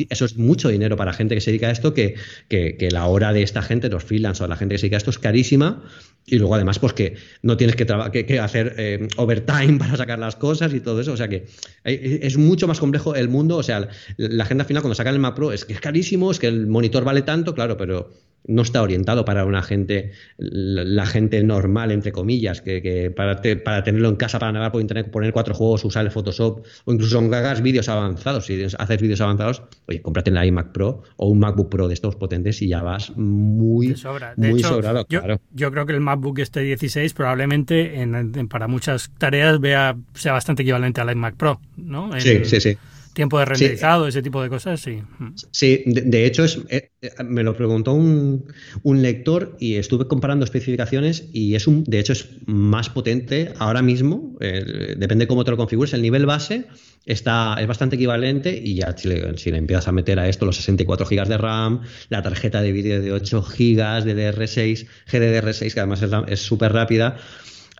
Eso, 0.08 0.24
es, 0.24 0.36
mucho 0.36 0.68
dinero 0.68 0.96
para 0.96 1.12
gente 1.12 1.34
que 1.34 1.40
se 1.40 1.50
dedica 1.50 1.66
a 1.66 1.72
esto, 1.72 1.92
que, 1.92 2.14
que, 2.48 2.88
la 2.92 3.06
hora 3.06 3.32
de 3.32 3.42
esta 3.42 3.62
gente, 3.62 3.88
los 3.88 4.04
freelance 4.04 4.42
o 4.42 4.46
la 4.46 4.56
gente 4.56 4.74
que 4.74 4.78
se 4.78 4.82
dedica 4.82 4.96
a 4.96 4.98
esto 4.98 5.10
es 5.10 5.18
carísima. 5.18 5.82
Y 6.24 6.38
luego 6.38 6.54
además, 6.54 6.78
pues 6.78 6.92
que 6.92 7.16
no 7.42 7.56
tienes 7.56 7.74
que, 7.74 7.86
que 8.26 8.40
hacer 8.40 8.74
eh, 8.78 9.08
overtime 9.16 9.74
para 9.78 9.96
sacar 9.96 10.18
las 10.18 10.36
cosas 10.36 10.72
y 10.72 10.80
todo 10.80 11.00
eso. 11.00 11.12
O 11.12 11.16
sea 11.16 11.28
que 11.28 11.46
es 11.84 12.36
mucho 12.36 12.68
más 12.68 12.78
complejo 12.78 13.14
el 13.16 13.28
mundo. 13.28 13.56
O 13.56 13.62
sea, 13.62 13.88
la, 14.16 14.44
agenda 14.44 14.64
final 14.64 14.82
cuando 14.82 14.94
sacan 14.94 15.14
el 15.14 15.20
Mac 15.20 15.34
Pro 15.34 15.52
es 15.52 15.64
que 15.64 15.72
es 15.72 15.80
carísimo, 15.80 16.30
es 16.30 16.38
que 16.38 16.46
el 16.46 16.68
monitor 16.68 17.04
vale 17.04 17.22
tanto, 17.22 17.54
claro, 17.54 17.76
pero 17.76 18.12
no 18.48 18.62
está 18.62 18.82
orientado 18.82 19.24
para 19.24 19.44
una 19.44 19.62
gente, 19.62 20.12
la, 20.38 21.06
gente 21.06 21.42
normal, 21.42 21.90
entre 21.90 22.12
comillas, 22.12 22.60
que, 22.60 23.12
para, 23.14 23.40
para, 23.64 23.82
tenerlo 23.82 24.08
en 24.08 24.16
casa, 24.16 24.38
para 24.38 24.52
navegar 24.52 24.72
por 24.72 24.80
internet, 24.80 25.10
poner 25.10 25.32
cuatro 25.32 25.54
juegos, 25.54 25.84
usar 25.84 26.04
el 26.04 26.10
Photoshop, 26.10 26.64
o 26.84 26.92
incluso 26.92 27.18
hagas 27.18 27.62
vídeos 27.62 27.88
avanzados. 27.88 28.46
Si 28.46 28.62
haces 28.62 29.00
vídeos 29.00 29.20
avanzados, 29.20 29.62
oye, 29.86 30.00
cómprate 30.00 30.30
la 30.30 30.46
iMac 30.46 30.72
Pro 30.72 31.02
o 31.16 31.28
un 31.28 31.38
MacBook 31.38 31.68
Pro 31.68 31.88
de 31.88 31.94
estos 31.94 32.16
potentes 32.16 32.62
y 32.62 32.68
ya 32.68 32.82
vas 32.82 33.16
muy, 33.16 33.94
muy 34.36 34.62
sobrado. 34.62 35.06
Yo, 35.08 35.20
claro. 35.20 35.40
yo 35.52 35.70
creo 35.70 35.86
que 35.86 35.92
el 35.92 36.00
MacBook 36.00 36.38
este 36.38 36.60
16 36.60 37.12
probablemente 37.14 38.06
para 38.48 38.68
muchas 38.68 39.10
tareas 39.18 39.60
vea 39.60 39.96
sea 40.14 40.32
bastante 40.32 40.62
equivalente 40.62 41.00
al 41.00 41.10
iMac 41.10 41.36
Pro, 41.36 41.60
¿no? 41.76 42.18
sí, 42.20 42.44
sí, 42.44 42.60
sí 42.60 42.78
tiempo 43.16 43.38
de 43.38 43.46
renderizado, 43.46 44.06
ese 44.06 44.22
tipo 44.22 44.42
de 44.42 44.50
cosas, 44.50 44.78
sí. 44.78 45.02
Sí, 45.50 45.82
de, 45.86 46.26
hecho 46.26 46.44
es, 46.44 46.60
eh, 46.68 46.90
eh, 47.00 47.10
me 47.24 47.42
lo 47.42 47.56
preguntó 47.56 47.94
un, 47.94 48.44
lector 48.84 49.56
y 49.58 49.76
estuve 49.76 50.06
comparando 50.06 50.44
especificaciones 50.44 51.30
y 51.32 51.54
es 51.54 51.66
un, 51.66 51.82
de 51.84 51.98
hecho 51.98 52.12
es 52.12 52.28
más 52.44 52.90
potente 52.90 53.54
ahora 53.58 53.80
mismo, 53.80 54.36
eh, 54.40 54.94
depende 54.98 55.26
cómo 55.26 55.44
te 55.44 55.50
lo 55.50 55.56
configures, 55.56 55.94
el 55.94 56.02
nivel 56.02 56.26
base 56.26 56.66
está, 57.06 57.56
es 57.58 57.66
bastante 57.66 57.96
equivalente 57.96 58.60
y 58.62 58.74
ya 58.74 58.94
si 58.94 59.08
le, 59.08 59.38
si 59.38 59.50
le 59.50 59.56
empiezas 59.56 59.88
a 59.88 59.92
meter 59.92 60.18
a 60.18 60.28
esto 60.28 60.44
los 60.44 60.56
64 60.56 61.06
GB 61.06 61.26
de 61.26 61.38
RAM, 61.38 61.80
la 62.10 62.22
tarjeta 62.22 62.60
de 62.60 62.70
vídeo 62.70 63.00
de 63.00 63.12
8 63.12 63.42
GB 63.42 64.04
de 64.04 64.34
DR6, 64.34 64.86
GDDR6, 65.10 65.72
que 65.72 65.80
además 65.80 66.04
es 66.28 66.40
súper 66.40 66.74
rápida. 66.74 67.16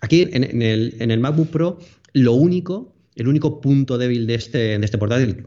Aquí 0.01 0.28
en, 0.32 0.62
el, 0.62 0.95
en 0.99 1.11
el 1.11 1.20
MacBook 1.20 1.51
Pro, 1.51 1.78
lo 2.14 2.32
único 2.32 2.95
el 3.17 3.29
único 3.29 3.61
punto 3.61 3.99
débil 3.99 4.27
de 4.27 4.35
este, 4.35 4.79
de 4.79 4.85
este 4.85 4.99
portátil, 4.99 5.43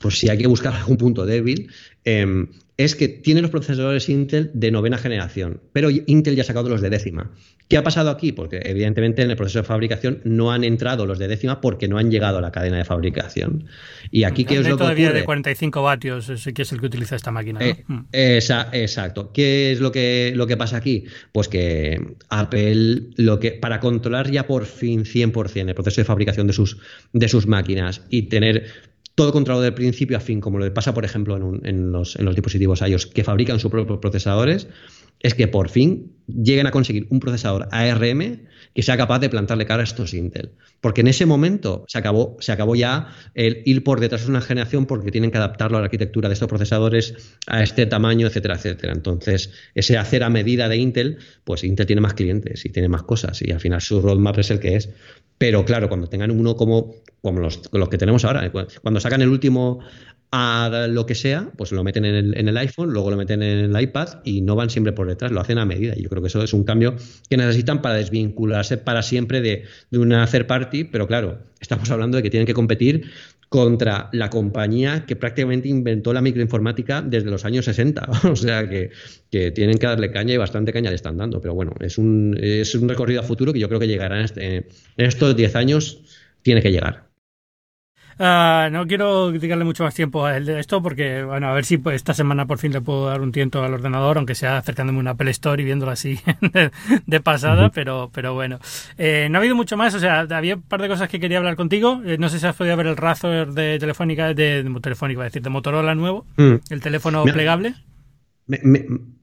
pues, 0.00 0.18
si 0.18 0.28
hay 0.28 0.38
que 0.38 0.46
buscar 0.46 0.74
algún 0.74 0.96
punto 0.96 1.26
débil, 1.26 1.70
em, 2.04 2.48
es 2.76 2.96
que 2.96 3.08
tiene 3.08 3.40
los 3.40 3.50
procesadores 3.50 4.08
Intel 4.08 4.50
de 4.52 4.70
novena 4.72 4.98
generación, 4.98 5.60
pero 5.72 5.90
Intel 5.90 6.34
ya 6.34 6.42
ha 6.42 6.46
sacado 6.46 6.68
los 6.68 6.80
de 6.80 6.90
décima. 6.90 7.30
¿Qué 7.68 7.76
ha 7.76 7.84
pasado 7.84 8.10
aquí? 8.10 8.32
Porque 8.32 8.60
evidentemente 8.64 9.22
en 9.22 9.30
el 9.30 9.36
proceso 9.36 9.60
de 9.60 9.64
fabricación 9.64 10.20
no 10.24 10.52
han 10.52 10.64
entrado 10.64 11.06
los 11.06 11.18
de 11.18 11.28
décima 11.28 11.60
porque 11.60 11.88
no 11.88 11.98
han 11.98 12.10
llegado 12.10 12.38
a 12.38 12.40
la 12.40 12.50
cadena 12.50 12.76
de 12.76 12.84
fabricación. 12.84 13.66
Y 14.10 14.24
aquí, 14.24 14.44
¿qué 14.44 14.56
es 14.56 14.68
lo 14.68 14.76
que 14.76 14.84
ocurre? 14.84 15.12
de 15.12 15.24
45 15.24 15.82
vatios, 15.82 16.26
que 16.54 16.62
es 16.62 16.72
el 16.72 16.80
que 16.80 16.86
utiliza 16.86 17.16
esta 17.16 17.30
máquina. 17.30 17.60
Eh, 17.62 17.84
mm. 17.86 18.00
exacto. 18.12 19.32
¿Qué 19.32 19.72
es 19.72 19.80
lo 19.80 19.92
que, 19.92 20.32
lo 20.34 20.46
que 20.46 20.56
pasa 20.56 20.76
aquí? 20.76 21.04
Pues 21.32 21.48
que 21.48 22.16
Apple, 22.28 23.02
lo 23.16 23.38
que, 23.38 23.52
para 23.52 23.80
controlar 23.80 24.30
ya 24.30 24.46
por 24.46 24.66
fin 24.66 25.04
100% 25.04 25.68
el 25.68 25.74
proceso 25.74 26.00
de 26.00 26.04
fabricación 26.04 26.46
de 26.48 26.52
sus, 26.52 26.76
de 27.12 27.28
sus 27.28 27.46
máquinas 27.46 28.02
y 28.10 28.22
tener 28.22 28.66
todo 29.14 29.32
controlado 29.32 29.62
de 29.62 29.72
principio 29.72 30.16
a 30.16 30.20
fin, 30.20 30.40
como 30.40 30.58
lo 30.58 30.74
pasa, 30.74 30.92
por 30.92 31.04
ejemplo, 31.04 31.36
en, 31.36 31.92
los, 31.92 32.16
en 32.16 32.24
los 32.24 32.34
dispositivos 32.34 32.80
iOS 32.80 33.06
que 33.06 33.24
fabrican 33.24 33.60
sus 33.60 33.70
propios 33.70 33.98
procesadores, 33.98 34.68
es 35.20 35.34
que 35.34 35.48
por 35.48 35.70
fin 35.70 36.12
lleguen 36.26 36.66
a 36.66 36.70
conseguir 36.70 37.06
un 37.10 37.20
procesador 37.20 37.68
ARM 37.70 38.42
que 38.74 38.82
sea 38.82 38.96
capaz 38.96 39.20
de 39.20 39.30
plantarle 39.30 39.66
cara 39.66 39.82
a 39.82 39.84
estos 39.84 40.12
Intel. 40.14 40.52
Porque 40.80 41.02
en 41.02 41.08
ese 41.08 41.26
momento 41.26 41.84
se 41.88 41.98
acabó, 41.98 42.36
se 42.40 42.52
acabó 42.52 42.74
ya 42.74 43.08
el 43.34 43.62
ir 43.64 43.84
por 43.84 44.00
detrás 44.00 44.24
de 44.24 44.30
una 44.30 44.40
generación 44.40 44.86
porque 44.86 45.10
tienen 45.10 45.30
que 45.30 45.38
adaptarlo 45.38 45.78
a 45.78 45.80
la 45.80 45.86
arquitectura 45.86 46.28
de 46.28 46.34
estos 46.34 46.48
procesadores, 46.48 47.38
a 47.46 47.62
este 47.62 47.86
tamaño, 47.86 48.26
etcétera, 48.26 48.56
etcétera. 48.56 48.92
Entonces, 48.92 49.52
ese 49.74 49.96
hacer 49.96 50.24
a 50.24 50.30
medida 50.30 50.68
de 50.68 50.76
Intel, 50.76 51.18
pues 51.44 51.64
Intel 51.64 51.86
tiene 51.86 52.02
más 52.02 52.14
clientes 52.14 52.64
y 52.66 52.70
tiene 52.70 52.88
más 52.88 53.04
cosas 53.04 53.40
y 53.40 53.50
al 53.50 53.60
final 53.60 53.80
su 53.80 54.02
roadmap 54.02 54.38
es 54.38 54.50
el 54.50 54.60
que 54.60 54.76
es. 54.76 54.90
Pero 55.38 55.64
claro, 55.64 55.88
cuando 55.88 56.08
tengan 56.08 56.30
uno 56.30 56.56
como, 56.56 56.94
como 57.20 57.40
los, 57.40 57.60
los 57.72 57.88
que 57.88 57.98
tenemos 57.98 58.24
ahora, 58.24 58.50
cuando 58.82 59.00
sacan 59.00 59.22
el 59.22 59.28
último 59.28 59.80
a 60.36 60.88
lo 60.88 61.06
que 61.06 61.14
sea, 61.14 61.52
pues 61.56 61.70
lo 61.70 61.84
meten 61.84 62.04
en 62.04 62.48
el, 62.48 62.56
iPhone, 62.56 62.92
luego 62.92 63.08
lo 63.08 63.16
meten 63.16 63.40
en 63.40 63.72
el 63.72 63.80
iPad 63.80 64.20
y 64.24 64.40
no 64.40 64.56
van 64.56 64.68
siempre 64.68 64.92
por 64.92 65.06
detrás, 65.06 65.30
lo 65.30 65.40
hacen 65.40 65.58
a 65.58 65.64
medida. 65.64 65.94
Y 65.96 66.02
yo 66.02 66.08
creo 66.08 66.22
que 66.22 66.26
eso 66.26 66.42
es 66.42 66.52
un 66.52 66.64
cambio 66.64 66.96
que 67.30 67.36
necesitan 67.36 67.80
para 67.80 67.94
desvincularse 67.94 68.76
para 68.76 69.02
siempre 69.02 69.40
de, 69.40 69.62
de 69.92 69.98
una 70.00 70.26
third 70.26 70.48
party, 70.48 70.84
pero 70.84 71.06
claro, 71.06 71.38
estamos 71.60 71.88
hablando 71.92 72.16
de 72.16 72.24
que 72.24 72.30
tienen 72.30 72.48
que 72.48 72.54
competir 72.54 73.12
contra 73.54 74.08
la 74.10 74.30
compañía 74.30 75.06
que 75.06 75.14
prácticamente 75.14 75.68
inventó 75.68 76.12
la 76.12 76.20
microinformática 76.20 77.02
desde 77.02 77.30
los 77.30 77.44
años 77.44 77.66
60. 77.66 78.08
o 78.32 78.34
sea 78.34 78.68
que, 78.68 78.90
que, 79.30 79.52
tienen 79.52 79.78
que 79.78 79.86
darle 79.86 80.10
caña 80.10 80.34
y 80.34 80.36
bastante 80.36 80.72
caña 80.72 80.90
le 80.90 80.96
están 80.96 81.16
dando. 81.16 81.40
Pero 81.40 81.54
bueno, 81.54 81.72
es 81.78 81.96
un, 81.96 82.36
es 82.42 82.74
un 82.74 82.88
recorrido 82.88 83.20
a 83.20 83.22
futuro 83.22 83.52
que 83.52 83.60
yo 83.60 83.68
creo 83.68 83.78
que 83.78 83.86
llegará 83.86 84.18
en, 84.18 84.24
este, 84.24 84.56
en 84.56 84.66
estos 84.96 85.36
10 85.36 85.54
años, 85.54 86.02
tiene 86.42 86.62
que 86.62 86.72
llegar. 86.72 87.13
Uh, 88.18 88.70
no 88.70 88.86
quiero 88.86 89.32
dedicarle 89.32 89.64
mucho 89.64 89.82
más 89.82 89.94
tiempo 89.94 90.24
a 90.24 90.36
esto 90.36 90.82
porque, 90.82 91.24
bueno, 91.24 91.48
a 91.48 91.52
ver 91.52 91.64
si 91.64 91.78
pues, 91.78 91.96
esta 91.96 92.14
semana 92.14 92.46
por 92.46 92.58
fin 92.58 92.72
le 92.72 92.80
puedo 92.80 93.06
dar 93.06 93.20
un 93.20 93.32
tiento 93.32 93.62
al 93.62 93.74
ordenador, 93.74 94.18
aunque 94.18 94.34
sea 94.34 94.58
acercándome 94.58 94.98
a 94.98 95.00
una 95.00 95.10
Apple 95.12 95.30
Store 95.32 95.60
y 95.60 95.64
viéndolo 95.64 95.92
así 95.92 96.18
de, 97.06 97.20
pasada, 97.20 97.70
pero, 97.70 98.10
pero 98.12 98.34
bueno. 98.34 98.58
Eh, 98.98 99.28
no 99.30 99.38
ha 99.38 99.40
habido 99.40 99.56
mucho 99.56 99.76
más, 99.76 99.94
o 99.94 100.00
sea, 100.00 100.20
había 100.20 100.56
un 100.56 100.62
par 100.62 100.80
de 100.80 100.88
cosas 100.88 101.08
que 101.08 101.18
quería 101.18 101.38
hablar 101.38 101.56
contigo. 101.56 102.02
Eh, 102.04 102.16
no 102.18 102.28
sé 102.28 102.38
si 102.38 102.46
has 102.46 102.56
podido 102.56 102.76
ver 102.76 102.86
el 102.86 102.96
Razor 102.96 103.52
de 103.52 103.78
Telefónica, 103.78 104.32
de, 104.32 104.62
de 104.62 104.80
Telefónica, 104.80 105.22
decir, 105.22 105.42
de 105.42 105.50
Motorola 105.50 105.94
nuevo, 105.94 106.26
mm. 106.36 106.54
el 106.70 106.80
teléfono 106.80 107.24
plegable. 107.24 107.74
Me, 108.46 108.60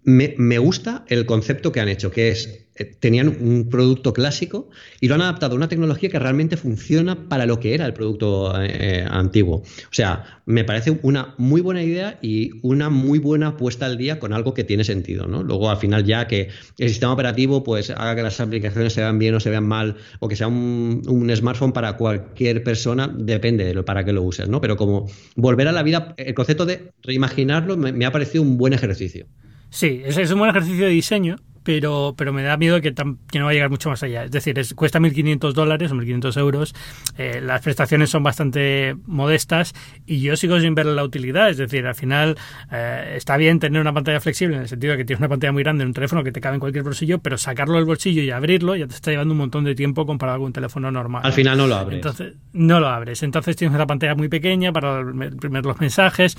me, 0.04 0.36
me, 0.38 0.58
gusta 0.58 1.06
el 1.08 1.26
concepto 1.28 1.72
que 1.72 1.80
han 1.80 1.88
hecho, 1.90 2.10
que 2.10 2.30
es 2.30 2.71
tenían 2.86 3.28
un 3.28 3.70
producto 3.70 4.14
clásico 4.14 4.70
y 5.00 5.08
lo 5.08 5.16
han 5.16 5.22
adaptado 5.22 5.54
a 5.54 5.56
una 5.56 5.68
tecnología 5.68 6.10
que 6.10 6.20
realmente 6.20 6.58
funciona 6.58 7.28
para 7.30 7.46
lo 7.46 7.60
que 7.60 7.74
era 7.74 7.86
el 7.86 7.94
producto 7.94 8.54
eh, 8.62 9.06
antiguo. 9.10 9.58
O 9.58 9.94
sea, 9.94 10.42
me 10.46 10.64
parece 10.64 11.00
una 11.04 11.34
muy 11.38 11.62
buena 11.62 11.84
idea 11.84 12.20
y 12.22 12.52
una 12.62 12.90
muy 12.90 13.20
buena 13.20 13.58
puesta 13.58 13.86
al 13.86 13.98
día 13.98 14.20
con 14.20 14.34
algo 14.34 14.54
que 14.54 14.64
tiene 14.64 14.84
sentido. 14.84 15.28
¿no? 15.28 15.44
Luego, 15.44 15.70
al 15.70 15.78
final, 15.78 16.04
ya 16.06 16.28
que 16.28 16.50
el 16.78 16.90
sistema 16.90 17.14
operativo 17.14 17.64
pues 17.64 17.90
haga 17.90 18.16
que 18.16 18.24
las 18.24 18.40
aplicaciones 18.40 18.94
se 18.94 19.02
vean 19.02 19.20
bien 19.20 19.36
o 19.36 19.40
se 19.40 19.50
vean 19.50 19.68
mal, 19.68 19.98
o 20.20 20.28
que 20.28 20.36
sea 20.36 20.48
un, 20.48 21.32
smartphone 21.36 21.72
para 21.72 21.98
cualquier 21.98 22.64
persona, 22.64 23.08
depende 23.08 23.64
de 23.64 23.74
lo, 23.74 23.86
para 23.86 24.04
qué 24.04 24.14
lo 24.14 24.24
uses. 24.24 24.50
¿no? 24.50 24.62
Pero 24.62 24.78
como 24.78 25.10
volver 25.36 25.68
a 25.68 25.72
la 25.72 25.84
vida, 25.84 26.14
el 26.18 26.34
concepto 26.34 26.66
de 26.66 26.92
reimaginarlo 27.04 27.78
me 27.78 28.06
ha 28.06 28.12
parecido 28.12 28.44
un 28.44 28.58
buen 28.58 28.74
ejercicio. 28.74 29.28
Sí, 29.72 30.02
es 30.06 30.32
un 30.32 30.40
buen 30.40 30.52
ejercicio 30.52 30.86
de 30.86 30.92
diseño 30.92 31.38
pero, 31.64 32.16
pero 32.18 32.34
me 32.34 32.44
da 32.44 32.58
miedo 32.58 32.82
que, 32.82 32.94
que, 32.94 33.40
no 33.40 33.46
va 33.46 33.52
a 33.52 33.54
llegar 33.54 33.70
mucho 33.70 33.90
más 33.90 34.02
allá. 34.04 34.24
Es 34.24 34.32
decir, 34.32 34.58
es, 34.58 34.74
cuesta 34.74 35.00
1.500 35.00 35.54
dólares 35.54 35.92
o 35.92 35.96
1.500 35.96 36.40
euros, 36.40 36.76
eh, 37.18 37.42
las 37.42 37.62
prestaciones 37.62 38.10
son 38.10 38.24
bastante 38.24 38.96
modestas 39.06 39.74
y 40.06 40.22
yo 40.22 40.36
sigo 40.36 40.60
sin 40.60 40.76
ver 40.76 40.88
la 40.88 41.04
utilidad. 41.04 41.50
Es 41.50 41.58
decir, 41.58 41.86
al 41.86 41.96
final 41.96 42.38
eh, 42.72 43.14
está 43.16 43.38
bien 43.38 43.60
tener 43.60 43.82
una 43.82 43.94
pantalla 43.94 44.20
flexible 44.20 44.56
en 44.56 44.64
el 44.64 44.68
sentido 44.68 44.92
de 44.92 44.98
que 44.98 45.06
tienes 45.06 45.20
una 45.20 45.30
pantalla 45.30 45.52
muy 45.52 45.64
grande 45.64 45.84
en 45.84 45.90
un 45.90 45.94
teléfono 45.94 46.24
que 46.24 46.32
te 46.32 46.42
cabe 46.42 46.56
en 46.56 46.60
cualquier 46.60 46.84
bolsillo, 46.84 47.20
pero 47.20 47.38
sacarlo 47.38 47.76
del 47.76 47.86
bolsillo 47.86 48.22
y 48.22 48.32
abrirlo 48.32 48.76
ya 48.76 48.88
te 48.88 48.96
está 48.96 49.12
llevando 49.12 49.34
un 49.34 49.40
montón 49.40 49.64
de 49.64 49.76
tiempo 49.76 50.06
comparado 50.06 50.40
con 50.40 50.48
un 50.48 50.54
teléfono 50.54 50.92
normal. 50.92 51.22
Al 51.26 51.34
final 51.34 51.58
no 51.58 51.68
lo 51.68 51.76
abres. 51.76 51.98
Entonces, 51.98 52.34
no 52.54 52.80
lo 52.80 52.88
abres. 52.88 53.24
Entonces 53.24 53.56
tienes 53.56 53.76
una 53.76 53.88
pantalla 53.88 54.16
muy 54.16 54.30
pequeña 54.30 54.72
para 54.72 55.02
imprimir 55.02 55.66
los 55.66 55.80
mensajes 55.80 56.38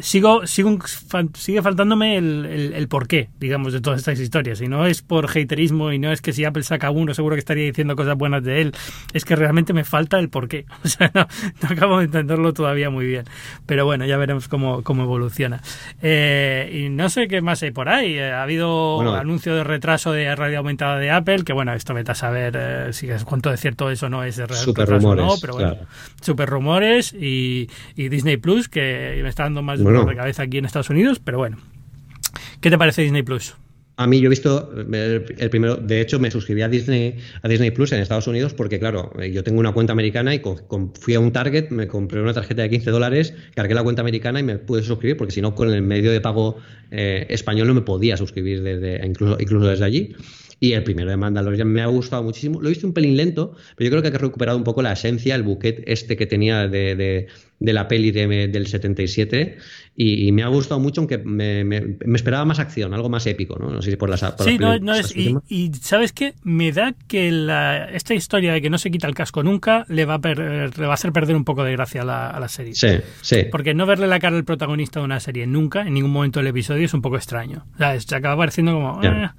sigo, 0.00 0.46
sigo 0.46 0.78
sigue 1.34 1.62
faltándome 1.62 2.16
el, 2.16 2.72
el, 2.74 2.88
porqué, 2.88 3.28
digamos, 3.38 3.72
de 3.72 3.80
todas 3.80 4.00
estas 4.00 4.20
historias. 4.20 4.60
Y 4.60 4.68
no 4.68 4.86
es 4.86 5.02
por 5.02 5.26
haterismo 5.26 5.92
y 5.92 5.98
no 5.98 6.12
es 6.12 6.20
que 6.20 6.32
si 6.32 6.44
Apple 6.44 6.62
saca 6.62 6.90
uno 6.90 7.14
seguro 7.14 7.34
que 7.36 7.40
estaría 7.40 7.64
diciendo 7.64 7.96
cosas 7.96 8.16
buenas 8.16 8.42
de 8.44 8.62
él. 8.62 8.72
Es 9.12 9.24
que 9.24 9.36
realmente 9.36 9.72
me 9.72 9.84
falta 9.84 10.18
el 10.18 10.28
porqué. 10.28 10.66
O 10.86 10.88
sea, 10.88 11.10
no, 11.14 11.26
acabo 11.68 11.98
de 11.98 12.04
entenderlo 12.04 12.52
todavía 12.52 12.90
muy 12.90 13.06
bien. 13.06 13.24
Pero 13.66 13.84
bueno, 13.84 14.06
ya 14.06 14.16
veremos 14.16 14.46
cómo, 14.46 14.82
cómo 14.82 15.02
evoluciona. 15.02 15.60
Eh, 16.00 16.84
y 16.84 16.88
no 16.90 17.08
sé 17.08 17.26
qué 17.26 17.40
más 17.40 17.62
hay 17.62 17.72
por 17.72 17.88
ahí. 17.88 18.14
Eh, 18.14 18.30
ha 18.30 18.42
habido 18.42 18.98
un 18.98 19.08
anuncio 19.08 19.54
de 19.56 19.64
retraso 19.64 20.12
de 20.12 20.34
radio 20.36 20.58
aumentada 20.58 20.98
de 20.98 21.10
Apple, 21.10 21.42
que 21.44 21.52
bueno, 21.52 21.72
esto 21.72 21.92
vete 21.92 22.12
a 22.12 22.14
saber 22.14 22.56
eh, 22.56 22.92
si 22.92 23.10
es 23.10 23.24
cuánto 23.24 23.50
de 23.50 23.56
cierto 23.56 23.90
eso 23.90 24.08
no 24.08 24.22
es 24.22 24.36
de 24.36 24.46
super 24.48 24.88
rumores, 24.88 25.24
no, 25.24 25.34
pero 25.40 25.54
bueno, 25.54 25.76
super 26.20 26.48
rumores 26.48 27.12
y, 27.12 27.68
y 27.96 28.08
Disney 28.08 28.36
Plus, 28.36 28.68
que 28.68 29.18
me 29.22 29.28
está 29.28 29.44
dando 29.44 29.62
más 29.62 29.80
de 29.86 30.16
cabeza 30.16 30.42
aquí 30.42 30.58
en 30.58 30.64
Estados 30.64 30.90
Unidos, 30.90 31.20
pero 31.22 31.38
bueno. 31.38 31.58
¿Qué 32.60 32.70
te 32.70 32.78
parece 32.78 33.02
Disney 33.02 33.22
Plus? 33.22 33.54
A 33.98 34.06
mí 34.06 34.20
yo 34.20 34.26
he 34.26 34.28
visto 34.28 34.70
el 34.74 35.50
primero, 35.50 35.76
de 35.76 36.02
hecho 36.02 36.20
me 36.20 36.30
suscribí 36.30 36.60
a 36.60 36.68
Disney, 36.68 37.16
a 37.40 37.48
Disney 37.48 37.70
Plus 37.70 37.92
en 37.92 38.00
Estados 38.00 38.26
Unidos 38.26 38.52
porque 38.52 38.78
claro, 38.78 39.10
yo 39.22 39.42
tengo 39.42 39.58
una 39.58 39.72
cuenta 39.72 39.94
americana 39.94 40.34
y 40.34 40.42
fui 41.00 41.14
a 41.14 41.20
un 41.20 41.32
Target, 41.32 41.70
me 41.70 41.88
compré 41.88 42.20
una 42.20 42.34
tarjeta 42.34 42.60
de 42.60 42.68
15 42.68 42.90
dólares, 42.90 43.32
cargué 43.54 43.74
la 43.74 43.82
cuenta 43.82 44.02
americana 44.02 44.40
y 44.40 44.42
me 44.42 44.58
pude 44.58 44.82
suscribir 44.82 45.16
porque 45.16 45.32
si 45.32 45.40
no 45.40 45.54
con 45.54 45.72
el 45.72 45.80
medio 45.80 46.12
de 46.12 46.20
pago 46.20 46.58
eh, 46.90 47.26
español 47.30 47.68
no 47.68 47.74
me 47.74 47.80
podía 47.80 48.18
suscribir 48.18 48.62
desde, 48.62 49.04
incluso, 49.06 49.38
incluso 49.40 49.66
desde 49.66 49.84
allí. 49.86 50.14
Y 50.60 50.72
el 50.72 50.84
primero 50.84 51.10
de 51.10 51.16
Mandalorian 51.16 51.68
me 51.68 51.82
ha 51.82 51.86
gustado 51.86 52.22
muchísimo. 52.22 52.60
Lo 52.62 52.68
he 52.68 52.72
visto 52.72 52.86
un 52.86 52.94
pelín 52.94 53.16
lento, 53.16 53.54
pero 53.76 53.86
yo 53.86 53.90
creo 53.90 54.02
que 54.02 54.16
ha 54.16 54.18
recuperado 54.18 54.56
un 54.56 54.64
poco 54.64 54.80
la 54.80 54.92
esencia, 54.92 55.34
el 55.34 55.42
buquet 55.42 55.82
este 55.86 56.16
que 56.16 56.26
tenía 56.26 56.66
de, 56.66 56.96
de 56.96 57.26
la 57.72 57.88
peli 57.88 58.10
del 58.10 58.66
77 58.66 59.56
y, 59.98 60.30
me 60.32 60.42
ha 60.42 60.48
gustado 60.48 60.78
mucho, 60.78 61.00
aunque 61.00 61.16
me, 61.16 61.96
esperaba 62.14 62.44
más 62.44 62.58
acción, 62.58 62.92
algo 62.92 63.08
más 63.08 63.26
épico, 63.26 63.58
¿no? 63.58 63.70
No 63.70 63.80
sé 63.80 63.92
si 63.92 63.96
por 63.96 64.10
las. 64.10 64.20
sí, 64.40 64.58
no, 64.58 64.78
no 64.78 64.94
es. 64.94 65.16
Y, 65.16 65.72
¿sabes 65.80 66.12
qué? 66.12 66.34
Me 66.42 66.70
da 66.70 66.94
que 67.08 67.28
esta 67.94 68.12
historia 68.12 68.52
de 68.52 68.60
que 68.60 68.68
no 68.68 68.76
se 68.76 68.90
quita 68.90 69.06
el 69.06 69.14
casco 69.14 69.42
nunca 69.42 69.86
le 69.88 70.04
va 70.04 70.14
a, 70.14 70.18
va 70.18 70.90
a 70.90 70.92
hacer 70.92 71.12
perder 71.12 71.34
un 71.34 71.44
poco 71.44 71.64
de 71.64 71.72
gracia 71.72 72.02
a 72.02 72.38
la, 72.38 72.48
serie. 72.48 72.74
Sí, 72.74 72.88
sí. 73.22 73.46
Porque 73.50 73.72
no 73.72 73.86
verle 73.86 74.06
la 74.06 74.20
cara 74.20 74.36
al 74.36 74.44
protagonista 74.44 75.00
de 75.00 75.06
una 75.06 75.18
serie 75.18 75.46
nunca, 75.46 75.80
en 75.86 75.94
ningún 75.94 76.10
momento 76.10 76.40
del 76.40 76.48
episodio, 76.48 76.84
es 76.84 76.92
un 76.92 77.00
poco 77.00 77.16
extraño. 77.16 77.66
O 77.74 77.78
sea, 77.78 77.98
se 77.98 78.14
acaba 78.14 78.36
pareciendo 78.36 78.74
como. 78.74 79.02
Eh, 79.02 79.30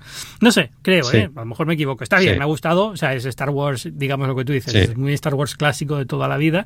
no 0.41 0.51
sé, 0.51 0.71
creo, 0.81 1.11
¿eh? 1.13 1.29
A 1.35 1.39
lo 1.41 1.45
mejor 1.45 1.67
me 1.67 1.75
equivoco. 1.75 2.03
Está 2.03 2.17
bien, 2.19 2.35
me 2.35 2.43
ha 2.43 2.47
gustado. 2.47 2.87
O 2.87 2.97
sea, 2.97 3.13
es 3.13 3.25
Star 3.25 3.51
Wars, 3.51 3.89
digamos 3.93 4.27
lo 4.27 4.35
que 4.35 4.43
tú 4.43 4.53
dices, 4.53 4.73
es 4.73 4.97
muy 4.97 5.13
Star 5.13 5.35
Wars 5.35 5.55
clásico 5.55 5.97
de 5.97 6.05
toda 6.05 6.27
la 6.27 6.37
vida, 6.37 6.65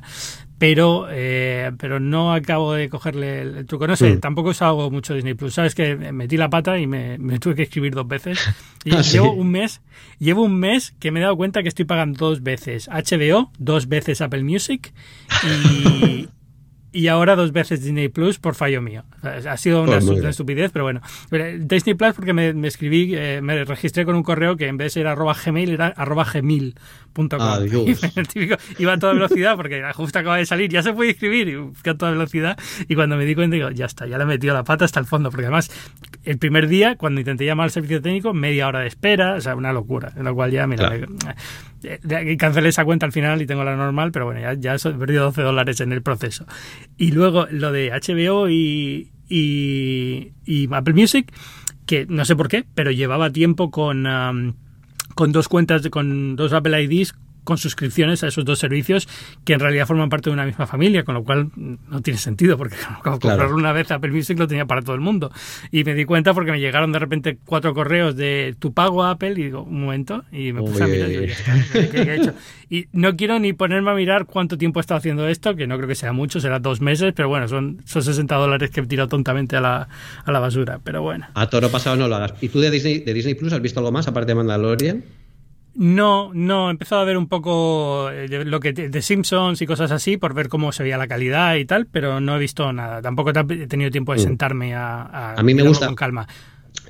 pero, 0.58 1.08
eh, 1.10 1.72
pero 1.78 2.00
no 2.00 2.32
acabo 2.32 2.72
de 2.72 2.88
cogerle 2.88 3.42
el, 3.42 3.66
truco. 3.66 3.81
No 3.86 3.96
sé, 3.96 4.14
mm. 4.14 4.20
tampoco 4.20 4.50
es 4.52 4.62
algo 4.62 4.90
mucho 4.90 5.14
Disney 5.14 5.34
Plus. 5.34 5.54
Sabes 5.54 5.74
que 5.74 5.96
metí 5.96 6.36
la 6.36 6.50
pata 6.50 6.78
y 6.78 6.86
me, 6.86 7.18
tuve 7.38 7.54
que 7.54 7.62
escribir 7.62 7.94
dos 7.94 8.06
veces. 8.06 8.38
Y 8.84 8.96
ah, 8.96 9.00
llevo 9.00 9.32
un 9.32 9.48
mes, 9.48 9.80
llevo 10.18 10.42
un 10.42 10.58
mes 10.58 10.92
que 10.98 11.12
me 11.12 11.20
he 11.20 11.22
dado 11.22 11.36
cuenta 11.36 11.62
que 11.62 11.68
estoy 11.68 11.84
pagando 11.84 12.26
dos 12.26 12.42
veces 12.42 12.88
HBO, 12.88 13.52
dos 13.56 13.86
veces 13.86 14.20
Apple 14.20 14.42
Music 14.42 14.92
y, 15.44 16.28
y 16.92 17.08
ahora 17.08 17.36
dos 17.36 17.52
veces 17.52 17.82
Disney 17.82 18.08
Plus 18.08 18.38
por 18.38 18.54
fallo 18.54 18.82
mío. 18.82 19.04
Ha 19.22 19.56
sido 19.56 19.82
una, 19.82 19.98
pues 19.98 20.24
estupidez, 20.24 20.70
pero 20.72 20.84
bueno. 20.84 21.00
Disney 21.60 21.94
Plus 21.94 22.14
porque 22.14 22.32
me, 22.32 22.66
escribí, 22.66 23.14
eh, 23.14 23.40
me 23.42 23.64
registré 23.64 24.04
con 24.04 24.14
un 24.14 24.22
correo 24.22 24.56
que 24.56 24.66
en 24.66 24.76
vez 24.76 24.86
de 24.86 24.90
ser 25.00 25.06
arroba 25.06 25.34
gmail 25.34 25.70
era 25.70 25.86
arroba 25.88 26.24
gmail.com. 26.24 27.28
Ah, 27.40 27.60
iba 28.78 28.92
a 28.92 28.98
toda 28.98 29.12
velocidad 29.14 29.56
porque 29.56 29.82
justo 29.94 30.18
acaba 30.18 30.36
de 30.36 30.46
salir, 30.46 30.70
ya 30.70 30.82
se 30.82 30.92
puede 30.92 31.10
escribir, 31.10 31.48
y 31.48 31.88
a 31.88 31.94
toda 31.94 32.12
velocidad. 32.12 32.58
Y 32.88 32.94
cuando 32.94 33.16
me 33.16 33.24
di 33.24 33.34
cuenta, 33.34 33.54
digo, 33.54 33.70
ya 33.70 33.86
está, 33.86 34.06
ya 34.06 34.18
le 34.18 34.24
he 34.24 34.26
metido 34.26 34.54
la 34.54 34.64
pata 34.64 34.84
hasta 34.84 35.00
el 35.00 35.06
fondo, 35.06 35.30
porque 35.30 35.46
además 35.46 35.70
el 36.24 36.38
primer 36.38 36.68
día, 36.68 36.96
cuando 36.96 37.20
intenté 37.20 37.44
llamar 37.44 37.64
al 37.64 37.70
servicio 37.70 38.02
técnico, 38.02 38.34
media 38.34 38.68
hora 38.68 38.80
de 38.80 38.86
espera, 38.86 39.34
o 39.34 39.40
sea, 39.40 39.56
una 39.56 39.72
locura. 39.72 40.12
En 40.16 40.24
lo 40.24 40.34
cual 40.34 40.50
ya, 40.50 40.66
mira, 40.66 40.92
cancelé 42.38 42.68
esa 42.68 42.84
cuenta 42.84 43.06
al 43.06 43.12
final 43.12 43.42
y 43.42 43.46
tengo 43.46 43.64
la 43.64 43.76
normal, 43.76 44.12
pero 44.12 44.26
bueno, 44.26 44.40
ya, 44.40 44.54
ya 44.54 44.74
he 44.74 44.94
perdido 44.94 45.24
12 45.24 45.42
dólares 45.42 45.80
en 45.80 45.92
el 45.92 46.02
proceso. 46.02 46.46
Y 46.96 47.12
luego 47.12 47.46
lo 47.50 47.72
de 47.72 47.90
HBO 47.90 48.48
y, 48.48 49.10
y, 49.28 50.68
Apple 50.72 50.94
Music, 50.94 51.32
que 51.86 52.06
no 52.06 52.24
sé 52.24 52.36
por 52.36 52.48
qué, 52.48 52.64
pero 52.74 52.90
llevaba 52.90 53.30
tiempo 53.30 53.70
con, 53.70 54.56
con 55.14 55.32
dos 55.32 55.48
cuentas, 55.48 55.88
con 55.88 56.36
dos 56.36 56.52
Apple 56.52 56.82
IDs 56.82 57.14
con 57.44 57.58
suscripciones 57.58 58.22
a 58.22 58.28
esos 58.28 58.44
dos 58.44 58.58
servicios 58.58 59.08
que 59.44 59.54
en 59.54 59.60
realidad 59.60 59.86
forman 59.86 60.08
parte 60.08 60.30
de 60.30 60.34
una 60.34 60.44
misma 60.44 60.66
familia, 60.66 61.04
con 61.04 61.14
lo 61.14 61.24
cual 61.24 61.50
no 61.56 62.02
tiene 62.02 62.18
sentido, 62.18 62.56
porque 62.56 62.76
comprarlo 63.02 63.54
una 63.54 63.72
vez 63.72 63.90
Apple 63.90 64.10
Music 64.10 64.38
lo 64.38 64.46
tenía 64.46 64.66
para 64.66 64.82
todo 64.82 64.94
el 64.94 65.00
mundo. 65.00 65.30
Y 65.70 65.84
me 65.84 65.94
di 65.94 66.04
cuenta 66.04 66.34
porque 66.34 66.52
me 66.52 66.60
llegaron 66.60 66.92
de 66.92 66.98
repente 66.98 67.38
cuatro 67.44 67.74
correos 67.74 68.16
de 68.16 68.54
tu 68.58 68.72
pago 68.72 69.02
a 69.02 69.10
Apple 69.10 69.32
y 69.32 69.44
digo, 69.44 69.62
un 69.62 69.82
momento, 69.82 70.24
y 70.32 70.52
me 70.52 70.60
puse 70.60 70.84
a 70.84 70.86
mirar 70.86 71.10
y 71.10 71.16
digo, 71.16 71.34
¿qué, 71.72 72.02
he 72.02 72.16
hecho? 72.16 72.34
Y 72.70 72.86
no 72.92 73.16
quiero 73.16 73.38
ni 73.38 73.52
ponerme 73.52 73.90
a 73.90 73.94
mirar 73.94 74.26
cuánto 74.26 74.56
tiempo 74.56 74.80
he 74.80 74.82
estado 74.82 74.98
haciendo 74.98 75.28
esto, 75.28 75.54
que 75.54 75.66
no 75.66 75.76
creo 75.76 75.88
que 75.88 75.94
sea 75.94 76.12
mucho, 76.12 76.40
será 76.40 76.58
dos 76.58 76.80
meses, 76.80 77.12
pero 77.14 77.28
bueno, 77.28 77.48
son, 77.48 77.82
son 77.84 78.02
60 78.02 78.34
dólares 78.34 78.70
que 78.70 78.80
he 78.80 78.86
tirado 78.86 79.08
tontamente 79.08 79.56
a 79.56 79.60
la, 79.60 79.88
a 80.24 80.32
la 80.32 80.40
basura, 80.40 80.80
pero 80.82 81.02
bueno. 81.02 81.26
A 81.34 81.48
toro 81.48 81.70
pasado 81.70 81.96
no 81.96 82.08
lo 82.08 82.16
hagas. 82.16 82.34
¿Y 82.40 82.48
tú 82.48 82.60
de 82.60 82.70
Disney, 82.70 83.00
de 83.00 83.12
Disney 83.12 83.34
Plus 83.34 83.52
has 83.52 83.60
visto 83.60 83.80
algo 83.80 83.92
más 83.92 84.08
aparte 84.08 84.30
de 84.30 84.36
Mandalorian? 84.36 85.04
No, 85.74 86.30
no, 86.34 86.68
he 86.68 86.70
empezado 86.70 87.00
a 87.00 87.04
ver 87.04 87.16
un 87.16 87.28
poco 87.28 88.10
eh, 88.10 88.44
lo 88.44 88.60
que 88.60 88.72
de 88.72 89.02
Simpsons 89.02 89.62
y 89.62 89.66
cosas 89.66 89.90
así 89.90 90.18
por 90.18 90.34
ver 90.34 90.48
cómo 90.48 90.70
se 90.70 90.82
veía 90.82 90.98
la 90.98 91.08
calidad 91.08 91.54
y 91.54 91.64
tal, 91.64 91.86
pero 91.86 92.20
no 92.20 92.36
he 92.36 92.38
visto 92.38 92.70
nada. 92.72 93.00
Tampoco 93.00 93.30
he 93.30 93.66
tenido 93.66 93.90
tiempo 93.90 94.12
de 94.12 94.18
mm. 94.18 94.22
sentarme 94.22 94.74
a, 94.74 95.34
a, 95.34 95.42
mí 95.42 95.54
me 95.54 95.62
gusta 95.62 95.86
con 95.86 95.94
calma. 95.94 96.26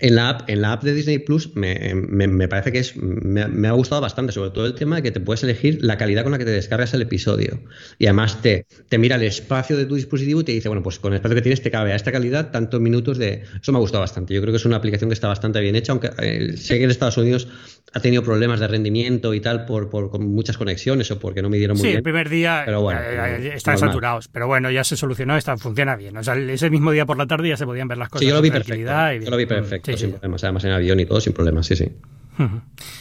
En 0.04 0.16
la, 0.16 0.30
app, 0.30 0.50
en 0.50 0.62
la 0.62 0.72
app 0.72 0.82
de 0.82 0.94
Disney 0.94 1.20
Plus 1.20 1.54
me, 1.54 1.94
me, 1.94 2.48
parece 2.48 2.72
que 2.72 2.80
es 2.80 2.96
me, 2.96 3.68
ha 3.68 3.72
gustado 3.72 4.00
bastante, 4.00 4.32
sobre 4.32 4.50
todo 4.50 4.66
el 4.66 4.74
tema 4.74 4.96
de 4.96 5.02
que 5.02 5.12
te 5.12 5.20
puedes 5.20 5.44
elegir 5.44 5.78
la 5.80 5.96
calidad 5.96 6.24
con 6.24 6.32
la 6.32 6.38
que 6.38 6.44
te 6.44 6.50
descargas 6.50 6.92
el 6.92 7.02
episodio. 7.02 7.60
Y 7.98 8.06
además 8.06 8.42
te, 8.42 8.66
te 8.88 8.98
mira 8.98 9.14
el 9.14 9.22
espacio 9.22 9.76
de 9.76 9.86
tu 9.86 9.94
dispositivo 9.94 10.40
y 10.40 10.44
te 10.44 10.50
dice, 10.50 10.68
bueno, 10.68 10.82
pues 10.82 10.98
con 10.98 11.12
el 11.12 11.18
espacio 11.18 11.36
que 11.36 11.42
tienes 11.42 11.62
te 11.62 11.70
cabe 11.70 11.92
a 11.92 11.96
esta 11.96 12.10
calidad 12.10 12.50
tantos 12.50 12.80
minutos 12.80 13.16
de... 13.16 13.44
Eso 13.62 13.70
me 13.70 13.78
ha 13.78 13.80
gustado 13.80 14.00
bastante. 14.00 14.34
Yo 14.34 14.40
creo 14.40 14.52
que 14.52 14.56
es 14.56 14.64
una 14.64 14.76
aplicación 14.76 15.08
que 15.08 15.14
está 15.14 15.28
bastante 15.28 15.60
bien 15.60 15.76
hecha, 15.76 15.92
aunque 15.92 16.10
eh, 16.18 16.56
sé 16.56 16.78
que 16.78 16.84
en 16.84 16.90
Estados 16.90 17.16
Unidos 17.16 17.46
ha 17.94 18.00
tenido 18.00 18.22
problemas 18.22 18.60
de 18.60 18.68
rendimiento 18.68 19.34
y 19.34 19.40
tal 19.40 19.66
por, 19.66 19.90
por 19.90 20.10
con 20.10 20.26
muchas 20.26 20.56
conexiones 20.56 21.10
o 21.10 21.18
porque 21.18 21.42
no 21.42 21.50
me 21.50 21.58
dieron 21.58 21.76
muy 21.76 21.82
bien. 21.82 21.92
Sí, 21.92 21.96
el 21.98 22.02
primer 22.02 22.28
día 22.28 22.62
pero 22.64 22.80
bueno, 22.80 23.00
eh, 23.00 23.48
eh, 23.48 23.52
están 23.54 23.76
saturados, 23.76 24.28
pero 24.28 24.46
bueno, 24.46 24.70
ya 24.70 24.82
se 24.82 24.96
solucionó, 24.96 25.36
está, 25.36 25.56
funciona 25.56 25.96
bien. 25.96 26.16
O 26.16 26.22
sea, 26.22 26.36
ese 26.36 26.70
mismo 26.70 26.90
día 26.90 27.04
por 27.04 27.18
la 27.18 27.26
tarde 27.26 27.50
ya 27.50 27.56
se 27.56 27.66
podían 27.66 27.88
ver 27.88 27.98
las 27.98 28.08
cosas. 28.08 28.20
Sí, 28.20 28.28
yo 28.28 28.34
lo 28.34 28.42
vi 28.42 28.50
perfecto. 28.50 28.90
Yo 29.20 29.30
lo 29.30 29.36
vi 29.36 29.46
perfecto, 29.46 29.91
sin 29.96 30.12
problemas. 30.12 30.44
Además 30.44 30.64
en 30.64 30.70
avión 30.72 31.00
y 31.00 31.06
todo 31.06 31.20
sin 31.20 31.32
problemas, 31.32 31.66
sí, 31.66 31.76
sí. 31.76 31.88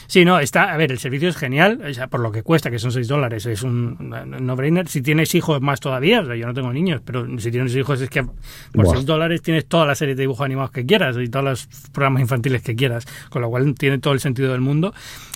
Sí, 0.06 0.24
no, 0.26 0.38
está, 0.38 0.72
a 0.72 0.76
ver, 0.76 0.92
el 0.92 0.98
servicio 0.98 1.28
es 1.28 1.36
genial, 1.36 1.80
por 2.10 2.20
lo 2.20 2.30
que 2.30 2.42
cuesta, 2.42 2.70
que 2.70 2.78
son 2.78 2.92
6 2.92 3.08
dólares, 3.08 3.46
es 3.46 3.62
un 3.62 3.96
no-brainer. 4.40 4.86
Si 4.88 5.00
tienes 5.00 5.34
hijos, 5.34 5.60
más 5.62 5.80
todavía, 5.80 6.20
o 6.20 6.26
sea, 6.26 6.36
yo 6.36 6.46
no 6.46 6.52
tengo 6.52 6.72
niños, 6.72 7.00
pero 7.04 7.26
si 7.38 7.50
tienes 7.50 7.74
hijos 7.74 8.00
es 8.00 8.10
que 8.10 8.24
por 8.72 8.88
6 8.88 9.06
dólares 9.06 9.40
tienes 9.40 9.66
toda 9.66 9.86
la 9.86 9.94
serie 9.94 10.14
de 10.14 10.22
dibujos 10.22 10.44
animados 10.44 10.70
que 10.70 10.84
quieras 10.84 11.16
y 11.18 11.28
todos 11.28 11.44
los 11.44 11.68
programas 11.92 12.20
infantiles 12.20 12.62
que 12.62 12.76
quieras, 12.76 13.06
con 13.30 13.40
lo 13.42 13.48
cual 13.48 13.74
tiene 13.74 13.98
todo 13.98 14.12
el 14.12 14.20
sentido 14.20 14.52
del 14.52 14.60
mundo. 14.60 14.92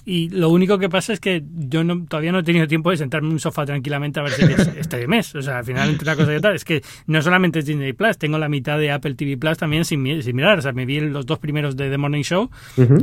Y 0.09 0.29
lo 0.29 0.51
único 0.51 0.79
que 0.79 0.89
pasa 0.89 1.13
es 1.13 1.19
que 1.19 1.43
yo 1.53 1.83
no, 1.83 2.07
todavía 2.07 2.31
no 2.31 2.39
he 2.39 2.43
tenido 2.45 2.69
tiempo 2.69 2.93
de 2.93 2.97
sentarme 2.97 3.27
en 3.27 3.33
un 3.35 3.41
sofá 3.41 3.67
tranquilamente 3.67 4.21
a 4.21 4.23
ver 4.23 4.31
series 4.31 4.71
este 4.79 5.09
mes. 5.09 5.35
O 5.35 5.43
sea, 5.43 5.59
al 5.59 5.65
final, 5.65 5.91
entre 5.91 6.09
una 6.09 6.15
cosa 6.15 6.33
y 6.33 6.37
otra, 6.37 6.55
es 6.55 6.65
que 6.65 6.81
no 7.09 7.21
solamente 7.21 7.59
es 7.59 7.67
Disney 7.67 7.93
Plus, 7.93 8.17
tengo 8.17 8.39
la 8.39 8.49
mitad 8.49 8.79
de 8.79 8.93
Apple 8.93 9.17
TV 9.17 9.37
Plus 9.37 9.59
también 9.59 9.85
sin, 9.85 10.23
sin 10.23 10.37
mirar. 10.37 10.61
O 10.61 10.63
sea, 10.63 10.73
me 10.73 10.87
vi 10.87 11.01
los 11.01 11.27
dos 11.27 11.41
primeros 11.41 11.77
de 11.77 11.91
The 11.91 11.99
Morning 11.99 12.23
Show 12.23 12.51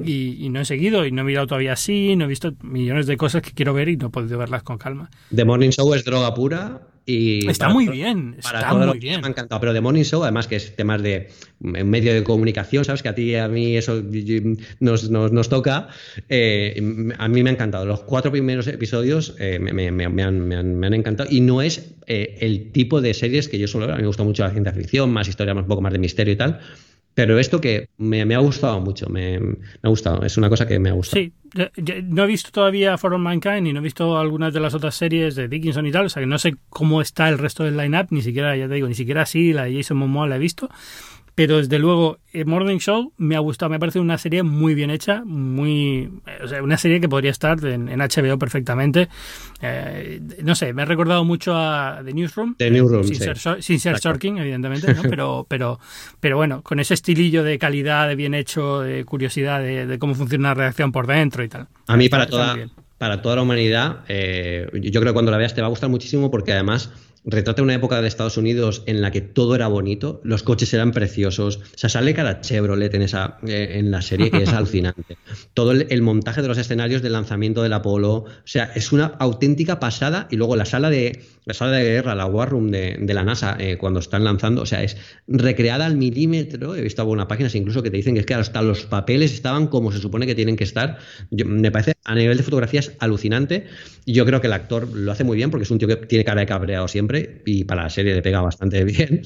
y, 0.05 0.45
y 0.45 0.49
no 0.49 0.61
he 0.61 0.65
seguido 0.65 1.05
y 1.05 1.11
no 1.11 1.23
he 1.23 1.25
mirado 1.25 1.45
todavía 1.45 1.73
así, 1.73 2.15
no 2.15 2.23
he 2.23 2.27
visto 2.29 2.53
millones 2.61 3.05
de 3.05 3.17
cosas 3.17 3.41
que 3.41 3.51
quiero 3.51 3.73
ver 3.73 3.89
y 3.89 3.97
no 3.97 4.07
he 4.07 4.09
podido 4.09 4.37
verlas 4.37 4.63
con 4.63 4.77
calma. 4.77 5.09
The 5.35 5.43
Morning 5.43 5.71
Show 5.71 5.93
es 5.93 6.05
droga 6.05 6.33
pura 6.33 6.79
y 7.05 7.49
está 7.49 7.67
muy 7.67 7.89
bien, 7.89 8.35
está 8.39 8.73
muy 8.73 8.97
bien. 8.97 9.19
Me 9.19 9.27
ha 9.27 9.29
encantado, 9.29 9.59
pero 9.59 9.73
The 9.73 9.81
Morning 9.81 10.03
Show, 10.03 10.23
además 10.23 10.47
que 10.47 10.55
es 10.55 10.73
temas 10.75 11.01
de 11.01 11.29
medio 11.59 12.13
de 12.13 12.23
comunicación, 12.23 12.85
sabes 12.85 13.03
que 13.03 13.09
a 13.09 13.15
ti 13.15 13.31
y 13.31 13.35
a 13.35 13.49
mí 13.49 13.75
eso 13.75 14.01
nos, 14.79 15.09
nos, 15.09 15.49
toca. 15.49 15.89
Eh, 16.29 17.13
a 17.17 17.27
mí 17.27 17.43
me 17.43 17.49
ha 17.49 17.53
encantado. 17.53 17.85
Los 17.85 18.01
cuatro 18.01 18.31
primeros 18.31 18.67
episodios 18.67 19.35
eh, 19.39 19.59
me, 19.59 19.73
me, 19.73 19.91
me, 19.91 20.23
han, 20.23 20.47
me, 20.47 20.55
han, 20.55 20.93
encantado 20.93 21.29
y 21.29 21.41
no 21.41 21.61
es 21.61 21.93
eh, 22.07 22.37
el 22.39 22.71
tipo 22.71 23.01
de 23.01 23.13
series 23.13 23.49
que 23.49 23.59
yo 23.59 23.67
suelo 23.67 23.87
ver. 23.87 23.95
A 23.95 23.97
mí 23.97 24.03
me 24.03 24.07
gusta 24.07 24.23
mucho 24.23 24.43
la 24.43 24.51
ciencia 24.51 24.71
ficción, 24.71 25.11
más 25.11 25.27
historia, 25.27 25.53
un 25.53 25.67
poco 25.67 25.81
más 25.81 25.91
de 25.91 25.99
misterio 25.99 26.33
y 26.33 26.37
tal. 26.37 26.61
Pero 27.13 27.37
esto 27.37 27.61
que 27.61 27.89
me, 27.97 28.21
ha 28.33 28.39
gustado 28.39 28.79
mucho, 28.79 29.07
me, 29.07 29.39
ha 29.81 29.87
gustado, 29.87 30.23
es 30.23 30.37
una 30.37 30.49
cosa 30.49 30.67
que 30.67 30.79
me 30.79 30.89
ha 30.89 30.93
gustado. 30.93 31.21
Sí, 31.21 31.33
no 32.07 32.23
he 32.23 32.27
visto 32.27 32.51
todavía 32.51 32.97
For 32.97 33.13
All 33.13 33.21
Mankind 33.21 33.67
y 33.67 33.73
no 33.73 33.79
he 33.79 33.83
visto 33.83 34.17
algunas 34.17 34.53
de 34.53 34.59
las 34.59 34.73
otras 34.73 34.95
series 34.95 35.35
de 35.35 35.47
Dickinson 35.47 35.85
y 35.85 35.91
tal, 35.91 36.07
o 36.07 36.09
sea 36.09 36.21
que 36.21 36.27
no 36.27 36.39
sé 36.39 36.55
cómo 36.69 37.01
está 37.01 37.29
el 37.29 37.37
resto 37.37 37.63
del 37.63 37.77
line-up, 37.77 38.07
ni 38.09 38.23
siquiera, 38.23 38.57
ya 38.57 38.67
te 38.67 38.73
digo, 38.73 38.87
ni 38.87 38.95
siquiera 38.95 39.21
así, 39.21 39.53
la 39.53 39.71
Jason 39.71 39.97
Momoa 39.97 40.27
la 40.27 40.37
he 40.37 40.39
visto, 40.39 40.69
pero 41.35 41.57
desde 41.57 41.79
luego 41.79 42.19
eh, 42.31 42.45
Morning 42.45 42.77
Show 42.77 43.13
me 43.17 43.35
ha 43.35 43.39
gustado, 43.39 43.69
me 43.69 43.77
ha 43.77 43.79
parecido 43.79 44.03
una 44.03 44.17
serie 44.17 44.43
muy 44.43 44.75
bien 44.75 44.91
hecha, 44.91 45.23
muy, 45.25 46.11
o 46.43 46.47
sea, 46.47 46.61
una 46.61 46.77
serie 46.77 46.99
que 46.99 47.09
podría 47.09 47.31
estar 47.31 47.63
en, 47.65 47.87
HBO 47.87 48.37
perfectamente. 48.37 49.09
Eh, 49.61 50.21
no 50.43 50.53
sé, 50.55 50.73
me 50.73 50.83
ha 50.83 50.85
recordado 50.85 51.23
mucho 51.23 51.55
a 51.55 52.01
The 52.05 52.13
Newsroom, 52.13 52.55
The 52.57 52.69
Newsroom 52.69 53.03
sin, 53.03 53.15
ser, 53.15 53.37
sin 53.63 53.79
ser 53.79 53.99
Sorkin, 53.99 54.37
evidentemente, 54.37 54.93
¿no? 54.93 55.01
pero, 55.09 55.45
pero, 55.47 55.79
pero 56.19 56.37
bueno, 56.37 56.61
con 56.61 56.79
ese 56.79 56.93
estilillo 56.93 57.43
de 57.43 57.57
calidad, 57.57 58.07
de 58.07 58.15
bien 58.15 58.33
hecho, 58.33 58.81
de 58.81 59.03
curiosidad 59.05 59.61
de, 59.61 59.97
cómo 59.99 60.15
funciona 60.15 60.49
la 60.49 60.53
redacción 60.53 60.91
por 60.91 61.07
dentro 61.07 61.43
y 61.43 61.49
tal. 61.49 61.67
A 61.87 61.97
mí 61.97 62.09
para 62.09 62.27
toda, 62.27 62.57
para 62.97 63.21
toda 63.21 63.37
la 63.37 63.41
humanidad, 63.41 64.01
eh, 64.07 64.67
yo 64.73 64.99
creo 65.01 65.11
que 65.11 65.13
cuando 65.13 65.31
la 65.31 65.37
veas 65.37 65.55
te 65.55 65.61
va 65.61 65.67
a 65.67 65.69
gustar 65.69 65.89
muchísimo 65.89 66.29
porque 66.29 66.53
además 66.53 66.91
retrata 67.25 67.61
una 67.61 67.73
época 67.73 68.01
de 68.01 68.07
Estados 68.07 68.37
Unidos 68.37 68.83
en 68.85 69.01
la 69.01 69.11
que 69.11 69.21
todo 69.21 69.55
era 69.55 69.67
bonito, 69.67 70.19
los 70.23 70.43
coches 70.43 70.73
eran 70.73 70.91
preciosos, 70.91 71.57
o 71.57 71.77
sea, 71.77 71.89
sale 71.89 72.13
cada 72.13 72.41
Chevrolet 72.41 72.93
en, 72.93 73.01
esa, 73.01 73.37
eh, 73.47 73.73
en 73.75 73.91
la 73.91 74.01
serie 74.01 74.29
que 74.29 74.43
es 74.43 74.49
alucinante. 74.53 75.17
Todo 75.53 75.71
el, 75.71 76.01
montaje 76.01 76.41
de 76.41 76.47
los 76.47 76.57
escenarios 76.57 77.01
del 77.01 77.13
lanzamiento 77.13 77.63
del 77.63 77.73
Apolo, 77.73 78.13
o 78.13 78.27
sea, 78.43 78.71
es 78.75 78.91
una 78.91 79.05
auténtica 79.19 79.79
pasada 79.79 80.27
y 80.29 80.35
luego 80.35 80.55
la 80.55 80.65
sala 80.65 80.89
de, 80.89 81.21
la 81.45 81.53
sala 81.53 81.71
de 81.71 81.83
guerra, 81.83 82.15
la 82.15 82.25
War 82.25 82.49
Room 82.49 82.71
de, 82.71 83.13
la 83.13 83.23
NASA, 83.23 83.55
eh, 83.59 83.77
cuando 83.77 83.99
están 83.99 84.23
lanzando, 84.23 84.61
o 84.61 84.65
sea, 84.65 84.83
es 84.83 84.97
recreada 85.27 85.85
al 85.85 85.95
milímetro, 85.95 86.75
he 86.75 86.81
visto 86.81 87.01
algunas 87.01 87.27
páginas 87.27 87.55
incluso 87.55 87.83
que 87.83 87.89
te 87.89 87.97
dicen 87.97 88.15
que 88.15 88.21
es 88.21 88.25
que 88.25 88.33
hasta 88.33 88.61
los 88.61 88.85
papeles 88.85 89.33
estaban 89.33 89.67
como 89.67 89.91
se 89.91 89.99
supone 89.99 90.25
que 90.25 90.35
tienen 90.35 90.57
que 90.57 90.63
estar, 90.63 90.97
me 91.31 91.71
parece 91.71 91.93
a 92.03 92.15
nivel 92.15 92.37
de 92.37 92.43
fotografía 92.43 92.81
es 92.81 92.91
alucinante 92.99 93.65
y 94.05 94.13
yo 94.13 94.25
creo 94.25 94.41
que 94.41 94.47
el 94.47 94.53
actor 94.53 94.89
lo 94.93 95.11
hace 95.11 95.23
muy 95.23 95.37
bien 95.37 95.51
porque 95.51 95.63
es 95.63 95.71
un 95.71 95.79
tío 95.79 95.87
que 95.87 95.95
tiene 95.95 96.25
cara 96.25 96.41
de 96.41 96.47
cabreado 96.47 96.87
siempre 96.87 97.12
siempre 97.13 97.41
y 97.45 97.63
para 97.63 97.83
la 97.83 97.89
serie 97.89 98.13
le 98.13 98.21
pega 98.21 98.41
bastante 98.41 98.83
bien. 98.85 99.21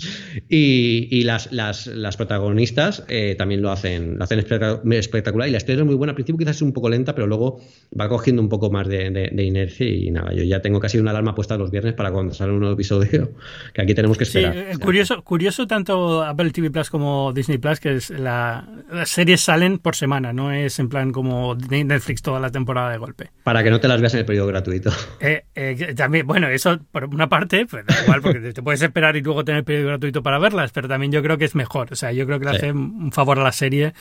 Y, 0.50 1.24
las, 1.24 1.52
las, 1.52 2.18
protagonistas 2.18 3.04
eh, 3.10 3.36
también 3.38 3.62
lo 3.62 3.72
hacen, 3.72 4.18
lo 4.18 4.24
hacen 4.24 4.40
espectacular 4.40 5.48
y 5.48 5.52
la 5.52 5.58
historia 5.58 5.82
es 5.82 5.86
muy 5.86 5.96
buena. 5.96 6.12
Al 6.12 6.16
principio 6.16 6.40
quizás 6.40 6.58
es 6.58 6.62
un 6.62 6.74
poco 6.74 6.90
lenta, 6.90 7.14
pero 7.14 7.28
luego 7.28 7.60
va 8.00 8.08
cogiendo 8.08 8.42
un 8.42 8.50
poco 8.50 8.70
más 8.70 8.88
de, 8.88 9.32
inercia 9.38 9.88
y 9.88 10.12
nada, 10.12 10.34
yo 10.34 10.44
ya 10.44 10.62
tengo 10.62 10.80
casi 10.80 10.98
una 10.98 11.12
alarma 11.12 11.36
puesta 11.36 11.58
los 11.58 11.72
viernes 11.72 11.94
para 11.94 12.12
cuando 12.12 12.34
salga 12.34 12.54
un 12.54 12.60
nuevo 12.60 12.74
episodio, 12.74 13.32
que 13.74 13.82
aquí 13.82 13.94
tenemos 13.94 14.18
que 14.18 14.24
esperar. 14.24 14.54
Sí, 14.54 14.60
eh, 14.60 14.78
curioso, 14.78 15.24
curioso 15.24 15.68
tanto 15.68 16.24
Apple 16.24 16.52
TV 16.52 16.72
Plus 16.72 16.90
como 16.90 17.34
Disney 17.34 17.58
Plus, 17.58 17.80
que 17.80 17.96
es 17.96 18.10
la, 18.10 18.68
las 18.92 19.10
series 19.10 19.42
salen 19.42 19.80
por 19.80 19.96
semana, 19.96 20.34
no 20.34 20.52
es 20.52 20.80
en 20.80 20.90
plan 20.90 21.12
como 21.12 21.56
Netflix 21.56 22.22
toda 22.22 22.40
la 22.40 22.52
temporada 22.52 22.92
de 22.92 22.98
golpe. 22.98 23.30
Para 23.44 23.64
que 23.64 23.70
no 23.70 23.80
te 23.80 23.88
las 23.88 24.02
veas 24.02 24.14
en 24.14 24.22
el 24.22 24.26
periodo 24.26 24.48
gratuito. 24.48 24.92
Eh, 25.20 25.46
eh, 25.56 25.94
también, 25.96 26.26
bueno, 26.26 26.48
eso 26.48 26.80
por 26.92 27.06
una 27.06 27.30
parte, 27.30 27.66
pues 27.84 27.98
da 27.98 28.04
igual, 28.04 28.22
porque 28.22 28.40
te 28.54 28.62
puedes 28.62 28.82
esperar 28.82 29.16
y 29.16 29.22
luego 29.22 29.44
tener 29.44 29.64
periodo 29.64 29.88
gratuito 29.88 30.24
para 30.24 30.40
verlas, 30.40 30.72
pero 30.72 30.88
también 30.88 31.12
yo 31.12 31.22
creo 31.22 31.38
que 31.38 31.46
es 31.46 31.56
mejor. 31.56 31.92
O 31.92 31.96
sea, 31.96 32.12
yo 32.12 32.26
creo 32.26 32.40
que 32.40 32.46
le 32.46 32.52
hace 32.52 32.72
un 32.72 33.12
favor 33.12 33.40
a 33.40 33.44
la 33.44 33.52
serie 33.52 33.94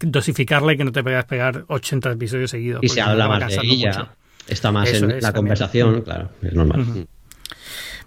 dosificarla 0.00 0.72
y 0.72 0.76
que 0.76 0.84
no 0.84 0.92
te 0.92 1.02
puedas 1.02 1.24
pegar 1.24 1.64
80 1.68 2.12
episodios 2.12 2.50
seguidos. 2.50 2.80
Y 2.82 2.88
se 2.88 3.00
habla 3.00 3.28
más 3.28 3.48
de 3.48 3.58
ella. 3.62 4.14
Está 4.46 4.72
más 4.72 4.92
en 4.92 5.20
la 5.20 5.32
conversación, 5.32 6.02
claro, 6.02 6.30
es 6.42 6.52
normal. 6.52 7.06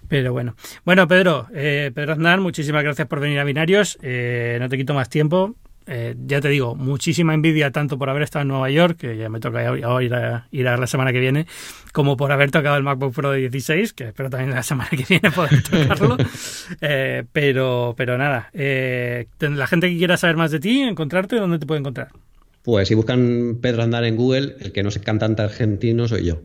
Pero 0.08 0.34
bueno. 0.34 0.56
Bueno, 0.84 1.08
Pedro, 1.08 1.48
eh, 1.54 1.92
Pedro 1.94 2.14
Aznar, 2.14 2.40
muchísimas 2.40 2.84
gracias 2.84 3.08
por 3.08 3.20
venir 3.20 3.40
a 3.40 3.44
Binarios. 3.44 3.98
Eh, 4.02 4.58
no 4.60 4.70
te 4.70 4.78
quito 4.78 4.94
más 4.94 5.10
tiempo. 5.10 5.56
Eh, 5.88 6.16
ya 6.26 6.42
te 6.42 6.50
digo, 6.50 6.76
muchísima 6.76 7.34
envidia 7.34 7.72
tanto 7.72 7.98
por 7.98 8.10
haber 8.10 8.24
estado 8.24 8.42
en 8.42 8.48
Nueva 8.50 8.70
York, 8.70 8.98
que 8.98 9.18
ya 9.18 9.30
me 9.30 9.40
toca 9.40 9.64
ir 10.02 10.14
a, 10.16 10.48
ir 10.52 10.68
a 10.68 10.78
la 10.78 10.88
semana 10.88 11.12
que 11.12 11.20
viene, 11.20 11.46
como 11.92 12.18
por 12.18 12.32
haber 12.32 12.52
tocado 12.52 12.78
el 12.78 12.84
MacBook 12.84 13.14
Pro 13.14 13.32
de 13.32 13.40
16, 13.42 13.94
que 13.94 14.06
espero 14.06 14.30
también 14.30 14.52
la 14.52 14.64
semana 14.64 14.90
que 14.90 15.06
viene 15.08 15.32
poder 15.32 15.62
tocarlo. 15.70 16.18
Eh, 16.82 17.24
pero, 17.32 17.94
pero 17.98 18.18
nada, 18.18 18.50
eh, 18.54 19.28
la 19.40 19.68
gente 19.68 19.90
que 19.90 19.98
quiera 19.98 20.18
saber 20.18 20.38
más 20.38 20.52
de 20.52 20.60
ti, 20.60 20.82
encontrarte, 20.82 21.36
¿dónde 21.36 21.60
te 21.60 21.66
puede 21.66 21.80
encontrar? 21.80 22.10
Pues 22.66 22.88
si 22.88 22.96
buscan 22.96 23.60
Pedro 23.62 23.84
Andar 23.84 24.04
en 24.06 24.16
Google, 24.16 24.56
el 24.60 24.72
que 24.72 24.82
no 24.82 24.90
es 24.90 24.98
cantante 24.98 25.44
argentino 25.44 26.08
soy 26.08 26.26
yo. 26.26 26.42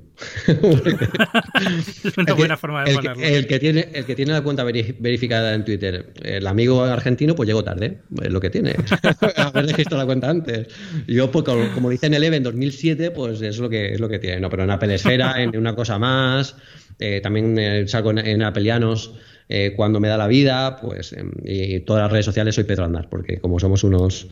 es 0.47 2.19
una 2.19 2.35
buena 2.35 2.59
forma 2.59 2.85
de 2.85 2.95
ponerlo. 2.95 3.23
El 3.25 3.47
que, 3.47 3.59
tiene, 3.59 3.89
el 3.95 4.05
que 4.05 4.15
tiene 4.15 4.33
la 4.33 4.43
cuenta 4.43 4.63
verificada 4.63 5.55
en 5.55 5.65
Twitter, 5.65 6.13
el 6.23 6.47
amigo 6.47 6.85
argentino, 6.85 7.35
pues 7.35 7.47
llegó 7.47 7.65
tarde. 7.65 8.01
Es 8.21 8.31
lo 8.31 8.39
que 8.39 8.51
tiene. 8.51 8.75
Haber 9.37 9.69
registrado 9.69 10.03
la 10.03 10.05
cuenta 10.05 10.29
antes. 10.29 10.69
Yo, 11.07 11.31
pues, 11.31 11.43
como, 11.73 11.89
dice 11.89 12.09
en 12.09 12.13
el 12.13 12.25
EVE 12.25 12.37
en 12.37 12.43
2007, 12.43 13.13
pues 13.13 13.41
es 13.41 13.57
lo 13.59 13.71
que, 13.71 13.95
es 13.95 14.01
lo 14.01 14.11
que 14.11 14.19
tiene. 14.19 14.41
No, 14.41 14.51
pero 14.51 14.65
en 14.65 14.71
Apple 14.73 14.95
Esfera, 14.95 15.43
en 15.43 15.57
una 15.57 15.75
cosa 15.75 15.99
más. 15.99 16.55
Eh, 17.01 17.21
también 17.21 17.59
eh, 17.59 17.89
salgo 17.89 18.11
en, 18.11 18.19
en 18.19 18.43
Apelianos 18.43 19.15
eh, 19.53 19.73
cuando 19.75 19.99
me 19.99 20.07
da 20.07 20.17
la 20.17 20.29
vida, 20.29 20.77
pues 20.77 21.13
em, 21.13 21.33
y 21.43 21.81
todas 21.81 22.05
las 22.05 22.13
redes 22.13 22.25
sociales 22.25 22.55
soy 22.55 22.63
Pedro 22.63 22.85
Andar, 22.85 23.09
porque 23.11 23.41
como 23.41 23.59
somos 23.59 23.83
unos, 23.83 24.29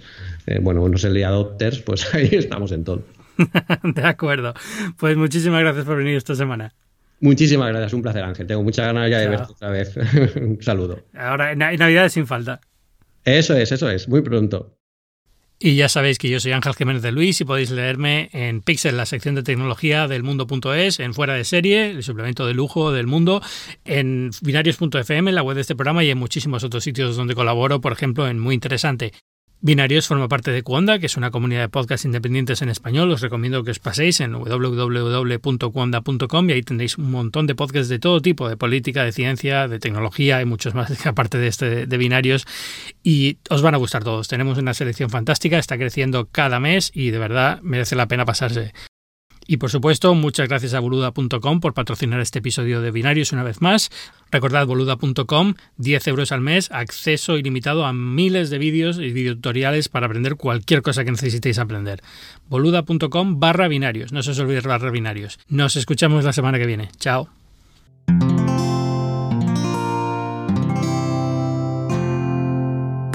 eh, 0.47 0.61
bueno, 0.63 0.85
unos 0.85 1.03
early 1.03 1.25
adopters, 1.25 1.81
pues 1.81 2.15
ahí 2.15 2.29
estamos 2.31 2.71
en 2.71 2.85
todo. 2.85 3.03
de 3.83 4.07
acuerdo. 4.07 4.55
Pues 4.97 5.17
muchísimas 5.17 5.61
gracias 5.61 5.85
por 5.85 5.97
venir 5.97 6.17
esta 6.17 6.37
semana. 6.37 6.73
Muchísimas 7.19 7.69
gracias, 7.71 7.95
un 7.95 8.03
placer 8.03 8.23
Ángel. 8.23 8.47
Tengo 8.47 8.63
muchas 8.63 8.87
ganas 8.87 9.11
ya 9.11 9.19
de 9.19 9.29
verte 9.29 9.53
otra 9.53 9.71
vez. 9.71 9.97
un 10.37 10.63
saludo. 10.63 11.01
Ahora, 11.15 11.51
en 11.51 11.59
Navidad 11.59 12.09
sin 12.11 12.29
falta. 12.29 12.61
Eso 13.25 13.57
es, 13.57 13.73
eso 13.73 13.91
es, 13.91 14.09
muy 14.09 14.23
pronto. 14.23 14.78
Y 15.61 15.75
ya 15.75 15.89
sabéis 15.89 16.19
que 16.19 16.29
yo 16.29 16.39
soy 16.39 16.53
Ángel 16.53 16.75
Jiménez 16.75 17.03
de 17.03 17.11
Luis 17.11 17.41
y 17.41 17.45
podéis 17.45 17.73
leerme 17.73 18.31
en 18.33 18.61
Pixel, 18.61 18.97
la 18.97 19.07
sección 19.07 19.35
de 19.35 19.43
tecnología 19.43 20.07
del 20.07 20.23
mundo.es, 20.23 21.01
en 21.01 21.15
Fuera 21.15 21.35
de 21.35 21.43
Serie, 21.43 21.91
el 21.91 22.05
suplemento 22.05 22.47
de 22.47 22.55
lujo 22.55 22.93
del 22.93 23.09
mundo, 23.09 23.43
en 23.85 24.31
binarios.fm, 24.41 25.33
la 25.33 25.43
web 25.43 25.57
de 25.57 25.63
este 25.63 25.75
programa 25.75 26.05
y 26.05 26.11
en 26.11 26.19
muchísimos 26.19 26.63
otros 26.63 26.85
sitios 26.85 27.17
donde 27.17 27.35
colaboro, 27.35 27.81
por 27.81 27.93
ejemplo, 27.93 28.29
en 28.29 28.39
Muy 28.39 28.55
Interesante. 28.55 29.13
Binarios 29.61 30.07
forma 30.07 30.29
parte 30.29 30.53
de 30.53 30.63
Cuonda, 30.63 31.01
que 31.01 31.07
es 31.07 31.17
una 31.17 31.33
comunidad 31.33 31.63
de 31.63 31.69
podcasts 31.69 32.05
independientes 32.05 32.63
en 32.63 32.69
español. 32.69 33.11
Os 33.11 33.21
recomiendo 33.21 33.65
que 33.65 33.73
os 33.73 33.81
paséis 33.81 34.21
en 34.21 34.33
www.cuonda.com 34.33 36.49
y 36.49 36.53
ahí 36.53 36.63
tendréis 36.63 36.97
un 36.97 37.11
montón 37.11 37.49
de 37.49 37.57
podcasts 37.57 37.89
de 37.89 37.99
todo 37.99 38.23
tipo, 38.23 38.49
de 38.49 38.57
política, 38.57 39.03
de 39.03 39.11
ciencia, 39.11 39.67
de 39.67 39.81
tecnología 39.81 40.41
y 40.41 40.45
muchos 40.45 40.75
más, 40.75 41.05
aparte 41.07 41.39
de 41.39 41.49
este 41.49 41.87
de 41.87 41.99
Binarios. 41.99 42.47
Y 43.03 43.39
os 43.51 43.61
van 43.61 43.75
a 43.75 43.79
gustar 43.79 44.05
todos. 44.05 44.29
Tenemos 44.29 44.59
una 44.59 44.75
selección 44.75 45.11
fantástica, 45.11 45.59
está 45.59 45.77
creciendo 45.77 46.29
cada 46.31 46.61
mes 46.61 46.93
y 46.95 47.11
de 47.11 47.19
verdad 47.19 47.61
merece 47.63 47.97
la 47.97 48.07
pena 48.07 48.25
pasarse. 48.25 48.73
Y 49.51 49.57
por 49.57 49.71
supuesto, 49.71 50.15
muchas 50.15 50.47
gracias 50.47 50.75
a 50.75 50.81
boluda.com 50.81 51.61
por 51.61 51.73
patrocinar 51.73 52.21
este 52.21 52.41
episodio 52.41 52.83
de 52.83 52.91
Binarios 52.91 53.33
una 53.33 53.43
vez 53.43 53.63
más. 53.63 53.91
Recordad 54.31 54.67
boluda.com, 54.67 55.55
10 55.79 56.07
euros 56.09 56.33
al 56.33 56.43
mes, 56.43 56.71
acceso 56.71 57.39
ilimitado 57.39 57.87
a 57.87 57.95
miles 57.95 58.51
de 58.51 58.59
vídeos 58.59 58.99
y 58.99 59.11
videotutoriales 59.11 59.89
para 59.89 60.05
aprender 60.05 60.37
cualquier 60.37 60.83
cosa 60.83 61.03
que 61.03 61.13
necesitéis 61.13 61.59
aprender. 61.59 62.03
boluda.com 62.51 63.41
barra 63.41 63.69
binarios, 63.69 64.13
no 64.13 64.23
se 64.23 64.33
os 64.33 64.39
olvide 64.39 64.61
barra 64.61 64.91
binarios. 64.91 65.39
Nos 65.49 65.77
escuchamos 65.77 66.25
la 66.25 66.35
semana 66.35 66.59
que 66.59 66.67
viene. 66.67 66.91
Chao. 66.99 67.31